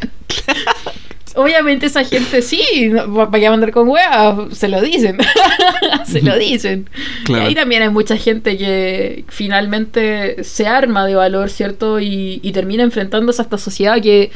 [1.42, 4.58] Obviamente esa gente sí, no, ¿para qué andar con weas?
[4.58, 5.18] Se lo dicen.
[6.06, 6.90] se lo dicen.
[7.26, 7.44] Claro.
[7.44, 12.00] Y ahí también hay mucha gente que finalmente se arma de valor, ¿cierto?
[12.00, 14.32] Y, y termina enfrentándose a esta sociedad que,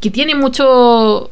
[0.00, 1.30] que tiene mucho...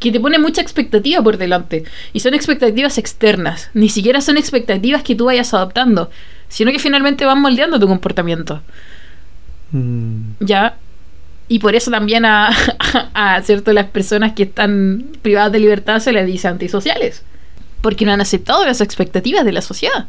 [0.00, 1.84] que te pone mucha expectativa por delante.
[2.12, 3.70] Y son expectativas externas.
[3.74, 6.10] Ni siquiera son expectativas que tú vayas adoptando,
[6.48, 8.62] sino que finalmente van moldeando tu comportamiento.
[9.72, 10.76] Mm, Ya.
[11.52, 12.48] Y por eso también a,
[13.12, 17.24] a, a, cierto las personas que están privadas de libertad se les dice antisociales.
[17.82, 20.06] Porque no han aceptado las expectativas de la sociedad.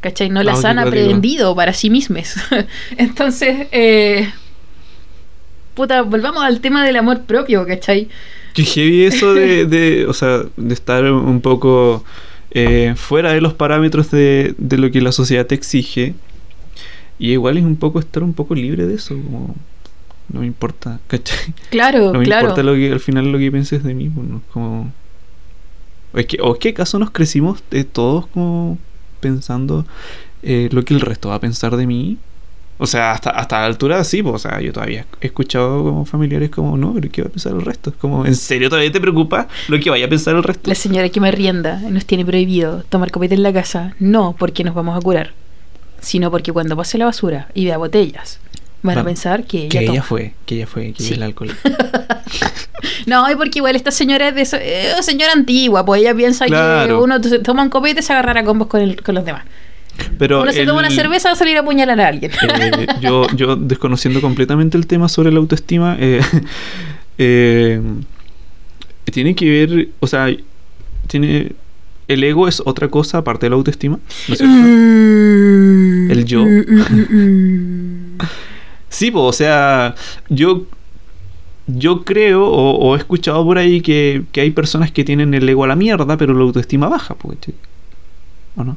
[0.00, 0.28] ¿Cachai?
[0.28, 2.34] No las han aprendido para sí mismas.
[2.96, 4.28] Entonces, eh,
[5.74, 8.08] puta, volvamos al tema del amor propio, ¿cachai?
[8.54, 12.04] Qué heavy eso de, de, o sea, de estar un poco
[12.50, 16.14] eh, fuera de los parámetros de, de lo que la sociedad te exige.
[17.20, 19.54] Y igual es un poco estar un poco libre de eso, como
[20.32, 21.54] no me importa, ¿cachai?
[21.70, 22.48] Claro, No me claro.
[22.48, 24.42] importa lo que al final lo que pienses de mí, pues, ¿no?
[24.52, 24.92] como
[26.12, 28.78] o es que o es que acaso nos crecimos eh, todos como
[29.20, 29.84] pensando
[30.42, 32.16] eh, lo que el resto va a pensar de mí.
[32.80, 36.04] O sea, hasta, hasta la altura sí, pues, o sea, yo todavía he escuchado como
[36.04, 37.90] familiares como, no, pero ¿qué va a pensar el resto?
[37.90, 40.68] Es como, ¿en serio todavía te preocupa lo que vaya a pensar el resto?
[40.70, 44.62] La señora que me rienda nos tiene prohibido tomar copete en la casa, no porque
[44.62, 45.32] nos vamos a curar,
[46.00, 48.38] sino porque cuando pase la basura y vea botellas,
[48.82, 51.06] van a pensar que ella que ella fue, que ella fue, que Sí.
[51.06, 51.50] ella es el alcohol.
[53.06, 56.46] No, y porque igual esta señora es de esa- eh, señora antigua, pues ella piensa
[56.46, 59.24] que uno se toma un copete y se agarrará a combos con, el- con los
[59.24, 59.44] demás.
[60.18, 62.30] Pero uno se toma una cerveza va a salir a apuñalar a alguien.
[62.32, 66.20] Eh, yo, yo desconociendo completamente el tema sobre la autoestima, eh,
[67.18, 67.80] eh,
[69.10, 70.28] tiene que ver, o sea,
[71.08, 71.52] tiene
[72.06, 73.98] el ego es otra cosa aparte de la autoestima,
[74.28, 74.54] ¿no es cierto?
[74.56, 76.10] Mm.
[76.12, 76.44] El yo.
[76.44, 76.64] Mm,
[77.10, 78.18] mm.
[78.88, 79.94] Sí, po, o sea,
[80.28, 80.62] yo
[81.66, 85.46] yo creo o, o he escuchado por ahí que, que hay personas que tienen el
[85.48, 87.54] ego a la mierda, pero la autoestima baja, pues, ¿cachai?
[88.56, 88.76] ¿O no?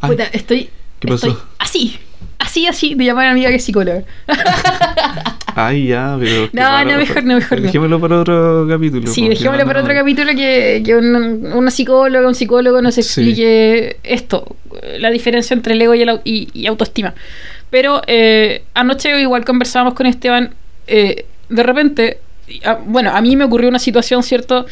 [0.00, 0.68] Ay, Puta, estoy.
[1.00, 1.28] ¿qué pasó?
[1.28, 1.98] estoy así.
[2.38, 4.02] Así, así, de llamar a mi amiga que es psicóloga.
[5.54, 6.48] ay, ya, pero...
[6.52, 7.64] No, no, mejor no, mejor no.
[7.66, 9.06] Dejémoslo para otro capítulo.
[9.06, 11.18] Sí, porque dejémoslo no, para no- otro capítulo que, que una,
[11.56, 13.00] una psicóloga, un psicólogo nos Sí.
[13.00, 14.56] explique esto,
[14.98, 17.14] la diferencia entre el ego y, el, y, y autoestima.
[17.70, 20.54] Pero eh, anoche igual conversábamos con Esteban,
[20.86, 22.18] eh, de repente,
[22.64, 24.66] ah, bueno, a mí me ocurrió una situación, ¿cierto?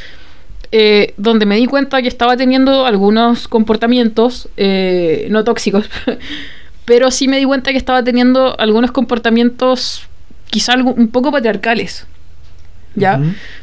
[0.70, 5.90] Eh, donde me di cuenta que estaba teniendo algunos comportamientos eh, no tóxicos,
[6.86, 10.06] pero sí me di cuenta que estaba teniendo algunos comportamientos
[10.48, 12.06] quizá algo, un poco patriarcales.
[12.94, 13.19] ¿Ya?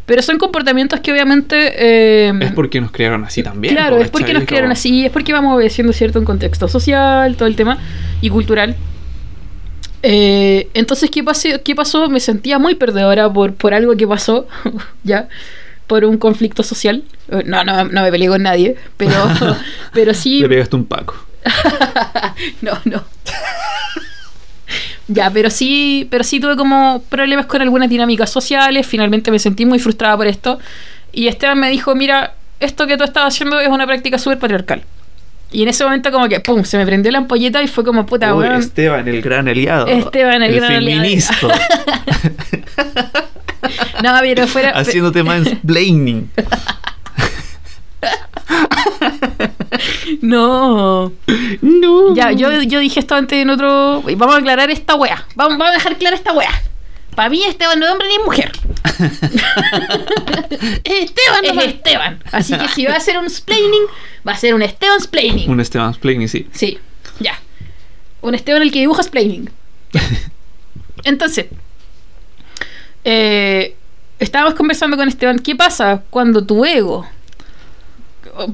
[0.07, 1.73] Pero son comportamientos que obviamente...
[1.77, 3.75] eh, Es porque nos criaron así también.
[3.75, 7.35] Claro, es porque nos criaron Como- así, es porque vamos obedeciendo cierto un contexto social,
[7.35, 7.77] todo el tema,
[8.21, 8.75] y cultural.
[10.03, 12.09] Eh, entonces, ¿qué, pasé- ¿qué pasó?
[12.09, 14.47] Me sentía muy perdedora por, por algo que pasó,
[15.03, 15.27] ¿ya?
[15.87, 17.03] Por un conflicto social.
[17.29, 19.13] Eh, No, no, no me peleé con nadie, pero,
[19.93, 20.39] pero sí...
[20.41, 21.15] Le pegaste un paco.
[22.61, 23.03] No, no.
[25.07, 28.85] ya, pero sí, pero sí tuve como problemas con algunas dinámicas sociales.
[28.85, 30.59] Finalmente me sentí muy frustrada por esto.
[31.11, 34.83] Y Esteban me dijo, mira, esto que tú estás haciendo es una práctica súper patriarcal.
[35.51, 38.05] Y en ese momento como que, ¡pum!, se me prendió la ampolleta y fue como,
[38.05, 38.59] puta, Uy, weón.
[38.59, 39.87] Esteban, el gran aliado.
[39.87, 41.01] Esteban, el gran aliado.
[41.01, 41.35] feminista.
[44.01, 44.69] No, pero fuera...
[44.71, 46.29] haciéndote mansplaining.
[50.21, 51.11] No.
[51.61, 52.15] No.
[52.15, 54.01] Ya, yo, yo dije esto antes en otro...
[54.17, 55.25] Vamos a aclarar esta wea.
[55.35, 56.49] Vamos, vamos a dejar clara esta wea.
[57.15, 58.51] Para mí Esteban no es hombre ni es mujer.
[60.83, 61.65] Esteban, es nomás.
[61.65, 62.23] Esteban.
[62.31, 63.83] Así que si va a ser un splaining,
[64.27, 65.49] va a ser un Esteban splaining.
[65.49, 66.47] Un Esteban splaining, sí.
[66.51, 66.79] Sí,
[67.19, 67.39] ya.
[68.21, 69.49] Un Esteban el que dibuja splaining.
[71.03, 71.47] Entonces,
[73.03, 73.75] eh,
[74.19, 77.07] estábamos conversando con Esteban, ¿qué pasa cuando tu ego...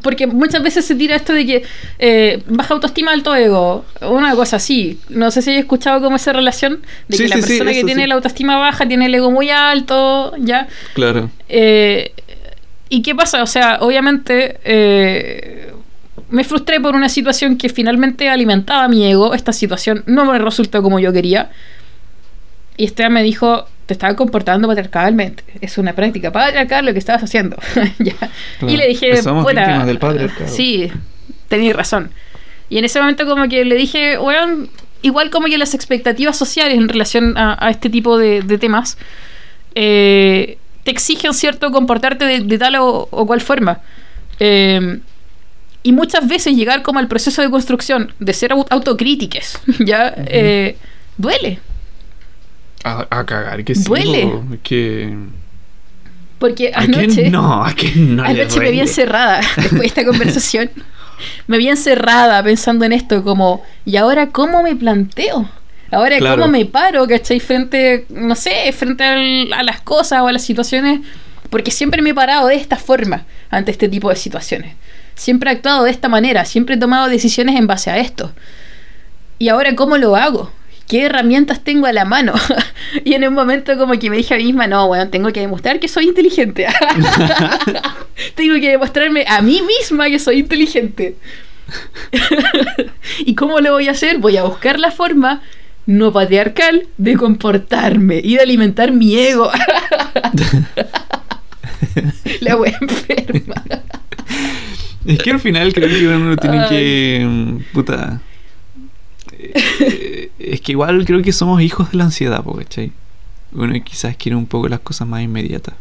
[0.01, 1.63] Porque muchas veces se tira esto de que
[1.99, 4.99] eh, baja autoestima, alto ego, una cosa así.
[5.09, 7.73] No sé si hay escuchado como esa relación de Sí, que la sí, sí, persona
[7.73, 10.67] que tiene la autoestima baja tiene el ego muy alto, ¿ya?
[10.93, 11.29] Claro.
[11.49, 12.11] Eh,
[12.89, 13.41] ¿Y qué pasa?
[13.43, 15.73] O sea, obviamente eh,
[16.29, 19.33] me frustré por una situación que finalmente alimentaba mi ego.
[19.33, 21.49] Esta situación no me resultó como yo quería.
[22.77, 25.43] Y Esteban me dijo, te estaba comportando patriarcalmente.
[25.61, 27.57] Es una práctica patriarcal lo que estabas haciendo.
[27.99, 28.13] Ya.
[28.59, 28.73] Claro.
[28.73, 30.49] Y le dije, Somos "Puta, víctimas del patriarcado".
[30.49, 30.91] Sí,
[31.47, 32.11] tenías razón.
[32.69, 34.69] Y en ese momento como que le dije, weón,
[35.03, 38.97] igual como que las expectativas sociales en relación a, a este tipo de, de temas
[39.75, 43.81] eh, te exigen cierto comportarte de, de tal o, o cual forma.
[44.39, 44.99] Eh,
[45.83, 50.13] y muchas veces llegar como al proceso de construcción, de ser au- autocríticas, ¿ya?
[50.17, 50.75] Eh,
[51.17, 51.59] duele.
[52.85, 53.83] A, a cagar, que sí.
[53.83, 54.27] Duele.
[54.27, 55.13] po, Que...
[56.39, 57.07] Porque ¿A anoche...
[57.23, 57.63] quién no?
[57.65, 60.69] ¿A no Anoche me vi encerrada después de esta conversación.
[61.47, 65.49] me vi encerrada pensando en esto, como, ¿y ahora cómo me planteo?
[65.91, 66.41] Ahora, Claro.
[66.43, 67.39] ¿cómo me paro, cachai?
[67.39, 70.99] Frente, no sé, frente al- a las cosas o a las situaciones.
[71.49, 74.75] Porque siempre me he parado de esta forma ante este tipo de situaciones.
[75.15, 78.33] Siempre he actuado de esta manera, siempre he tomado decisiones en base a esto.
[79.39, 80.51] ¿Y ahora cómo lo hago?
[80.87, 82.33] ¿Qué herramientas tengo a la mano?
[83.03, 85.39] y en un momento como que me dije a mí misma, no, bueno, tengo que
[85.39, 86.67] demostrar que soy inteligente.
[88.35, 91.15] tengo que demostrarme a mí misma que soy inteligente.
[93.19, 94.19] ¿Y cómo lo voy a hacer?
[94.19, 95.41] Voy a buscar la forma
[95.87, 99.51] no patriarcal de comportarme y de alimentar mi ego.
[102.41, 103.63] la wea enferma.
[105.05, 106.69] Es que al final creo que uno tiene Ay.
[106.69, 107.25] que.
[107.27, 108.21] mm, Puta.
[109.53, 112.91] Eh, Es que igual creo que somos hijos de la ansiedad, ¿cachai?
[113.51, 115.75] Uno quizás quiere un poco las cosas más inmediatas.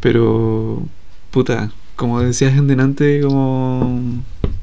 [0.00, 0.82] Pero.
[1.30, 4.22] Puta, como decías en delante, como.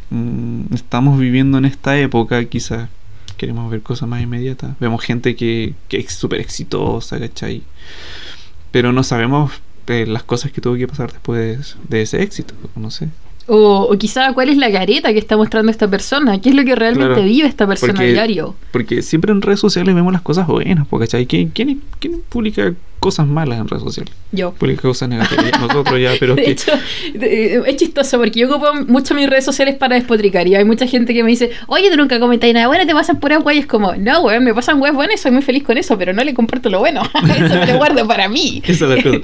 [0.10, 2.90] mm, estamos viviendo en esta época, quizás
[3.38, 4.76] queremos ver cosas más inmediatas.
[4.80, 7.64] Vemos gente que, que es súper exitosa, ¿cachai?
[8.72, 9.52] Pero no sabemos
[9.88, 13.10] eh, las cosas que tuvo que pasar después de ese éxito, no sé.
[13.48, 16.64] O, o quizá cuál es la careta que está mostrando esta persona, qué es lo
[16.64, 18.56] que realmente Claro, vive esta persona a porque- diario.
[18.72, 21.26] Porque siempre en redes sociales vemos las cosas buenas, ¿cachai?
[21.26, 24.14] ¿Quién, quién, quién publica cosas malas en redes sociales?
[24.32, 24.54] Yo.
[24.54, 25.60] Publica cosas negativas.
[25.60, 26.52] Nosotros ya, pero es De que...
[26.52, 26.72] hecho,
[27.14, 30.88] de- es chistoso porque yo ocupo mucho mis redes sociales para despotricar y hay mucha
[30.88, 33.58] gente que me dice, oye, tú nunca comentáis nada bueno, te pasan puras guay.
[33.60, 36.14] Es como, no, weón, me pasan weas buenas y soy muy feliz con eso, pero
[36.14, 37.02] no le comparto lo bueno.
[37.24, 38.64] eso me lo guardo para mí.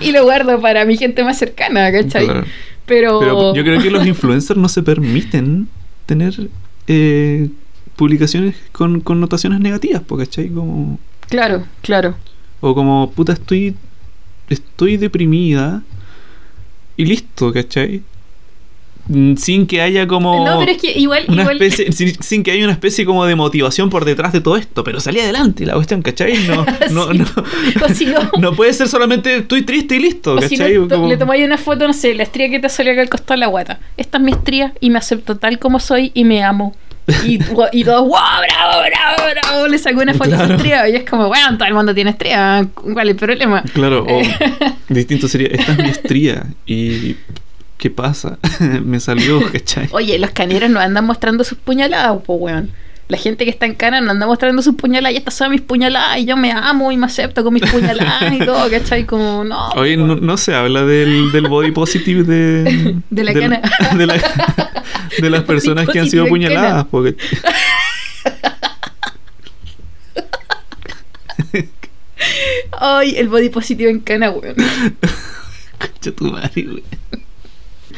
[0.01, 2.25] Y lo guardo para mi gente más cercana, ¿cachai?
[2.25, 2.43] Claro.
[2.89, 5.69] Pero, Pero yo creo que los influencers no se permiten
[6.05, 6.49] tener
[6.87, 7.47] eh,
[7.95, 10.49] publicaciones con connotaciones negativas, ¿cachai?
[10.49, 10.99] Como...
[11.29, 12.15] Claro, claro.
[12.59, 13.75] O como, puta, estoy
[14.49, 15.83] estoy deprimida
[16.97, 18.01] y listo, ¿cachai?
[19.11, 21.25] Mm, Sin que haya como No, pero es que igual.
[21.29, 24.39] una igual especie, sin, sin que haya una especie como de motivación por detrás de
[24.41, 26.33] todo esto, pero salí adelante la cuestión, ¿cachai?
[26.47, 27.17] No, no, Sí.
[27.79, 30.75] no, si no, no puede ser solamente estoy triste y listo, o si ¿cachai?
[30.77, 33.09] no, Como- le tomáis una foto, no sé, la estría que te salió acá al
[33.09, 33.79] costado de la guata.
[33.97, 36.75] Esta es mi estría y me acepto tal como soy y me amo.
[37.25, 37.39] Y,
[37.71, 39.67] y todos, wow, bravo, bravo, bravo.
[39.67, 40.47] Le sacó una foto a Claro.
[40.49, 42.67] su estría y es como, bueno, todo el mundo tiene estría.
[42.75, 43.63] ¿Cuál es el problema?
[43.73, 44.21] Claro, o
[44.87, 47.15] distinto sería, esta es mi estría y
[47.79, 48.37] ¿qué pasa?
[48.85, 49.89] Me salió, ¿cachai?
[49.91, 52.71] Oye, los caneros no andan mostrando sus puñaladas, pues, weón.
[53.07, 55.61] La gente que está en cana no anda mostrando sus puñaladas y estas son mis
[55.61, 59.05] puñaladas y yo me amo y me acepto con mis puñaladas y todo, ¿cachai?
[59.07, 59.69] Como, no.
[59.69, 62.97] Oye, no, no se habla del, del body positive de...
[63.09, 63.61] De la cana.
[63.97, 64.21] De, la-
[65.19, 67.15] de las personas que han sido apuñaladas, porque...
[72.79, 74.55] Ay, el body positivo en cana, weón.
[75.79, 76.83] Concha tu madre, güey.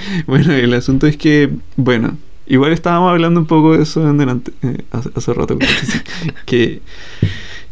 [0.27, 2.17] Bueno, el asunto es que, bueno,
[2.47, 5.57] igual estábamos hablando un poco de eso en delante, eh, hace, hace rato.
[6.45, 6.81] que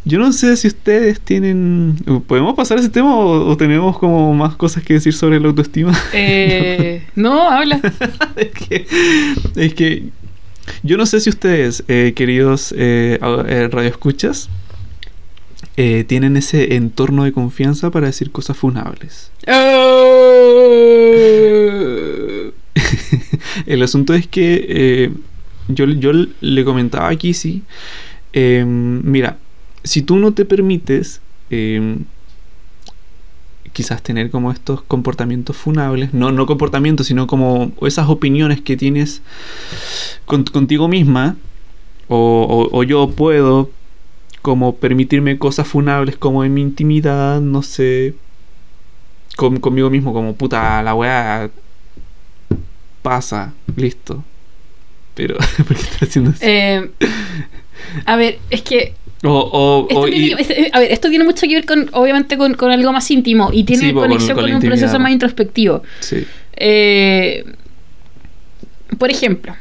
[0.05, 1.97] yo no sé si ustedes tienen...
[2.25, 5.97] ¿Podemos pasar ese tema o, o tenemos como más cosas que decir sobre la autoestima?
[6.13, 7.79] Eh, no, habla.
[8.35, 8.87] es, que,
[9.55, 10.09] es que
[10.83, 14.49] yo no sé si ustedes, eh, queridos eh, eh, radioescuchas,
[15.81, 19.31] eh, tienen ese entorno de confianza para decir cosas funables.
[23.65, 25.11] El asunto es que eh,
[25.69, 26.11] yo, yo
[26.41, 27.63] le comentaba aquí, sí,
[28.33, 29.37] eh, mira,
[29.83, 31.97] si tú no te permites eh,
[33.73, 39.21] quizás tener como estos comportamientos funables, no, no comportamientos, sino como esas opiniones que tienes
[40.25, 41.37] con- contigo misma,
[42.07, 43.69] o, o- o yo puedo
[44.41, 48.13] como permitirme cosas funables como en mi intimidad, no sé,
[49.35, 51.49] con- conmigo mismo, como puta, la weá
[53.01, 54.23] pasa, listo.
[55.15, 55.35] Pero,
[55.67, 56.39] ¿por qué estás haciendo así?
[56.45, 56.89] Eh,
[58.05, 61.25] a ver, es que o, o- esto o- tiene, y- este- a ver, esto tiene
[61.25, 64.09] mucho que ver con, obviamente, con, con algo más íntimo y tiene Sí, po, con-
[64.09, 65.83] conexión con un proceso más introspectivo.
[65.99, 66.25] sí.
[66.61, 67.45] Eh,
[68.97, 69.55] por ejemplo,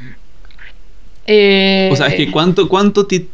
[1.27, 3.29] eh, O sea, es que cuánto, cuánto te,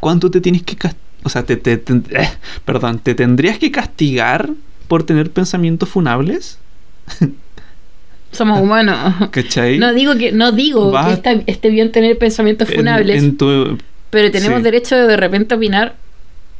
[0.00, 0.76] cuánto te tienes que
[1.24, 2.28] o sea, te, te- te- eh,
[2.64, 4.50] perdón, te tendrías que castigar
[4.86, 6.58] por tener pensamientos funables,
[8.32, 9.28] somos humanos.
[9.30, 9.78] ¿cachai?
[9.78, 13.78] No digo que no digo que está, esté bien tener pensamientos En- funables, en tu-
[14.10, 14.62] pero tenemos sí.
[14.64, 15.96] derecho de de repente opinar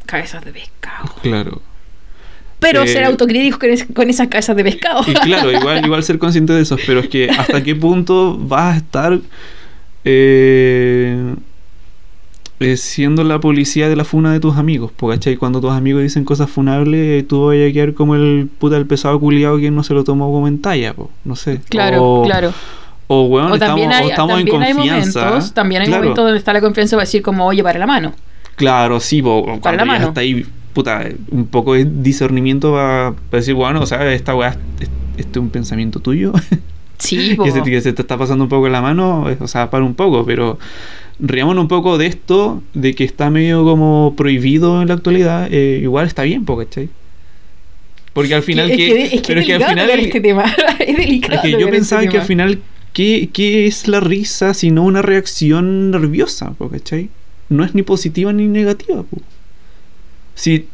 [0.07, 1.15] cabezas de pescado.
[1.23, 1.63] claro.
[2.59, 5.05] Pero Eh, ser autocríticos con, es- con esas cabezas de pescado.
[5.07, 8.75] Y claro, igual, igual ser consciente de eso, pero es que hasta qué punto vas
[8.75, 9.19] a estar
[10.05, 11.35] eh,
[12.61, 15.37] eh, siendo la policía de la funa de tus amigos, ¿cachai?
[15.37, 19.19] Cuando tus amigos dicen cosas funables, tú vas a quedar como el puta el pesado
[19.21, 21.61] culiado que no se lo tomó como en talla, po, no sé.
[21.69, 22.53] Claro, O- claro.
[23.09, 25.25] O, weón, o estamos, hay, o estamos en también hay confianza.
[25.27, 27.87] momentos, también hay Claro, momentos donde está la confianza para decir como, oye, para la
[27.87, 28.13] mano.
[28.57, 30.09] Claro, sí, po, cuando la ya mano.
[30.09, 34.91] está ahí, puta, un poco de discernimiento para decir, bueno, o sea, esta weá, es-
[35.19, 36.33] este es un pensamiento tuyo.
[36.99, 37.45] Sí, po.
[37.45, 39.69] que, se, que se te está pasando un poco en la mano, eh, o sea,
[39.69, 40.59] para un poco, pero
[41.19, 45.81] riámonos un poco de esto, de que está medio como prohibido en la actualidad, eh,
[45.83, 46.89] igual está bien, ¿cachai?
[48.13, 50.45] Porque al final es que, que, es que pero es que al final este tema.
[50.79, 51.35] es delicado.
[51.35, 52.21] es que yo tocar este pensaba que tema.
[52.23, 52.59] al final
[52.93, 57.11] ¿qué, qué es la risa sino una reacción nerviosa, ¿cachai?
[57.49, 59.19] No es ni positiva ni negativa, po.
[60.35, 60.67] Si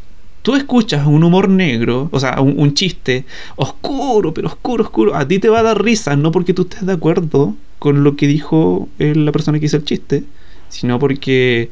[0.42, 3.24] tú escuchas un humor negro, o sea, un, un chiste
[3.56, 6.84] oscuro, pero oscuro, oscuro, a ti te va a dar risa, no porque tú estés
[6.86, 10.24] de acuerdo con lo que dijo eh, la persona que hizo el chiste,
[10.68, 11.70] sino porque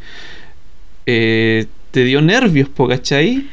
[1.07, 3.47] eh, te dio nervios, po, ¿cachai?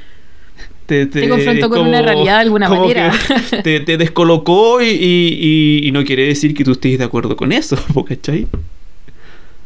[0.85, 3.11] Te, Te confrontó con una realidad de alguna manera.
[3.63, 7.35] te, te descolocó y, y- y- y no quiere decir que tú estés de acuerdo
[7.35, 7.77] con eso,
[8.07, 8.47] ¿cachai?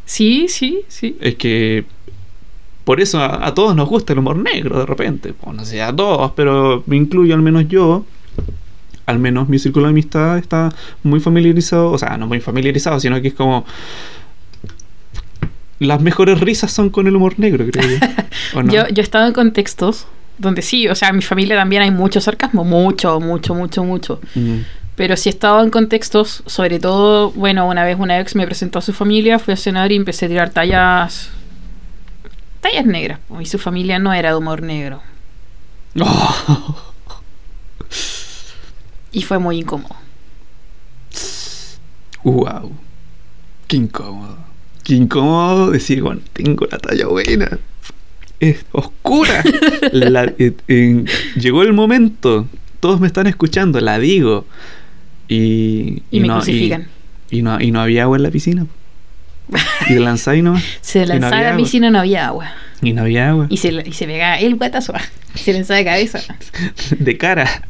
[0.05, 1.15] Sí, sí, sí.
[1.21, 1.85] Es que
[2.91, 5.33] por eso a, a todos nos gusta el humor negro de repente.
[5.43, 8.03] O no sé a todos, pero me incluyo al menos yo.
[9.05, 11.89] Al menos mi círculo de amistad está muy familiarizado.
[11.89, 13.65] O sea, no muy familiarizado, sino que es como.
[15.79, 18.61] Las mejores risas son con el humor negro, creo yo.
[18.69, 20.05] Yo, yo he estado en contextos
[20.37, 24.19] donde sí, o sea, en mi familia también hay mucho sarcasmo, mucho, mucho, mucho, mucho.
[24.35, 24.57] Mm.
[24.97, 28.79] Pero sí he estado en contextos, sobre todo, bueno, una vez una ex me presentó
[28.79, 31.31] a su familia, fui a cenar y empecé a tirar tallas.
[32.61, 33.19] Tallas negras.
[33.39, 35.01] Y su familia no era de humor negro.
[39.13, 39.93] Y fue muy incómodo.
[42.23, 42.71] wow.
[43.67, 44.37] Qué incómodo.
[44.85, 47.59] Qué incómodo decir, bueno, tengo la talla buena.
[48.39, 49.43] Es oscura.
[49.91, 51.03] La- eh, eh,
[51.35, 52.47] llegó el momento
[52.79, 54.45] todos me están escuchando, la digo.
[55.27, 56.87] Y, Y me no, crucifican.
[57.29, 58.65] Y, y no, y no había agua en la piscina.
[59.89, 60.63] Y te lanzáis nomás.
[60.81, 62.51] Se no lanzaba había a la piscina, no había agua.
[62.81, 63.47] Y no había agua.
[63.49, 64.93] Y se, y se pegaba el guatazo.
[65.35, 66.19] Y se lanzaba de cabeza.
[66.99, 67.63] De cara.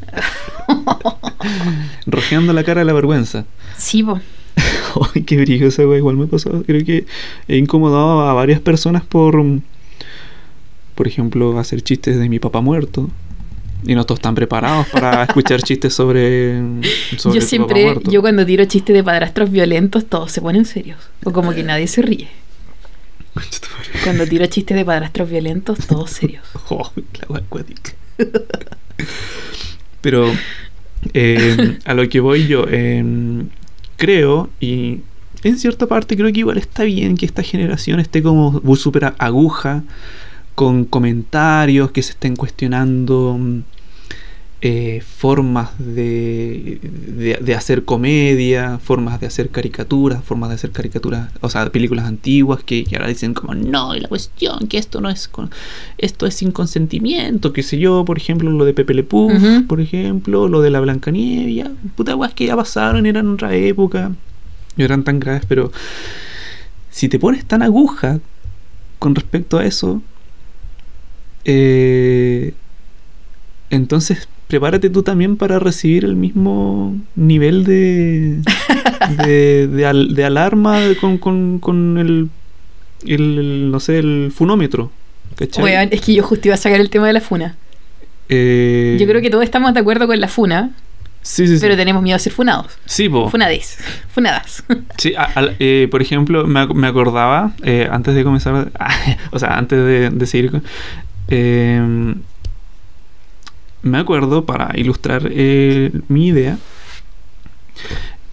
[2.06, 3.46] Rojeando la cara de la vergüenza.
[3.78, 4.20] Sí, po.
[5.16, 5.98] Ay, qué brillo esa wea.
[5.98, 6.64] Igual me pasó.
[6.64, 7.06] Creo que
[7.48, 9.44] he incomodado a varias personas por.
[10.96, 13.10] Por ejemplo, hacer chistes de mi papá muerto.
[13.84, 16.62] Y no todos están preparados para escuchar chistes sobre.
[17.18, 21.00] sobre yo siempre, yo cuando tiro chistes de padrastros violentos, todos se ponen serios.
[21.24, 22.28] O como que nadie se ríe.
[24.04, 26.44] Cuando tiro chistes de padrastros violentos, todos serios.
[26.70, 26.92] Oh,
[27.30, 27.42] la.
[30.02, 30.32] Pero
[31.14, 33.04] eh, a lo que voy yo, eh,
[33.98, 35.00] creo, y
[35.44, 39.84] en cierta parte creo que igual está bien que esta generación esté como súper aguja,
[40.62, 43.60] con comentarios que se estén cuestionando mm,
[44.62, 51.32] eh, formas de, de, de hacer comedia, formas de hacer caricaturas, formas de hacer caricaturas,
[51.42, 55.02] o sea, películas antiguas que, que ahora dicen como no, y la cuestión que esto
[55.02, 55.50] no es con,
[55.98, 59.66] esto es sin consentimiento, qué sé yo, por ejemplo, lo de Pepe Le Ujú.
[59.68, 64.12] por ejemplo, lo de la Blancanieves, ya, puta guas que ya pasaron, eran otra época,
[64.78, 65.72] no eran tan graves, pero
[66.92, 68.20] si te pones tan aguja
[69.00, 70.04] con respecto a eso,
[71.46, 72.54] eh,
[73.70, 78.40] entonces prepárate tú también para recibir el mismo nivel de
[79.26, 82.30] de, de al- de alarma con, con, con el,
[83.06, 84.92] el, no sé, el funómetro.
[85.58, 87.56] Weón, es que yo justo iba a sacar el tema de la funa.
[88.30, 90.72] Eh, Yo creo que todos estamos de acuerdo con la funa,
[91.24, 91.62] Sí, sí, sí.
[91.62, 92.68] pero tenemos miedo a ser funados.
[92.86, 93.30] Sí, po.
[93.30, 93.78] Funades.
[94.14, 94.64] Funadas.
[94.98, 98.72] Sí, a- eh, por ejemplo, me, ac- me acordaba, eh, antes de comenzar,
[99.32, 100.64] o sea, antes de, de seguir, con-
[101.32, 102.14] eh,
[103.84, 106.58] me acuerdo, para ilustrar eh, mi idea,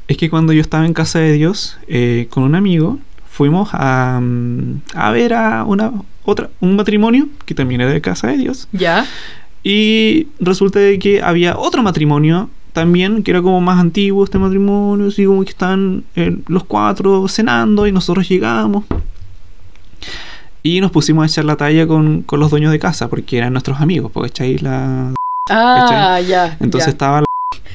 [0.07, 2.99] es que cuando yo estaba en casa de Dios eh, con un amigo,
[3.31, 5.93] fuimos a, mm, a ver a una,
[6.25, 8.69] otra, un matrimonio que también era de casa de Dios.
[8.73, 9.07] ¿Ya?
[9.63, 15.09] Y resulta de que había otro matrimonio también, que era como más antiguo este matrimonio,
[15.09, 18.85] así como que están eh, los cuatro cenando y nosotros llegamos.
[20.63, 23.53] Y nos pusimos a echar la talla con, con los dueños de casa, porque eran
[23.53, 25.15] nuestros amigos, porque echáis la...
[25.51, 26.57] Ah, ya.
[26.61, 26.91] Entonces ya.
[26.93, 27.21] estaba...
[27.21, 27.25] la-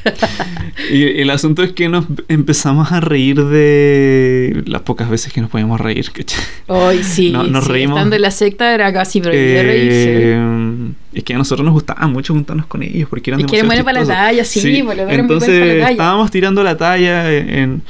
[0.91, 5.49] y el asunto es que nos empezamos a reír de las pocas veces que nos
[5.49, 6.39] podíamos reír, ¿cachai?
[6.67, 7.97] Ay, sí, No- nos sí, reímos.
[7.97, 10.05] Estando en la secta era casi prohibido reírse.
[10.09, 13.57] Eh, es que a nosotros nos gustaba mucho juntarnos con ellos porque eran Es que
[13.59, 15.91] eran demasiado buenos para la talla, sí, los eran muy buenos Entonces para la talla.
[15.91, 17.81] estábamos tirando la talla en,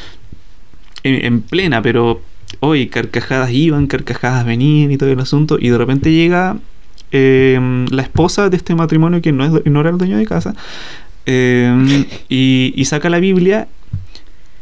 [1.03, 2.21] en, en plena, pero
[2.59, 5.57] hoy carcajadas iban, carcajadas venían y todo el asunto.
[5.59, 6.57] Y de repente llega
[7.11, 10.55] eh, la esposa de este matrimonio que no, es, no era el dueño de casa
[11.25, 13.67] eh, y, y saca la Biblia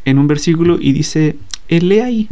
[0.06, 1.36] en un versículo y dice,
[1.68, 2.30] él lee ahí.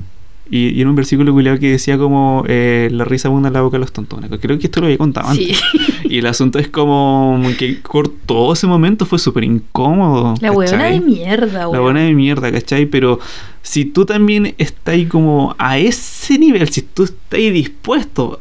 [0.51, 3.61] Y, y en un versículo culiao que decía como eh, la risa abunda en la
[3.61, 4.31] boca de los tontones.
[4.41, 5.43] Creo que esto lo había contado Sí.
[5.51, 5.61] antes.
[6.09, 10.33] Y el asunto es como que cortó ese momento, fue súper incómodo.
[10.41, 11.83] La huevona de mierda, La weón.
[11.83, 12.87] buena de mierda, ¿cachai?
[12.87, 13.19] Pero
[13.61, 18.39] si tú también estás ahí como a ese nivel, si tú estás ahí dispuesto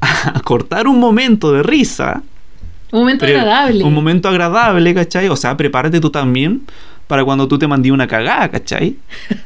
[0.00, 2.22] a cortar un momento de risa,
[2.92, 3.82] Un momento agradable.
[3.82, 5.28] un momento agradable, ¿cachai?
[5.28, 6.60] O sea, prepárate tú también
[7.06, 8.96] para cuando tú te mandí una cagada, ¿cachai?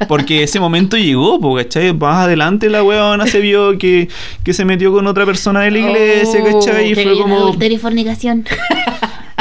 [0.07, 1.93] Porque ese momento llegó, po, ¿cachai?
[1.93, 4.09] Más adelante la weona se vio que,
[4.45, 6.93] que se metió con otra persona de la iglesia, Oh, ¿cachai?
[6.93, 8.45] Y fue como, fornicación.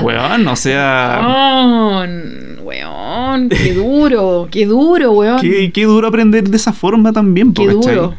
[0.03, 5.39] weón, o sea, Weón, weón, qué duro, qué duro, weón.
[5.41, 7.95] qué, qué duro aprender de esa forma también, po, Qué ¿cachai?
[7.95, 8.13] duro.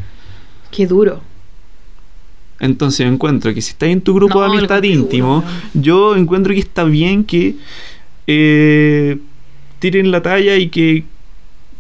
[0.71, 1.21] Qué duro.
[2.61, 5.45] Entonces yo encuentro que si estás en tu grupo No, de amistad duro, íntimo,
[5.75, 7.55] yo encuentro que está bien que
[8.27, 9.17] eh,
[9.79, 11.05] tiren la talla y que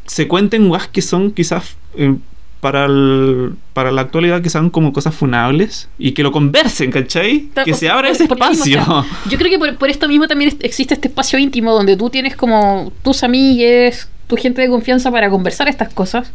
[0.07, 2.15] se cuenten guas que son quizás eh,
[2.61, 7.49] para, el- para la actualidad que sean como cosas funables y que lo conversen, ¿cachai?
[7.65, 8.83] Que se abra por- ese por lo mismo, espacio.
[8.99, 11.97] o sea, yo creo que por, por esto mismo también existe este espacio íntimo donde
[11.97, 16.33] tú tienes como tus amigues, tu gente de confianza para conversar estas cosas,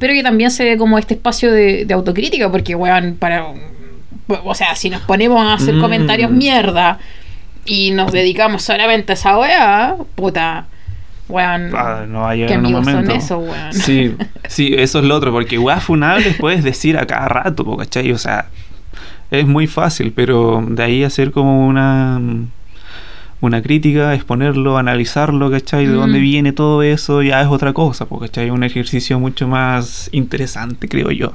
[0.00, 3.44] pero que también se ve como este espacio de, de autocrítica, porque, weón, para.
[4.44, 5.80] O sea, si nos ponemos a hacer Mm.
[5.80, 6.98] comentarios mierda
[7.66, 10.66] y nos dedicamos solamente a esa weá, puta,
[11.32, 11.70] weón.
[11.74, 13.38] Ah, no va a llegar ¿Qué en un son momento.
[13.38, 13.72] weón?
[13.72, 14.14] Sí,
[14.48, 18.12] sí, eso es lo otro, porque weas funables puedes decir a cada rato, ¿cachai?
[18.12, 18.46] O sea,
[19.30, 22.20] es muy fácil, pero de ahí hacer como una
[23.40, 25.86] una crítica, exponerlo, analizarlo, ¿cachai?
[25.86, 25.96] De Mm.
[25.96, 28.50] dónde viene todo eso, ya es otra cosa, ¿cachai?
[28.50, 31.32] Un ejercicio mucho más interesante, creo yo.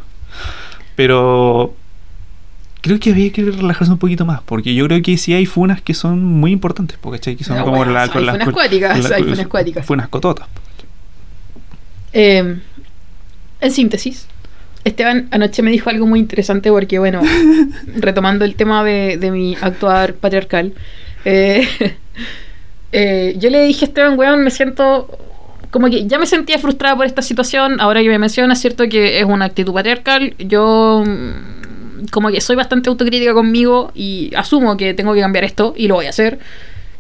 [0.96, 1.74] Pero
[2.82, 5.82] creo que había que relajarse un poquito más, porque yo creo que sí hay funas
[5.82, 7.36] que son muy importantes, porque ¿cachai?
[7.36, 9.86] Que son Ah, como bueno, la, hay con las funas cuáticas, la- hay funas cuáticas.
[9.86, 10.48] Funas cototas.
[12.14, 12.58] Eh,
[13.60, 14.28] en síntesis,
[14.84, 17.22] Esteban anoche me dijo algo muy interesante porque, bueno,
[17.98, 20.74] retomando el tema de, de mi actuar patriarcal,
[21.26, 21.68] eh,
[22.92, 25.10] eh, yo le dije a Esteban, weón, me siento
[25.72, 28.88] como que ya me sentía frustrada por esta situación, ahora que me menciona, es cierto
[28.88, 31.04] que es una actitud patriarcal, yo
[32.12, 35.96] como que soy bastante autocrítica conmigo y asumo que tengo que cambiar esto y lo
[35.96, 36.40] voy a hacer,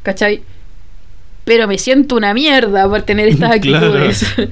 [0.03, 0.41] ¿cachai?
[1.45, 3.87] Pero me siento una mierda por tener estas Claro.
[3.87, 4.25] actitudes.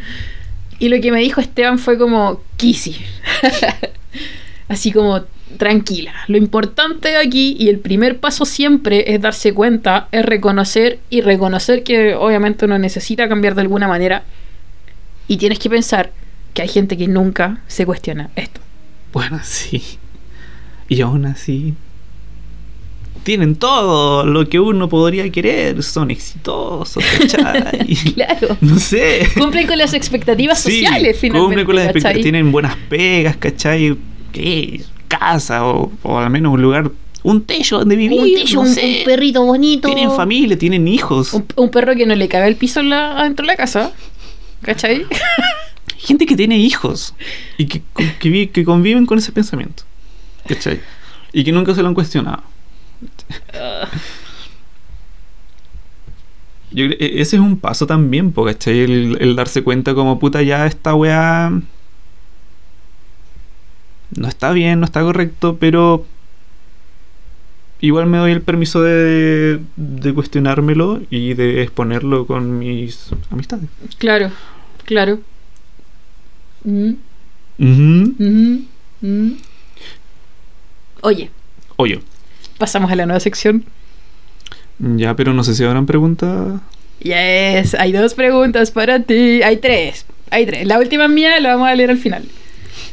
[0.77, 2.97] Y lo que me dijo Esteban fue como, Kissy.
[4.67, 5.23] Así como,
[5.57, 6.13] tranquila.
[6.27, 11.83] Lo importante aquí y el primer paso siempre es darse cuenta, es reconocer y reconocer
[11.83, 14.23] que obviamente uno necesita cambiar de alguna manera.
[15.29, 16.11] Y tienes que pensar
[16.53, 18.59] que hay gente que nunca se cuestiona esto.
[19.13, 19.81] Bueno, sí.
[20.89, 21.73] Y aún así.
[23.23, 25.81] Tienen todo lo que uno podría querer.
[25.81, 27.95] Son exitosos, ¿cachai?
[28.13, 28.55] Claro.
[28.61, 29.27] No sé.
[29.35, 31.45] Cumplen con las expectativas Sí, sociales finalmente.
[31.47, 32.21] Cumplen con las expectativas.
[32.23, 33.95] Tienen buenas pegas, ¿cachai?
[34.31, 34.81] ¿Qué?
[35.07, 36.91] Casa o, o al menos un lugar.
[37.23, 38.21] Un techo donde vivir.
[38.21, 38.97] Un techo, no un, sé.
[38.99, 39.87] un perrito bonito.
[39.87, 41.33] Tienen familia, tienen hijos.
[41.33, 43.91] Un, un perro que no le caga el piso la- adentro de la casa.
[44.61, 45.03] ¿Cachai?
[45.97, 47.15] Gente que tiene hijos
[47.57, 47.81] y que,
[48.51, 49.81] que conviven con ese pensamiento.
[50.47, 50.79] ¿Cachai?
[51.33, 52.43] Y que nunca se lo han cuestionado.
[56.71, 58.79] Yo creo- ese es un paso también, ¿cachai?
[58.81, 61.51] El, el darse cuenta como puta ya esta weá
[64.15, 66.05] no está bien, no está correcto, pero
[67.81, 73.69] igual me doy el permiso de, de cuestionármelo y de exponerlo con mis amistades.
[73.97, 74.31] Claro,
[74.85, 75.19] claro.
[76.63, 76.93] Mm.
[81.05, 81.29] Oye,
[81.77, 81.99] Oye,
[82.57, 83.63] pasamos a la nueva sección.
[84.79, 86.59] ya, pero no sé si habrán preguntas.
[86.99, 89.41] Yes, hay dos preguntas para ti.
[89.43, 90.05] Hay tres.
[90.31, 90.65] Hay tres.
[90.65, 92.23] La última mía, la vamos a leer al final.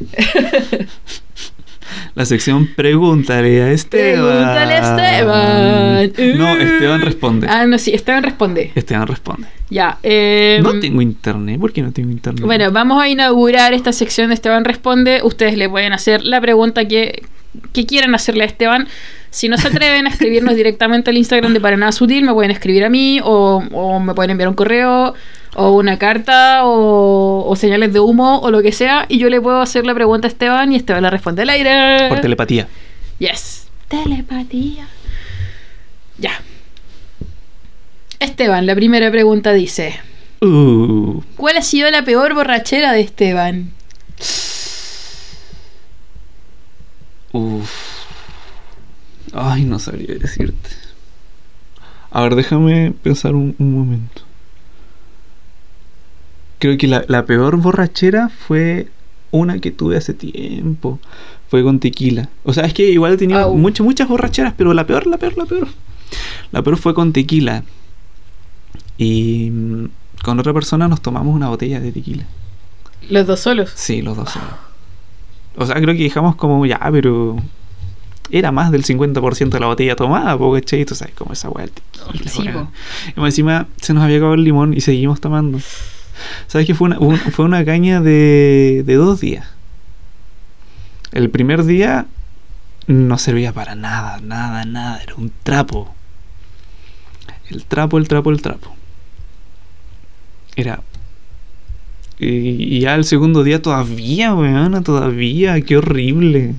[2.15, 4.25] La sección Pregúntale a Esteban.
[4.25, 6.39] Pregúntale a Esteban.
[6.39, 6.57] No.
[6.57, 7.47] Esteban responde.
[7.51, 8.71] Ah, no, sí, Esteban responde.
[8.75, 9.47] Esteban responde.
[9.71, 9.99] Ya.
[10.03, 11.59] eh, No tengo internet.
[11.61, 12.45] ¿Por qué no tengo internet?
[12.45, 15.21] Bueno, vamos a inaugurar esta sección de Esteban Responde.
[15.23, 17.23] Ustedes le pueden hacer la pregunta que,
[17.73, 18.89] que quieran hacerle a Esteban.
[19.31, 22.51] Si no se atreven a escribirnos directamente al Instagram de Para Nada Sutil, me pueden
[22.51, 25.15] escribir a mí o, o me pueden enviar un correo
[25.55, 29.41] o una carta o, o señales de humo o lo que sea y yo le
[29.41, 32.09] puedo hacer la pregunta a Esteban y Esteban la responde al aire.
[32.09, 32.69] Por telepatía.
[33.19, 33.69] Yes.
[33.89, 34.89] Telepatía.
[36.19, 36.41] Ya.
[38.19, 39.99] Esteban, la primera pregunta dice:
[40.41, 43.71] Uh, ¿Cuál ha sido la peor borrachera de Esteban?
[47.33, 47.71] Uf.
[49.33, 50.71] Ay, no sabría decirte.
[52.11, 54.23] A ver, déjame pensar un, un momento.
[56.59, 58.89] Creo que la, la peor borrachera fue
[59.31, 61.01] una que tuve hace tiempo.
[61.49, 62.29] Fue con tequila.
[62.45, 65.37] O sea, es que igual he tenido muchas, muchas borracheras, pero la peor, la peor,
[65.37, 65.69] la peor.
[66.53, 67.65] La peor fue con tequila.
[68.97, 69.85] Y mm,
[70.23, 72.25] con otra persona nos tomamos una botella de tequila.
[73.11, 73.73] Los dos solos.
[73.75, 74.51] Sí, los dos solos.
[75.57, 77.37] O sea, creo que dejamos como ya, pero
[78.31, 80.85] era más del 50% de la botella tomada, porque ¿cachai?
[80.85, 81.67] Tú sabes cómo esa weá
[82.27, 82.45] Sí.
[83.17, 85.61] Y encima se nos había acabado el limón y seguimos tomando.
[86.47, 89.47] ¿Sabes que fue una, un- fue una caña de, de dos días?
[91.13, 92.07] El primer día
[92.87, 95.03] no servía para nada, nada, nada.
[95.03, 95.95] Era un trapo.
[97.51, 98.75] El trapo, el trapo, el trapo.
[100.57, 100.81] Era.
[102.25, 106.55] Y, ya el segundo día todavía, weón, todavía, qué horrible.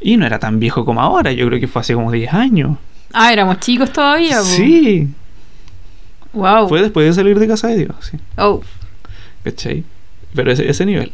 [0.00, 2.78] Y no era tan viejo como ahora, yo creo que fue hace como 10 años.
[3.12, 4.38] Ah, éramos chicos todavía.
[4.38, 4.44] po.
[4.44, 5.08] Sí,
[6.32, 6.68] Wow.
[6.68, 8.18] fue después de salir de casa de Dios, sí.
[8.36, 8.60] Oh.
[9.42, 9.84] ¿Cachai?
[10.34, 11.12] Pero ese, ese nivel.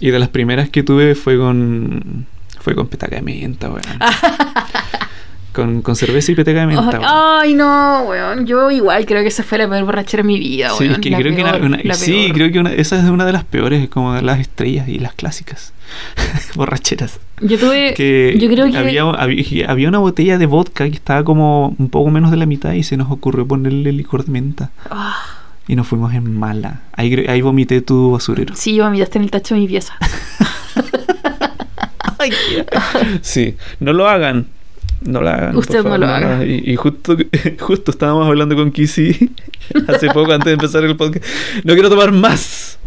[0.00, 2.26] Y de las primeras que tuve fue con.
[2.60, 3.82] Fue con petaca de menta, weón.
[5.54, 7.00] con, con cerveza y petaca de menta,
[7.40, 8.44] Ay, no, weón.
[8.46, 10.92] Yo igual creo que esa fue la peor borrachera de mi vida, Sí, weón.
[10.94, 12.32] es que La creo que una- sí, peor.
[12.34, 15.14] creo que una- esa es una de las peores, como de las estrellas y las
[15.14, 15.72] clásicas
[16.54, 17.20] borracheras.
[17.40, 17.94] Yo tuve.
[17.94, 18.76] Que yo creo que.
[18.76, 22.46] había, había, había una botella de vodka que estaba como un poco menos de la
[22.46, 24.70] mitad y se nos ocurrió ponerle licor de menta.
[24.90, 25.16] Ah,
[25.66, 26.82] Y nos fuimos en mala.
[26.92, 28.54] Ahí, ahí vomité tu basurero.
[28.54, 29.94] sí, vomitaste en el tacho de mi pieza.
[33.22, 34.46] Sí, no lo hagan.
[35.04, 35.56] No lo hagan.
[35.56, 36.44] Usted no lo haga.
[36.44, 37.16] Y, y justo,
[37.60, 39.30] justo estábamos hablando con Kissy
[39.88, 41.24] hace poco antes de empezar el podcast.
[41.62, 42.78] No quiero tomar más.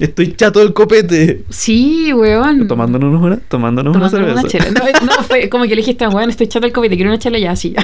[0.00, 1.42] Estoy chato del copete.
[1.50, 2.66] Sí, weón.
[2.66, 4.64] Tomándonos una, tomándonos una Tomándonos cerveza.
[4.64, 5.00] una chela.
[5.00, 7.38] No, no, fue como que le dijiste, weón, estoy chato del copete, quiero una chela
[7.38, 7.74] ya, sí.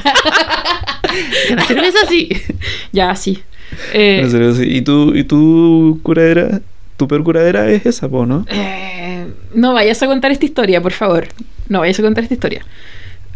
[1.52, 2.28] Una cerveza sí.
[2.92, 3.38] ya, sí.
[3.92, 4.68] Eh, Una cerveza sí.
[4.68, 6.60] ¿Y tu, y tu curadera?
[6.96, 8.44] Tu peor curadera es esa, po, ¿no?
[8.50, 11.28] Eh, no vayas a contar esta historia, por favor.
[11.68, 12.66] No vayas a contar esta historia.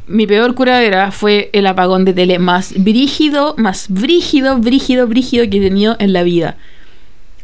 [0.07, 5.57] Mi peor curadera fue el apagón de tele más brígido, más brígido, brígido, brígido que
[5.59, 6.57] he tenido en la vida.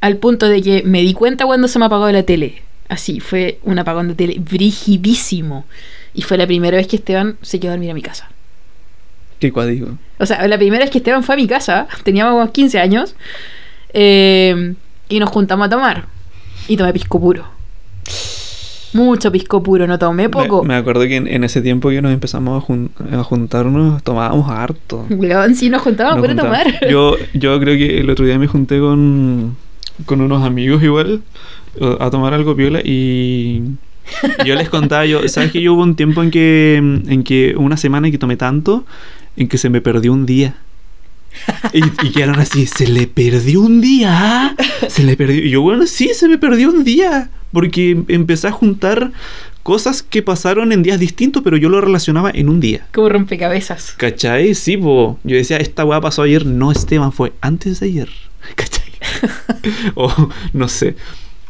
[0.02, 2.62] Al punto de que me di cuenta cuando se me apagó la tele.
[2.88, 5.64] Así, fue un apagón de tele brigidísimo.
[6.12, 8.28] Y fue la primera vez que Esteban se quedó a dormir a mi casa.
[9.38, 9.96] ¿Qué cuádigo?
[10.18, 13.14] O sea, la primera vez que Esteban fue a mi casa, teníamos como 15 años,
[13.92, 14.74] eh,
[15.08, 16.06] y nos juntamos a tomar.
[16.68, 17.59] Y tomé pisco puro.
[18.92, 20.62] Mucho pisco puro, no tomé poco.
[20.62, 24.02] Me, me acuerdo que en, en ese tiempo que nos empezamos a, jun- a juntarnos,
[24.02, 25.06] tomábamos harto.
[25.10, 26.66] Weón, sí, nos juntábamos para tomar.
[26.90, 29.56] Yo, yo creo que el otro día me junté con,
[30.06, 31.22] con unos amigos igual
[32.00, 33.62] a tomar algo piola y
[34.44, 37.76] yo les contaba, yo, ¿sabes que yo hubo un tiempo en que, en que una
[37.76, 38.84] semana que tomé tanto,
[39.36, 40.56] en que se me perdió un día?
[41.72, 44.56] Y, y quedaron así, se le perdió un día,
[44.88, 45.44] se le perdió.
[45.44, 49.12] Y yo, bueno, sí, se me perdió un día, porque empecé a juntar
[49.62, 52.86] cosas que pasaron en días distintos, pero yo lo relacionaba en un día.
[52.92, 53.94] Como rompecabezas.
[53.96, 54.54] ¿Cachai?
[54.54, 55.18] Sí, po.
[55.24, 56.46] Yo decía, esta weá pasó ayer.
[56.46, 58.08] No, Esteban, fue antes de ayer.
[58.56, 58.90] ¿Cachai?
[59.94, 60.96] o no sé.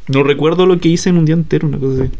[0.08, 2.12] No recuerdo lo que hice en un día entero, una cosa así.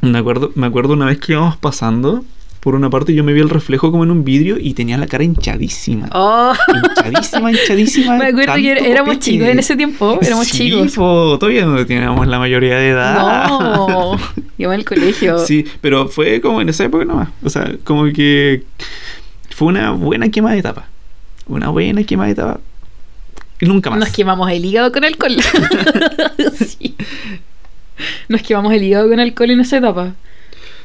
[0.00, 2.24] Me acuerdo, me acuerdo una vez que íbamos pasando
[2.62, 5.08] por una parte, yo me vi el reflejo como en un vidrio y tenía la
[5.08, 6.08] cara hinchadísima.
[6.14, 8.16] Oh, Hinchadísima, hinchadísima.
[8.16, 10.16] me acuerdo que éramos chicos en ese tiempo.
[10.22, 10.92] Éramos Sí, chicos.
[10.94, 13.48] po, todavía no teníamos la mayoría de edad.
[13.48, 14.16] No,
[14.58, 15.40] yo en el colegio.
[15.40, 17.30] Sí, pero fue como en esa época nomás.
[17.42, 18.62] O sea, como que
[19.50, 20.86] fue una buena quema de etapa.
[21.48, 22.60] Una buena quema de etapa.
[23.60, 23.98] Y nunca más.
[23.98, 25.34] Nos quemamos el hígado con alcohol.
[26.64, 26.94] sí.
[28.28, 30.14] Nos quemamos el hígado con alcohol en esa etapa.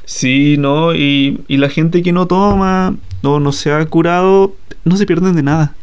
[0.09, 4.55] Sí, no, y, y la gente que no toma o no se ha curado,
[4.85, 5.73] no se pierden de nada.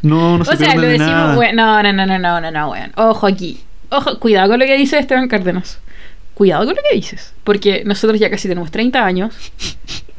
[0.00, 1.38] No, no se o sea, pierden lo de decimos, nada.
[1.38, 2.92] we- no, no, no, no, no, no, no, weón.
[2.96, 3.60] Ojo aquí.
[3.90, 5.80] Ojo, cuidado con lo que dice Esteban Cárdenas.
[6.34, 7.34] Cuidado con lo que dices.
[7.42, 9.34] Porque nosotros ya casi tenemos 30 años.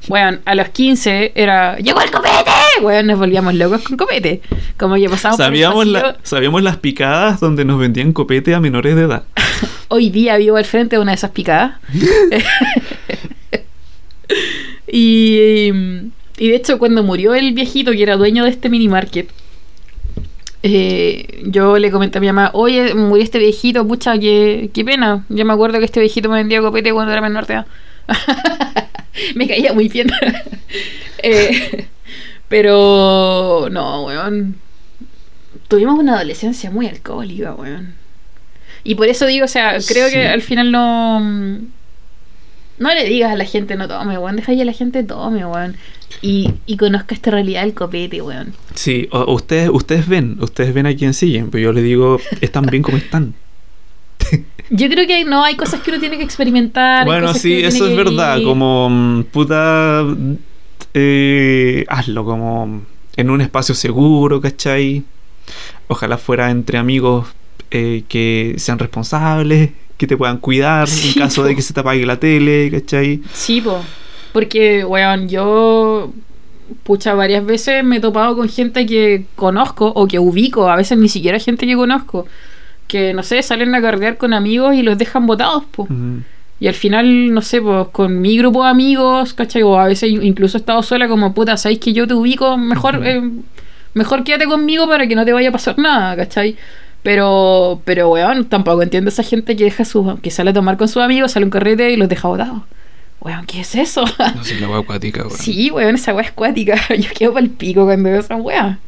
[0.10, 1.78] Weón, a los 15 era.
[1.78, 2.34] ¡Llegó el copete!
[2.82, 4.42] Weón, nos volvíamos locos con copete.
[4.78, 6.20] Como que pasábamos por el Sabíamos, la- pasillo.
[6.24, 9.24] sabíamos las picadas donde nos vendían copete a menores de edad.
[9.88, 11.76] Hoy día vivo al frente de una de esas picadas.
[14.96, 15.70] y,
[16.38, 19.30] y de hecho, cuando murió el viejito que era dueño de este mini market,
[20.62, 25.26] eh, yo le comenté a mi mamá, oye, murió este viejito, pucha, qué, qué pena.
[25.30, 27.66] Yo me acuerdo que este viejito me vendía copete cuando era menor de edad.
[29.36, 30.10] me caía muy bien.
[31.26, 31.88] Eh,
[32.50, 34.58] pero no, weón.
[35.70, 37.94] Tuvimos una adolescencia muy alcohólica, weón.
[38.84, 40.16] Y por eso digo, o sea, creo Sí.
[40.16, 41.22] que al final no.
[42.84, 44.36] No le digas a la gente no tome, weón.
[44.36, 45.76] Deja que la gente tome, weón.
[46.22, 48.54] Y, y conozca esta realidad del copete, weón.
[48.76, 52.66] Sí, o- ustedes, ustedes ven, ustedes ven a quién siguen, pero yo les digo, están
[52.68, 53.34] bien como están.
[54.70, 57.06] Yo creo que no hay cosas que uno tiene que experimentar.
[57.06, 58.36] Bueno, sí, eso es verdad.
[58.36, 58.48] vivir.
[58.48, 60.04] Como mm, puta,
[60.94, 62.82] eh, hazlo como
[63.16, 65.04] en un espacio seguro, ¿cachai?
[65.88, 67.28] Ojalá fuera entre amigos
[67.72, 69.72] eh, que sean responsables,
[70.04, 71.48] que te puedan cuidar Sí, en caso po.
[71.48, 73.22] de que se te apague la tele, ¿cachai?
[73.34, 73.82] Sí, po.
[74.34, 76.12] Porque, weón, yo.
[76.84, 80.98] Pucha, varias veces me he topado con gente que conozco o que ubico, a veces
[80.98, 82.26] ni siquiera gente que conozco,
[82.88, 85.64] que no sé, salen a carrear con amigos y los dejan botados.
[85.78, 86.22] Ujú.
[86.60, 89.62] Y al final, no sé, pues con mi grupo de amigos, ¿cachai?
[89.64, 92.58] O a veces incluso he estado sola como puta, ¿sabéis que yo te ubico?
[92.58, 93.22] Mejor, eh,
[93.94, 96.56] mejor quédate conmigo para que no te vaya a pasar nada, ¿cachai?
[97.04, 100.88] Pero, pero weón, tampoco entiendo esa gente que deja su, que sale a tomar con
[100.88, 102.62] sus amigos, sale a un carrete y los deja botados.
[103.20, 104.04] Weón, ¿qué es eso?
[104.36, 105.38] No sé, la hueá acuática, weón.
[105.38, 106.76] sí, weón, esa weá es cuática.
[106.98, 108.80] Yo quedo pa'l pico cuando veo esa weá.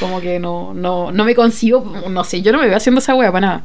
[0.00, 3.14] Como que no, no, no me consigo, no sé, yo no me veo haciendo esa
[3.14, 3.64] weá para nada.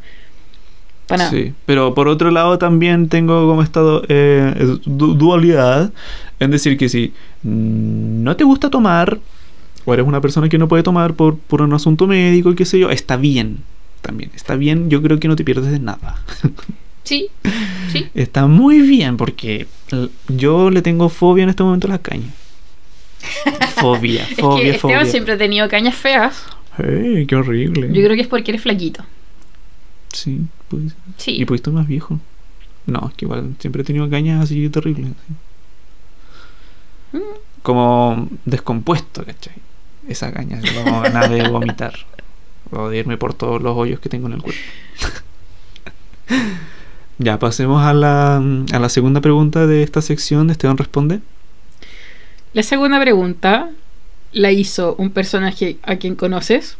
[1.07, 1.30] Para nada.
[1.30, 5.91] Sí, pero por otro lado también tengo como estado eh, du- dualidad
[6.39, 9.19] en decir que si mm, no te gusta tomar
[9.86, 12.80] o eres una persona que no puede tomar por, por un asunto médico, qué sé
[12.80, 13.60] yo, está bien
[14.02, 16.22] también, está bien, yo creo que no te pierdes de nada.
[17.03, 17.30] Sí,
[17.91, 18.06] sí.
[18.14, 19.66] está muy bien porque
[20.28, 22.30] yo le tengo fobia en este momento a las cañas.
[23.76, 25.12] Fobia, Es fobia, que Esteban fobia.
[25.12, 26.45] siempre ha tenido cañas feas.
[26.78, 27.88] Ey, qué horrible.
[27.88, 29.03] Yo creo que es porque eres flaquito.
[30.14, 30.94] Sí, pues.
[31.18, 31.41] Sí.
[31.41, 32.20] Y pues estoy más viejo.
[32.86, 35.08] No, es que igual siempre he tenido cañas así terribles.
[35.08, 35.34] así.
[37.18, 37.22] Mm.
[37.64, 39.56] Como descompuesto, ¿cachai?
[40.07, 41.94] Esa caña, como ganas de vomitar.
[42.72, 44.61] O de irme por todos los hoyos que tengo en el cuerpo.
[47.18, 51.19] Ya, pasemos a la, a la segunda pregunta de esta sección de Esteban Responde.
[52.53, 53.69] La segunda pregunta
[54.32, 56.78] la hizo un personaje a quien conoces.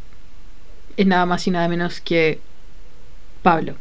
[0.98, 2.39] Es nada más y nada menos que
[3.43, 3.76] Pablo.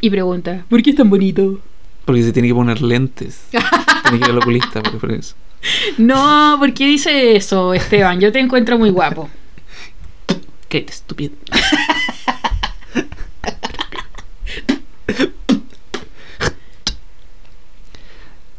[0.00, 1.58] Y pregunta, ¿por qué es tan bonito?
[2.04, 3.46] Porque se tiene que poner lentes.
[3.50, 5.34] tiene que ir al oculista por eso.
[5.98, 8.20] No, ¿por qué dice eso, Esteban?
[8.20, 9.28] Yo te encuentro muy guapo.
[10.68, 11.32] Qué estúpido.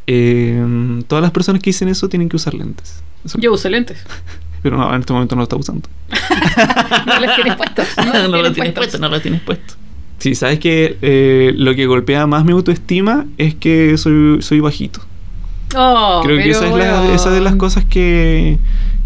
[0.08, 3.02] Eh, todas las personas que dicen eso tienen que usar lentes.
[3.24, 3.98] Eso- Yo uso lentes.
[4.62, 5.90] Pero no, en este momento no lo está usando.
[7.06, 7.88] No los tienes puestos.
[7.98, 9.76] No, los lo tienes puesto, no lo tienes puesto.
[10.18, 15.02] Sí, sabes que eh, lo que golpea más mi autoestima es que soy, soy bajito.
[15.76, 18.60] Oh, Creo que esa es, la, esa de las cosas que,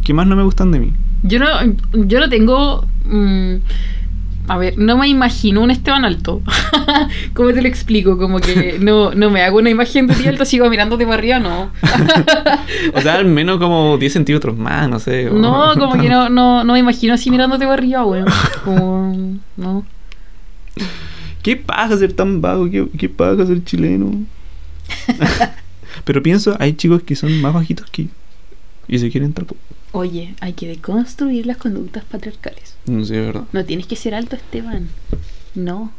[0.04, 0.94] que más no me gustan de mí.
[1.24, 1.48] Yo no,
[1.94, 2.86] yo no tengo.
[3.06, 3.56] mm,
[4.50, 6.42] a ver, no me imagino un Esteban alto.
[7.36, 8.18] ¿Cómo te lo explico?
[8.18, 11.40] Como que no, no me hago una imagen de ti alto, sigo mirándote para arriba,
[11.40, 11.72] no.
[12.96, 15.30] O sea, al menos como 10 centímetros más, no sé.
[15.32, 18.26] No, como que no, no, no me imagino así mirándote para arriba, weón.
[18.66, 19.86] Como, no.
[21.44, 22.70] ¿Qué paja ser tan vago?
[22.70, 24.12] ¿Qué, qué paja ser chileno?
[26.10, 28.10] Pero pienso, hay chicos que son más bajitos que yo.
[28.88, 29.46] Y se quieren tal.
[29.92, 32.74] Oye, hay que deconstruir las conductas patriarcales.
[32.88, 33.44] No sé, de verdad.
[33.54, 34.90] No tienes que ser alto, Esteban.
[35.54, 35.92] No.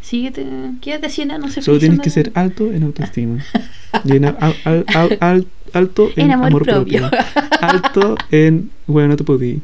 [0.00, 0.44] Síguete,
[0.80, 1.62] quédate así, no sé.
[1.62, 3.44] Solo tienes que ser alto en autoestima.
[4.04, 7.08] Y en al- al- al- al- alto en, En amor amor, propio.
[7.08, 7.18] propio.
[7.60, 8.72] Alto en.
[8.88, 9.62] Bueno, no te podí.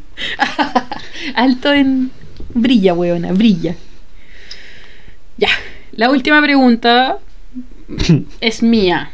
[1.34, 2.12] Alto en.
[2.54, 3.74] Brilla, weona, brilla.
[5.38, 5.48] Ya.
[5.90, 7.18] La última pregunta
[8.40, 9.10] es mía.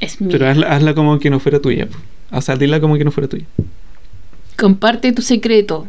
[0.00, 0.30] Es mía.
[0.32, 1.88] Pero hazla, hazla como que no fuera tuya.
[2.30, 3.44] O sea, dila como que no fuera tuya.
[4.56, 5.86] Comparte tu secreto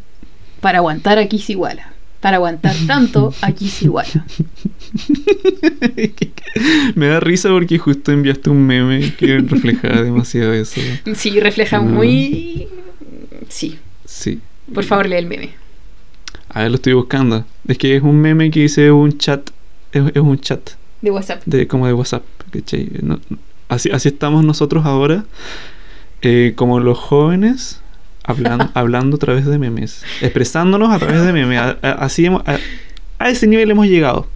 [0.59, 1.93] para aguantar a Kiss Iguala.
[2.19, 4.25] Para aguantar tanto a Kiss Iguala.
[6.95, 10.81] Me da risa porque justo enviaste un meme que reflejaba demasiado eso.
[11.15, 12.67] Sí, refleja muy.
[13.49, 13.77] Sí.
[14.05, 14.39] Sí.
[14.73, 15.51] Por favor, lee el meme.
[16.49, 17.45] A ver, lo estoy buscando.
[17.67, 19.49] Es que es un meme que dice un chat.
[19.91, 20.71] Es, es un chat
[21.01, 21.41] De WhatsApp.
[21.45, 22.23] de como de WhatsApp.
[22.51, 22.89] ¿cachai?
[23.01, 23.19] No-
[23.71, 25.25] así, así estamos nosotros ahora.
[26.21, 27.79] eh, como los jóvenes.
[28.23, 30.03] Hablan, hablando a través de memes.
[30.21, 31.59] Expresándonos a través de memes.
[31.59, 32.59] A- a- así hemos- a,
[33.17, 34.27] a ese nivel hemos llegado.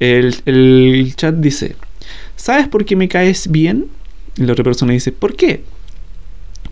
[0.00, 1.76] El, el chat dice:
[2.34, 3.86] ¿Sabes por qué me caes bien?
[4.36, 5.62] Y la otra persona dice: ¿Por qué?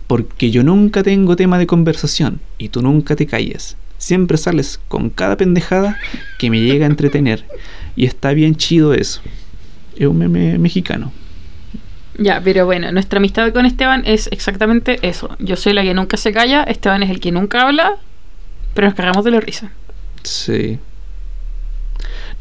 [0.07, 3.75] Porque yo nunca tengo tema de conversación y tú nunca te calles.
[3.97, 5.97] Siempre sales con cada pendejada
[6.37, 7.45] que me llega a entretener.
[7.95, 9.21] Y está bien chido eso.
[9.95, 11.11] Es un meme mexicano.
[12.17, 15.35] Ya, pero bueno, nuestra amistad con Esteban es exactamente eso.
[15.39, 17.95] Yo soy la que nunca se calla, Esteban es el que nunca habla,
[18.73, 19.71] pero nos cagamos de la risa.
[20.23, 20.79] Sí.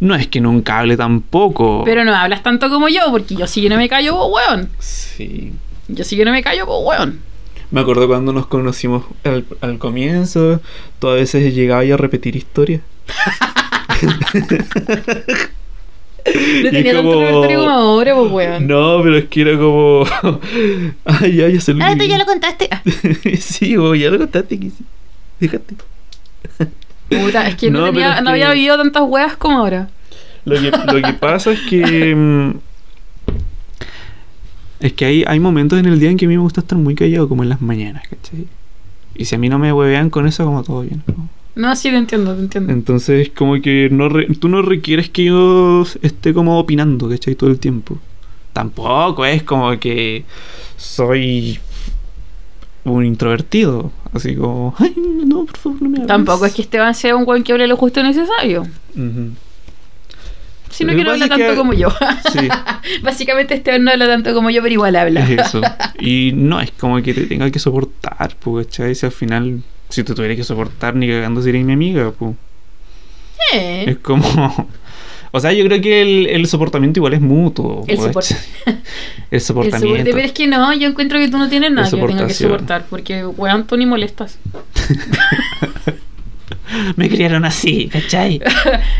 [0.00, 1.82] No es que nunca hable tampoco.
[1.84, 4.70] Pero no hablas tanto como yo, porque yo sí que no me callo, vos, weón.
[4.78, 5.52] Sí.
[5.88, 7.20] Yo sí que no me callo, vos, weón.
[7.70, 10.60] Me acuerdo cuando nos conocimos al, al comienzo.
[10.98, 12.80] Tú a veces llegabas a repetir historias.
[16.26, 18.66] No tenía tanto como- repertorio como ahora, vos, weón.
[18.66, 20.04] No, pero es que era como.
[21.04, 22.68] Ay, ya, ya se lo Ah, tú ya lo contaste.
[22.70, 22.82] Ah,
[23.40, 24.58] sí, vos ya lo contaste.
[24.58, 24.84] Que sí.
[25.40, 25.74] Déjate.
[27.10, 29.88] Puta, es que no, No, tenía- pero es no había vivido tantas weas como ahora.
[30.46, 32.14] Lo que, lo que pasa es que.
[32.14, 32.50] mm,
[34.80, 36.78] Es que hay, hay momentos en el día en que a mí me gusta estar
[36.78, 38.46] muy callado, como en las mañanas, ¿cachai?
[39.14, 41.02] Y si a mí no me huevean con eso, como todo bien.
[41.06, 41.28] ¿no?
[41.56, 42.72] No, sí, te entiendo, te entiendo.
[42.72, 47.34] Entonces, como que no re- tú no requieres que yo esté como opinando, ¿cachai?
[47.36, 47.98] Todo el tiempo.
[48.52, 50.24] Tampoco es como que
[50.76, 51.58] soy
[52.84, 53.92] un introvertido.
[54.12, 54.94] Así como, ay,
[55.26, 56.08] no, por favor, no me hables.
[56.08, 58.66] Tampoco es que Esteban sea un weón que hable lo justo necesario.
[60.80, 61.88] Lo que que no habla pasa es tanto que- como yo.
[62.32, 62.48] Sí.
[63.02, 65.20] Básicamente Esteban no habla tanto como yo, pero igual habla.
[65.28, 65.60] Es eso.
[66.00, 68.94] Y no es como que te tenga que soportar, pues, ¿cachai?
[68.94, 69.62] Si al final,
[69.94, 72.34] si te tuviera que soportar, ni cagando sería mi amiga, pues.
[73.52, 73.84] Eh.
[73.88, 74.24] Es como.
[75.36, 77.84] O sea, yo creo que el, el soportamiento igual es mutuo.
[77.88, 78.36] El pues, soporte.
[78.66, 78.76] El
[79.32, 79.88] El soportamiento.
[79.88, 82.34] soporte, pero es que no, yo encuentro que tú no tienes nada que tenga que
[82.34, 84.38] soportar, porque weón, tú ni molestas.
[86.94, 88.40] Me criaron así, ¿cachai?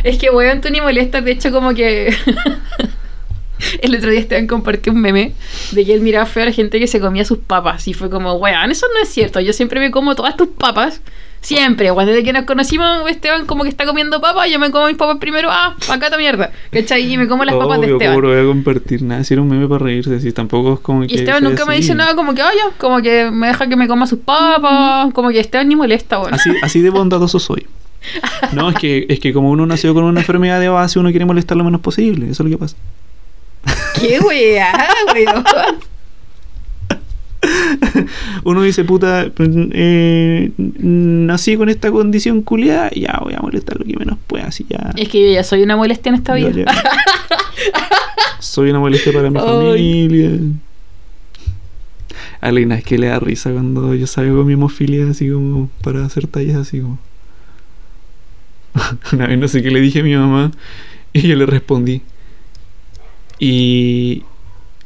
[0.02, 2.12] Es que weón, tú ni molestas, de hecho como que...
[3.82, 5.32] El otro día Esteban compartió un meme
[5.72, 8.10] de que él miraba feo a la gente que se comía sus papas y fue
[8.10, 11.01] como, weón, eso no es cierto, yo siempre me como todas tus papas.
[11.40, 14.86] Siempre, weón, desde que nos conocimos, Esteban como que está comiendo papas, yo me como
[14.86, 17.12] mis papas primero, ah, acá esta mierda, ¿cachai?
[17.12, 18.14] Y me como las papas de Esteban.
[18.14, 19.02] ¿cómo lo voy a compartir?
[19.02, 21.12] Nada, si era un meme para reírse, si tampoco es como que.
[21.12, 23.86] Y Esteban nunca me dice nada como que, oye, como que me deja que me
[23.86, 26.32] coma sus papas, como que Esteban ni molesta, weón.
[26.32, 27.66] Así, así de bondadoso soy.
[28.52, 31.24] No, es que, es que como uno nació con una enfermedad de base, uno quiere
[31.24, 32.26] molestar lo menos posible.
[32.26, 32.76] Eso es lo que pasa.
[34.00, 34.72] ¡Qué weá,
[35.14, 35.44] weón!
[38.44, 43.96] Uno dice, puta, eh, nací con esta condición culiada, ya voy a molestar lo que
[43.98, 44.92] menos pueda, así ya.
[44.96, 46.50] Es que yo ya soy una molestia en esta vida.
[46.50, 46.64] ya-
[48.40, 50.30] Soy una molestia para mi familia.
[52.40, 55.70] A Lina es que le da risa cuando yo salgo con mi hemofilia así como
[55.82, 56.98] para hacer tallas así como.
[59.12, 60.50] Una vez no sé qué le dije a mi mamá
[61.12, 62.02] y yo le respondí.
[63.46, 64.22] Y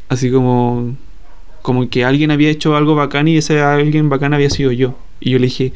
[0.09, 0.97] así como
[1.63, 4.97] como que alguien había hecho algo bacán y ese alguien bacán había sido yo.
[5.21, 5.73] Y yo le dije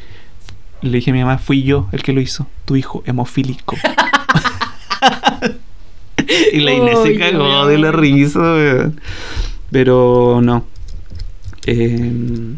[0.81, 3.77] le dije a mi mamá, fui yo el que lo hizo, tu hijo hemofílico.
[6.51, 8.99] y la Inés se cagó de la risa, weón.
[9.71, 10.65] Pero no.
[11.65, 12.57] Em,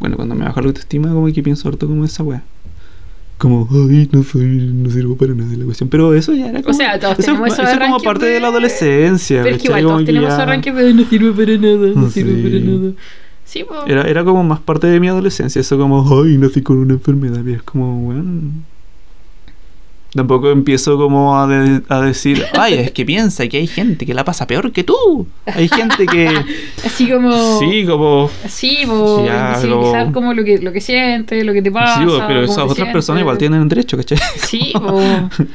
[0.00, 2.42] bueno, cuando me baja la autoestima, como que pienso harto como esa weá.
[3.42, 5.88] Como, ay, no soy, no sirvo para nada la cuestión.
[5.88, 6.74] Pero eso ya era como.
[6.78, 9.42] sea, todos eso, tenemos esos eso es como parte de, de- la adolescencia.
[9.42, 12.34] Pero es que igual todos tenemos ya- arranques de no sirve para nada, no sirve
[12.36, 12.42] Sí.
[12.42, 12.92] para nada.
[13.44, 13.84] Sí, po.
[13.86, 15.58] Era, era como más parte de mi adolescencia.
[15.60, 17.44] Eso como, ay, nací con una enfermedad.
[17.44, 18.22] Y es como, bueno.
[20.14, 24.12] Tampoco empiezo como a, de- a decir, ay, es que piensa que hay gente que
[24.12, 25.26] la pasa peor que tú.
[25.46, 26.28] Hay gente que.
[26.84, 27.58] Así como.
[27.58, 28.30] Sí, como.
[28.46, 31.94] Sí, po, Ya, lo- como lo que, lo que sientes, lo que te pasa.
[31.94, 32.92] Sí, pero cómo esas otras sientes.
[32.92, 34.18] personas igual tienen derecho, ¿cachai?
[34.36, 35.00] Sí, po,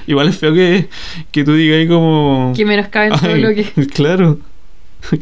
[0.07, 0.88] Igual es feo que,
[1.31, 2.51] que tú digas ahí como.
[2.55, 3.63] que menoscaben todo Ay, lo que.
[3.93, 4.39] Claro.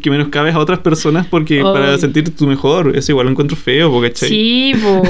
[0.00, 2.96] Que menoscabes a otras personas porque para sentirte tú mejor.
[2.96, 4.30] Eso igual lo encuentro feo, ¿cachai?
[4.30, 5.02] Sí, po.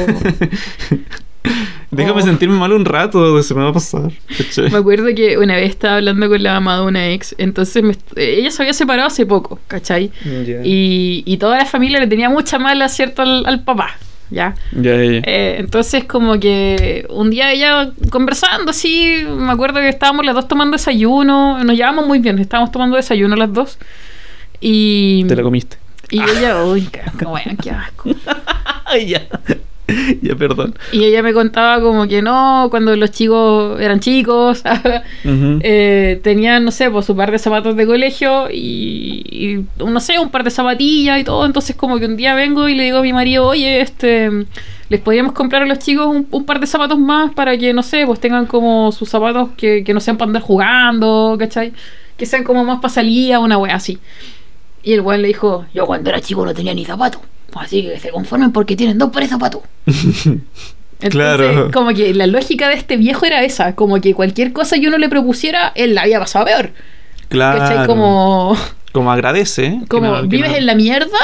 [1.97, 2.25] Déjame Oh.
[2.25, 4.11] sentirme mal un rato, se me va a pasar.
[4.37, 4.71] ¿cachai?
[4.71, 7.97] Me acuerdo que una vez estaba hablando con la mamá de una ex, entonces me-
[8.17, 10.11] ella se había separado hace poco, ¿cachai?
[10.65, 13.23] Y, y toda la familia le tenía mucha mala, ¿cierto?
[13.23, 13.97] Al, al papá,
[14.31, 14.55] ¿ya?
[14.73, 15.19] Ya, ya, ya.
[15.25, 20.49] Eh, entonces como que un día ella conversando así, me acuerdo que estábamos las dos
[20.49, 23.79] tomando desayuno, nos llevamos muy bien, estábamos tomando desayuno las dos.
[24.61, 25.77] Y, Te la comiste.
[26.11, 28.11] y ella, uy, qué, qué bueno, qué asco.
[28.85, 29.27] Ay, ya.
[30.23, 30.75] ya, perdón.
[30.93, 34.63] Y ella me contaba como que no, cuando los chicos eran chicos,
[35.25, 39.23] eh, tenían, no sé, pues su par de zapatos de colegio y,
[39.79, 41.47] y, no sé, un par de zapatillas y todo.
[41.47, 44.29] Entonces como que un día vengo y le digo a mi marido, oye, este,
[44.89, 47.85] les podríamos comprar a los chicos un, un par de zapatos más para que, no
[47.85, 51.73] sé, pues tengan como sus zapatos que, que no sean para andar jugando, ¿cachai?
[52.17, 53.99] Que sean como más para salir, una wea así.
[54.83, 57.21] Y el weón le dijo, yo cuando era chico no tenía ni zapatos.
[57.61, 59.63] Así que se conformen porque tienen dos pares de zapatos.
[60.99, 61.71] Entonces, Claro.
[61.73, 64.97] como que la lógica de este viejo era esa, como que cualquier cosa que uno
[64.99, 66.71] le propusiera, él la había pasado peor.
[67.29, 67.59] Claro.
[67.59, 67.87] ¿Cachai?
[67.87, 68.57] Como,
[68.93, 69.67] Como agradece.
[69.67, 69.81] ¿eh?
[69.89, 71.19] Como no- vives no- en la mierda,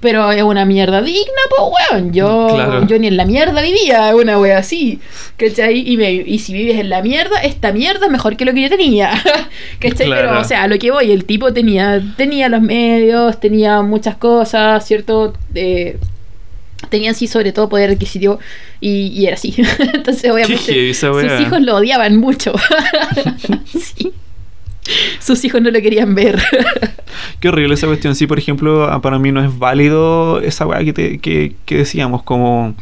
[0.00, 2.12] pero es una mierda digna, pues weón.
[2.12, 2.86] Yo, Claro.
[2.86, 4.98] yo ni en la mierda vivía, una wea así.
[5.36, 5.88] ¿Cachai?
[5.88, 8.62] Y, me- y si vives en la mierda, esta mierda es mejor que lo que
[8.62, 9.10] yo tenía.
[9.78, 10.06] ¿Cachai?
[10.06, 10.28] Claro.
[10.28, 14.16] Pero, o sea, a lo que voy, el tipo tenía, tenía los medios, tenía muchas
[14.16, 15.34] cosas, ¿cierto?
[15.54, 15.98] Eh,
[16.88, 18.40] tenían sí sobre todo poder adquisitivo
[18.80, 19.54] y, y era así.
[19.94, 22.52] Entonces, obviamente, sus hijos lo odiaban mucho.
[23.66, 24.12] sí.
[25.20, 26.40] Sus hijos no lo querían ver.
[27.40, 28.14] Qué horrible esa cuestión.
[28.14, 31.76] Sí, por ejemplo, ah, para mí no es válido esa weá que, te- que, que
[31.76, 32.74] decíamos, como.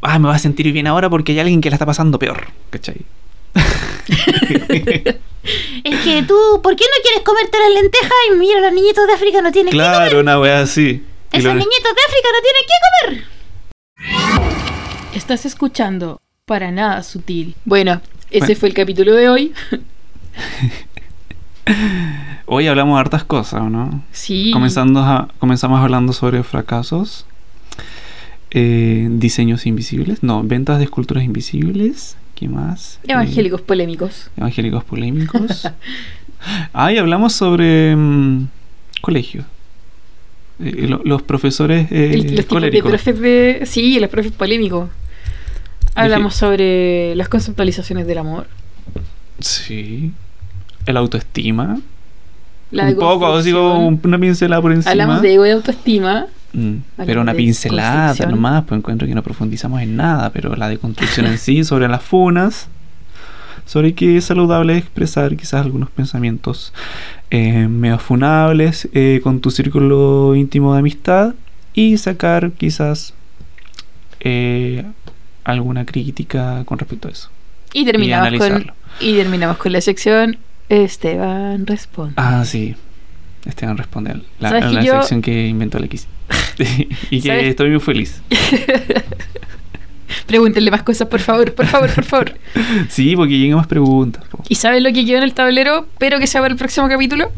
[0.00, 2.46] Ah, me voy a sentir bien ahora porque hay alguien que la está pasando peor.
[2.70, 2.96] ¿Cachai?
[5.84, 8.12] Es que tú, ¿por qué no quieres comerte las lentejas?
[8.30, 9.90] Y mira, los niñitos de África no tienen que comer.
[9.96, 11.02] claro, una weá así.
[11.32, 12.78] Esos lo- niñitos de África no tienen que
[14.04, 15.16] comer.
[15.16, 17.54] Estás escuchando para nada sutil.
[17.64, 18.60] Bueno, ese Bueno.
[18.60, 19.52] fue el capítulo de hoy.
[22.46, 24.02] Hoy hablamos de hartas cosas, ¿o ¿no?
[24.12, 24.50] Sí.
[24.52, 27.26] Comenzando a- comenzamos hablando sobre fracasos,
[28.50, 32.98] eh, diseños invisibles, no, ventas de esculturas invisibles, ¿qué más?
[33.04, 34.30] Eh, Evangélicos polémicos.
[34.36, 35.68] evangélicos polémicos.
[36.72, 38.46] ah, y hablamos sobre mm,
[39.02, 39.44] colegio.
[40.60, 42.90] Eh, lo- los profesores El- los de coléricos.
[42.90, 43.62] profes de.
[43.66, 44.88] Sí, los profes polémicos.
[45.94, 48.46] Hablamos sobre las conceptualizaciones del amor.
[49.40, 50.12] Sí.
[50.88, 51.78] El autoestima.
[52.70, 54.90] La un poco, así como una pincelada por encima.
[54.90, 56.26] Hablamos de ego y autoestima.
[56.54, 61.26] Mm, pero una pincelada nomás, pues encuentro que no profundizamos en nada, pero la deconstrucción
[61.26, 62.68] en sí, sobre las funas,
[63.66, 66.72] sobre que es saludable expresar quizás algunos pensamientos
[67.30, 71.34] eh, medio funables eh, con tu círculo íntimo de amistad
[71.74, 73.12] y sacar quizás
[74.20, 74.86] eh,
[75.44, 77.28] alguna crítica con respecto a eso.
[77.74, 80.38] Y terminamos, con, y terminamos con la sección
[80.68, 82.14] Esteban responde.
[82.16, 82.74] Ah, sí.
[83.46, 86.06] Esteban responde la, ¿Sabes que la yo- sección que inventó la X.
[87.10, 87.44] y que ¿Sabes?
[87.44, 88.20] estoy muy feliz.
[90.26, 92.32] Pregúntenle más cosas, por favor, por favor, por favor.
[92.88, 94.24] Sí, porque lleguen más preguntas.
[94.30, 94.42] po.
[94.48, 95.86] ¿Y saben lo que quedó en el tablero?
[95.98, 97.30] Pero que sea para el próximo capítulo.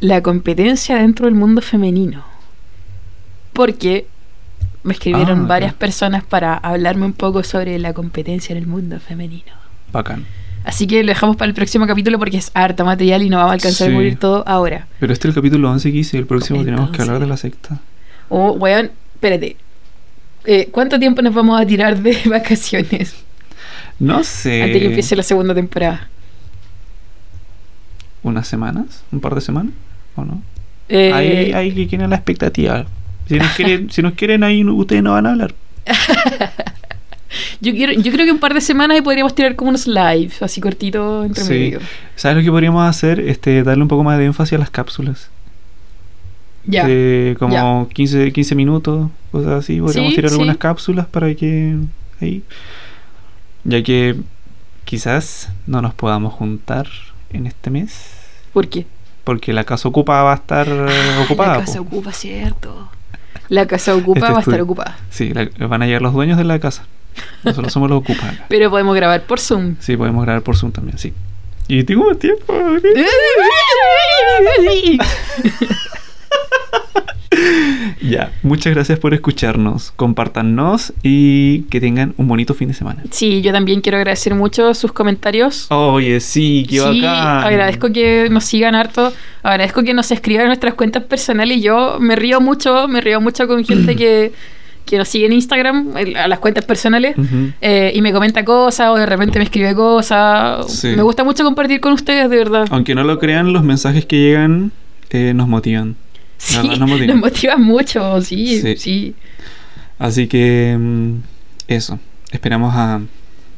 [0.00, 2.24] La competencia dentro del mundo femenino.
[3.52, 4.06] Porque
[4.82, 8.98] me escribieron Ah, varias personas para hablarme un poco sobre la competencia en el mundo
[9.00, 9.52] femenino.
[9.92, 10.24] Bacán.
[10.64, 13.50] Así que lo dejamos para el próximo capítulo porque es harta material y no vamos
[13.50, 13.92] a alcanzar Sí.
[13.92, 14.86] a cubrir todo ahora.
[14.98, 16.18] Pero este es el capítulo 11 que hice.
[16.18, 17.80] El próximo tenemos que hablar de la secta.
[18.30, 19.56] Oh, weón, espérate.
[20.46, 23.14] Eh, ¿Cuánto tiempo nos vamos a tirar de vacaciones
[23.98, 24.62] No sé.
[24.62, 26.08] antes que empiece la segunda temporada?
[28.22, 29.04] ¿Unas semanas?
[29.12, 29.72] ¿Un par de semanas?
[30.16, 30.42] ¿O no?
[30.88, 32.86] Eh, Ahí hay que tienen la expectativa.
[33.28, 35.54] Si nos quieren, si nos quieren ahí, ustedes no van a hablar.
[37.60, 40.30] yo, quiero, yo creo que un par de semanas y podríamos tirar como unos live,
[40.40, 41.50] así cortitos entre Sí.
[41.50, 41.80] medio.
[42.16, 43.20] ¿Sabes lo que podríamos hacer?
[43.20, 45.30] Este, darle un poco más de énfasis a las cápsulas.
[46.66, 46.86] Ya.
[46.86, 49.80] De como 15, 15 minutos, cosas así.
[49.80, 50.34] Podríamos Sí, tirar sí.
[50.34, 51.76] algunas cápsulas para que.
[52.20, 52.42] Ahí.
[53.64, 54.16] Ya que
[54.84, 56.86] quizás no nos podamos juntar
[57.30, 58.12] en este mes.
[58.52, 58.86] ¿Por qué?
[59.24, 61.54] Porque la casa ocupada va a estar eh, ocupada.
[61.54, 61.84] Ah, La casa po.
[61.84, 62.90] ocupa, cierto.
[63.48, 64.98] La casa ocupa Este va a estar ocupada.
[65.10, 66.86] Sí, la- van a llegar los dueños de la casa.
[67.42, 68.34] Nosotros somos los ocupados.
[68.34, 68.46] acá.
[68.48, 69.76] Pero podemos grabar por Zoom.
[69.80, 71.12] Sí, podemos grabar por Zoom también, sí.
[71.68, 72.52] Y tengo más tiempo.
[78.00, 79.90] Ya, muchas gracias por escucharnos.
[79.92, 83.02] Compártanos y que tengan un bonito fin de semana.
[83.10, 85.66] Sí, yo también quiero agradecer mucho sus comentarios.
[85.70, 87.44] Oye, sí, qué sí, bacán.
[87.44, 89.12] agradezco que nos sigan harto,
[89.42, 91.62] agradezco que nos escriban nuestras cuentas personales.
[91.62, 94.32] Yo me río mucho, me río mucho con gente que,
[94.84, 97.16] que nos sigue en Instagram, el- a las cuentas personales,
[97.60, 100.70] eh, y me comenta cosas o de repente me escribe cosas.
[100.72, 100.88] Sí.
[100.96, 102.66] Me gusta mucho compartir con ustedes, de verdad.
[102.70, 104.72] Aunque no lo crean, los mensajes que llegan
[105.10, 105.96] eh, nos motivan.
[106.36, 107.20] Sí, nos motivan.
[107.20, 108.76] nos mucho, sí, Sí.
[108.76, 109.14] sí.
[109.98, 111.12] Así que mm,
[111.68, 111.98] eso.
[112.32, 113.00] Esperamos a,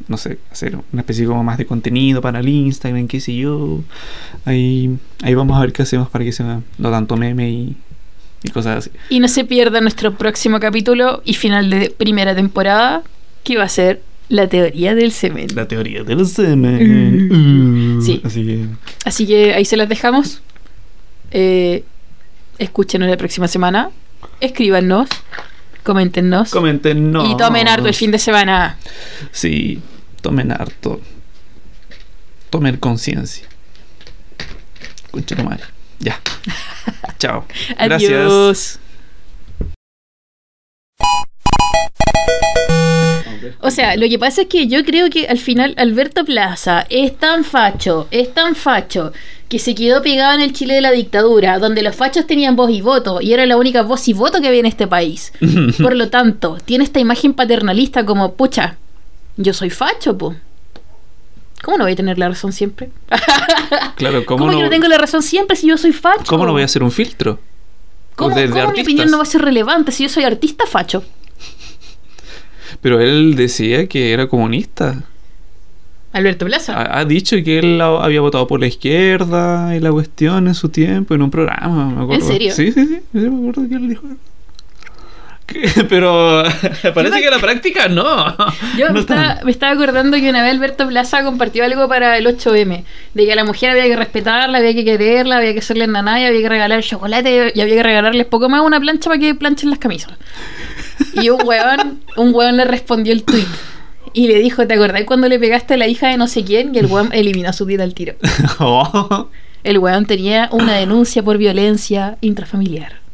[0.07, 3.81] no sé, hacer una especie como más de contenido para el Instagram, qué sé yo.
[4.45, 7.77] Ahí, ahí vamos a ver qué hacemos para que sea no tanto meme y,
[8.47, 8.91] y cosas así.
[9.11, 13.03] Y no se pierda nuestro próximo capítulo y final de primera temporada,
[13.43, 15.55] que va a ser la teoría del cemento.
[15.55, 17.99] La teoría del semen.
[17.99, 18.03] Mm.
[18.03, 18.21] Sí.
[18.25, 18.67] Así que
[19.05, 20.43] Así que ahí se las dejamos.
[21.31, 21.85] Eh,
[22.59, 23.91] escúchenos la próxima semana.
[24.41, 25.09] Escríbanos.
[25.83, 26.51] Coméntenos.
[26.51, 27.31] comenten no.
[27.31, 28.77] Y tomen harto el fin de semana.
[29.31, 29.81] Sí,
[30.21, 31.01] tomen harto.
[32.51, 33.47] Tomen conciencia.
[35.13, 35.76] Concha tu madre.
[35.99, 36.21] Ya.
[37.19, 37.47] Chao.
[37.79, 38.11] Gracias.
[38.11, 38.81] Adiós.
[43.61, 47.17] O sea, lo que pasa es que yo creo que al final Alberto Plaza es
[47.17, 49.13] tan facho, es tan facho,
[49.49, 52.71] que se quedó pegado en el Chile de la dictadura, donde los fachos tenían voz
[52.71, 55.33] y voto, y era la única voz y voto que había en este país.
[55.83, 58.77] Por lo tanto, tiene esta imagen paternalista como, pucha,
[59.37, 60.35] yo soy facho, po.
[61.63, 62.91] ¿Cómo no voy a tener la razón siempre?
[63.97, 66.25] Claro, ¿cómo, ¿Cómo, no, que no tengo la razón siempre si yo soy facho?
[66.27, 67.39] ¿cómo no voy a hacer un filtro?
[68.15, 70.67] ¿Cómo, de- de cómo mi opinión no va a ser relevante si yo soy artista
[70.67, 71.03] facho?
[72.81, 75.03] Pero él decía que era comunista.
[76.13, 76.75] Alberto Plaza.
[76.81, 80.69] Ha, ha dicho que él había votado por la izquierda y la cuestión en su
[80.69, 82.25] tiempo, en un programa, me acuerdo.
[82.25, 82.53] ¿En serio?
[82.55, 83.01] Sí, sí, sí.
[83.13, 84.03] sí, me acuerdo que él dijo.
[85.89, 86.43] Pero
[86.95, 88.37] parece que la práctica no.
[88.77, 92.19] Yo no me, estaba, me estaba acordando que una vez Alberto Plaza compartió algo para
[92.19, 95.61] el 8M, de que a la mujer había que respetarla, había que quererla, había que
[95.61, 99.09] hacerle naná, y había que regalar chocolate y había que regalarles poco más una plancha
[99.09, 100.13] para que planchen las camisas.
[101.15, 103.47] Y un weón, un weón le respondió el tweet
[104.13, 106.75] y le dijo, ¿te acordás cuando le pegaste a la hija de no sé quién?
[106.75, 108.15] Y el weón eliminó su tweet al tiro.
[108.59, 109.29] Oh.
[109.63, 113.06] El weón tenía una denuncia por violencia intrafamiliar.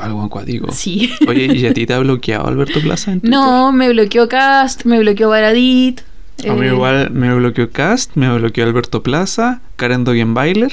[0.00, 0.72] Algo acuático.
[0.72, 1.12] Sí.
[1.26, 3.20] Oye, ¿y a ti te ha bloqueado Alberto Plaza en?
[3.22, 6.00] No, me bloqueó Cast, me bloqueó Baradit.
[6.48, 10.72] A mí eh, igual me bloqueó Cast, me bloqueó Alberto Plaza, Karen Dogenbailer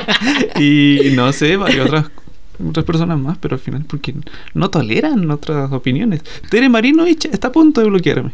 [0.56, 2.06] y no sé, varias otras,
[2.68, 4.14] otras personas más, pero al final porque
[4.54, 6.22] no toleran otras opiniones.
[6.50, 8.32] Tere Marinovich está a punto de bloquearme.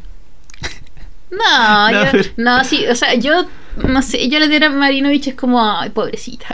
[1.31, 3.47] No, No, yo- pero- no, sí, o sea, yo
[3.77, 6.47] no sé, yo la de Marinovich es como, ay, pobrecita.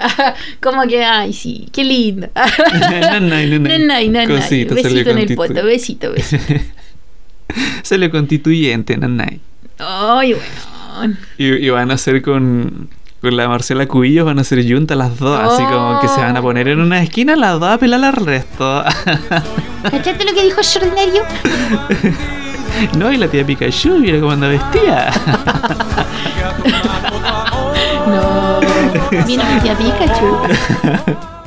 [0.60, 2.30] como que, ay, sí, qué linda.
[2.74, 3.78] Nanay, nanay.
[3.78, 4.26] Nanay, nanay.
[4.26, 6.52] Cosita, se le Besito en el poto, besito, besito.
[7.82, 9.40] Se le constituyente, nanay.
[9.78, 11.16] Ay, bueno.
[11.38, 12.88] Y, y van a hacer con,
[13.20, 16.36] con la Marcela Cubillos, van a hacer juntas las dos, así como que se van
[16.36, 18.84] a poner en una esquina las dos a pelar al resto.
[19.82, 21.22] ¿Cachaste lo que dijo extraordinario?
[22.96, 25.12] No, y la tía Pikachu, mira cómo anda vestida.
[28.06, 28.60] No.
[29.24, 31.26] Vino mi tía Pikachu.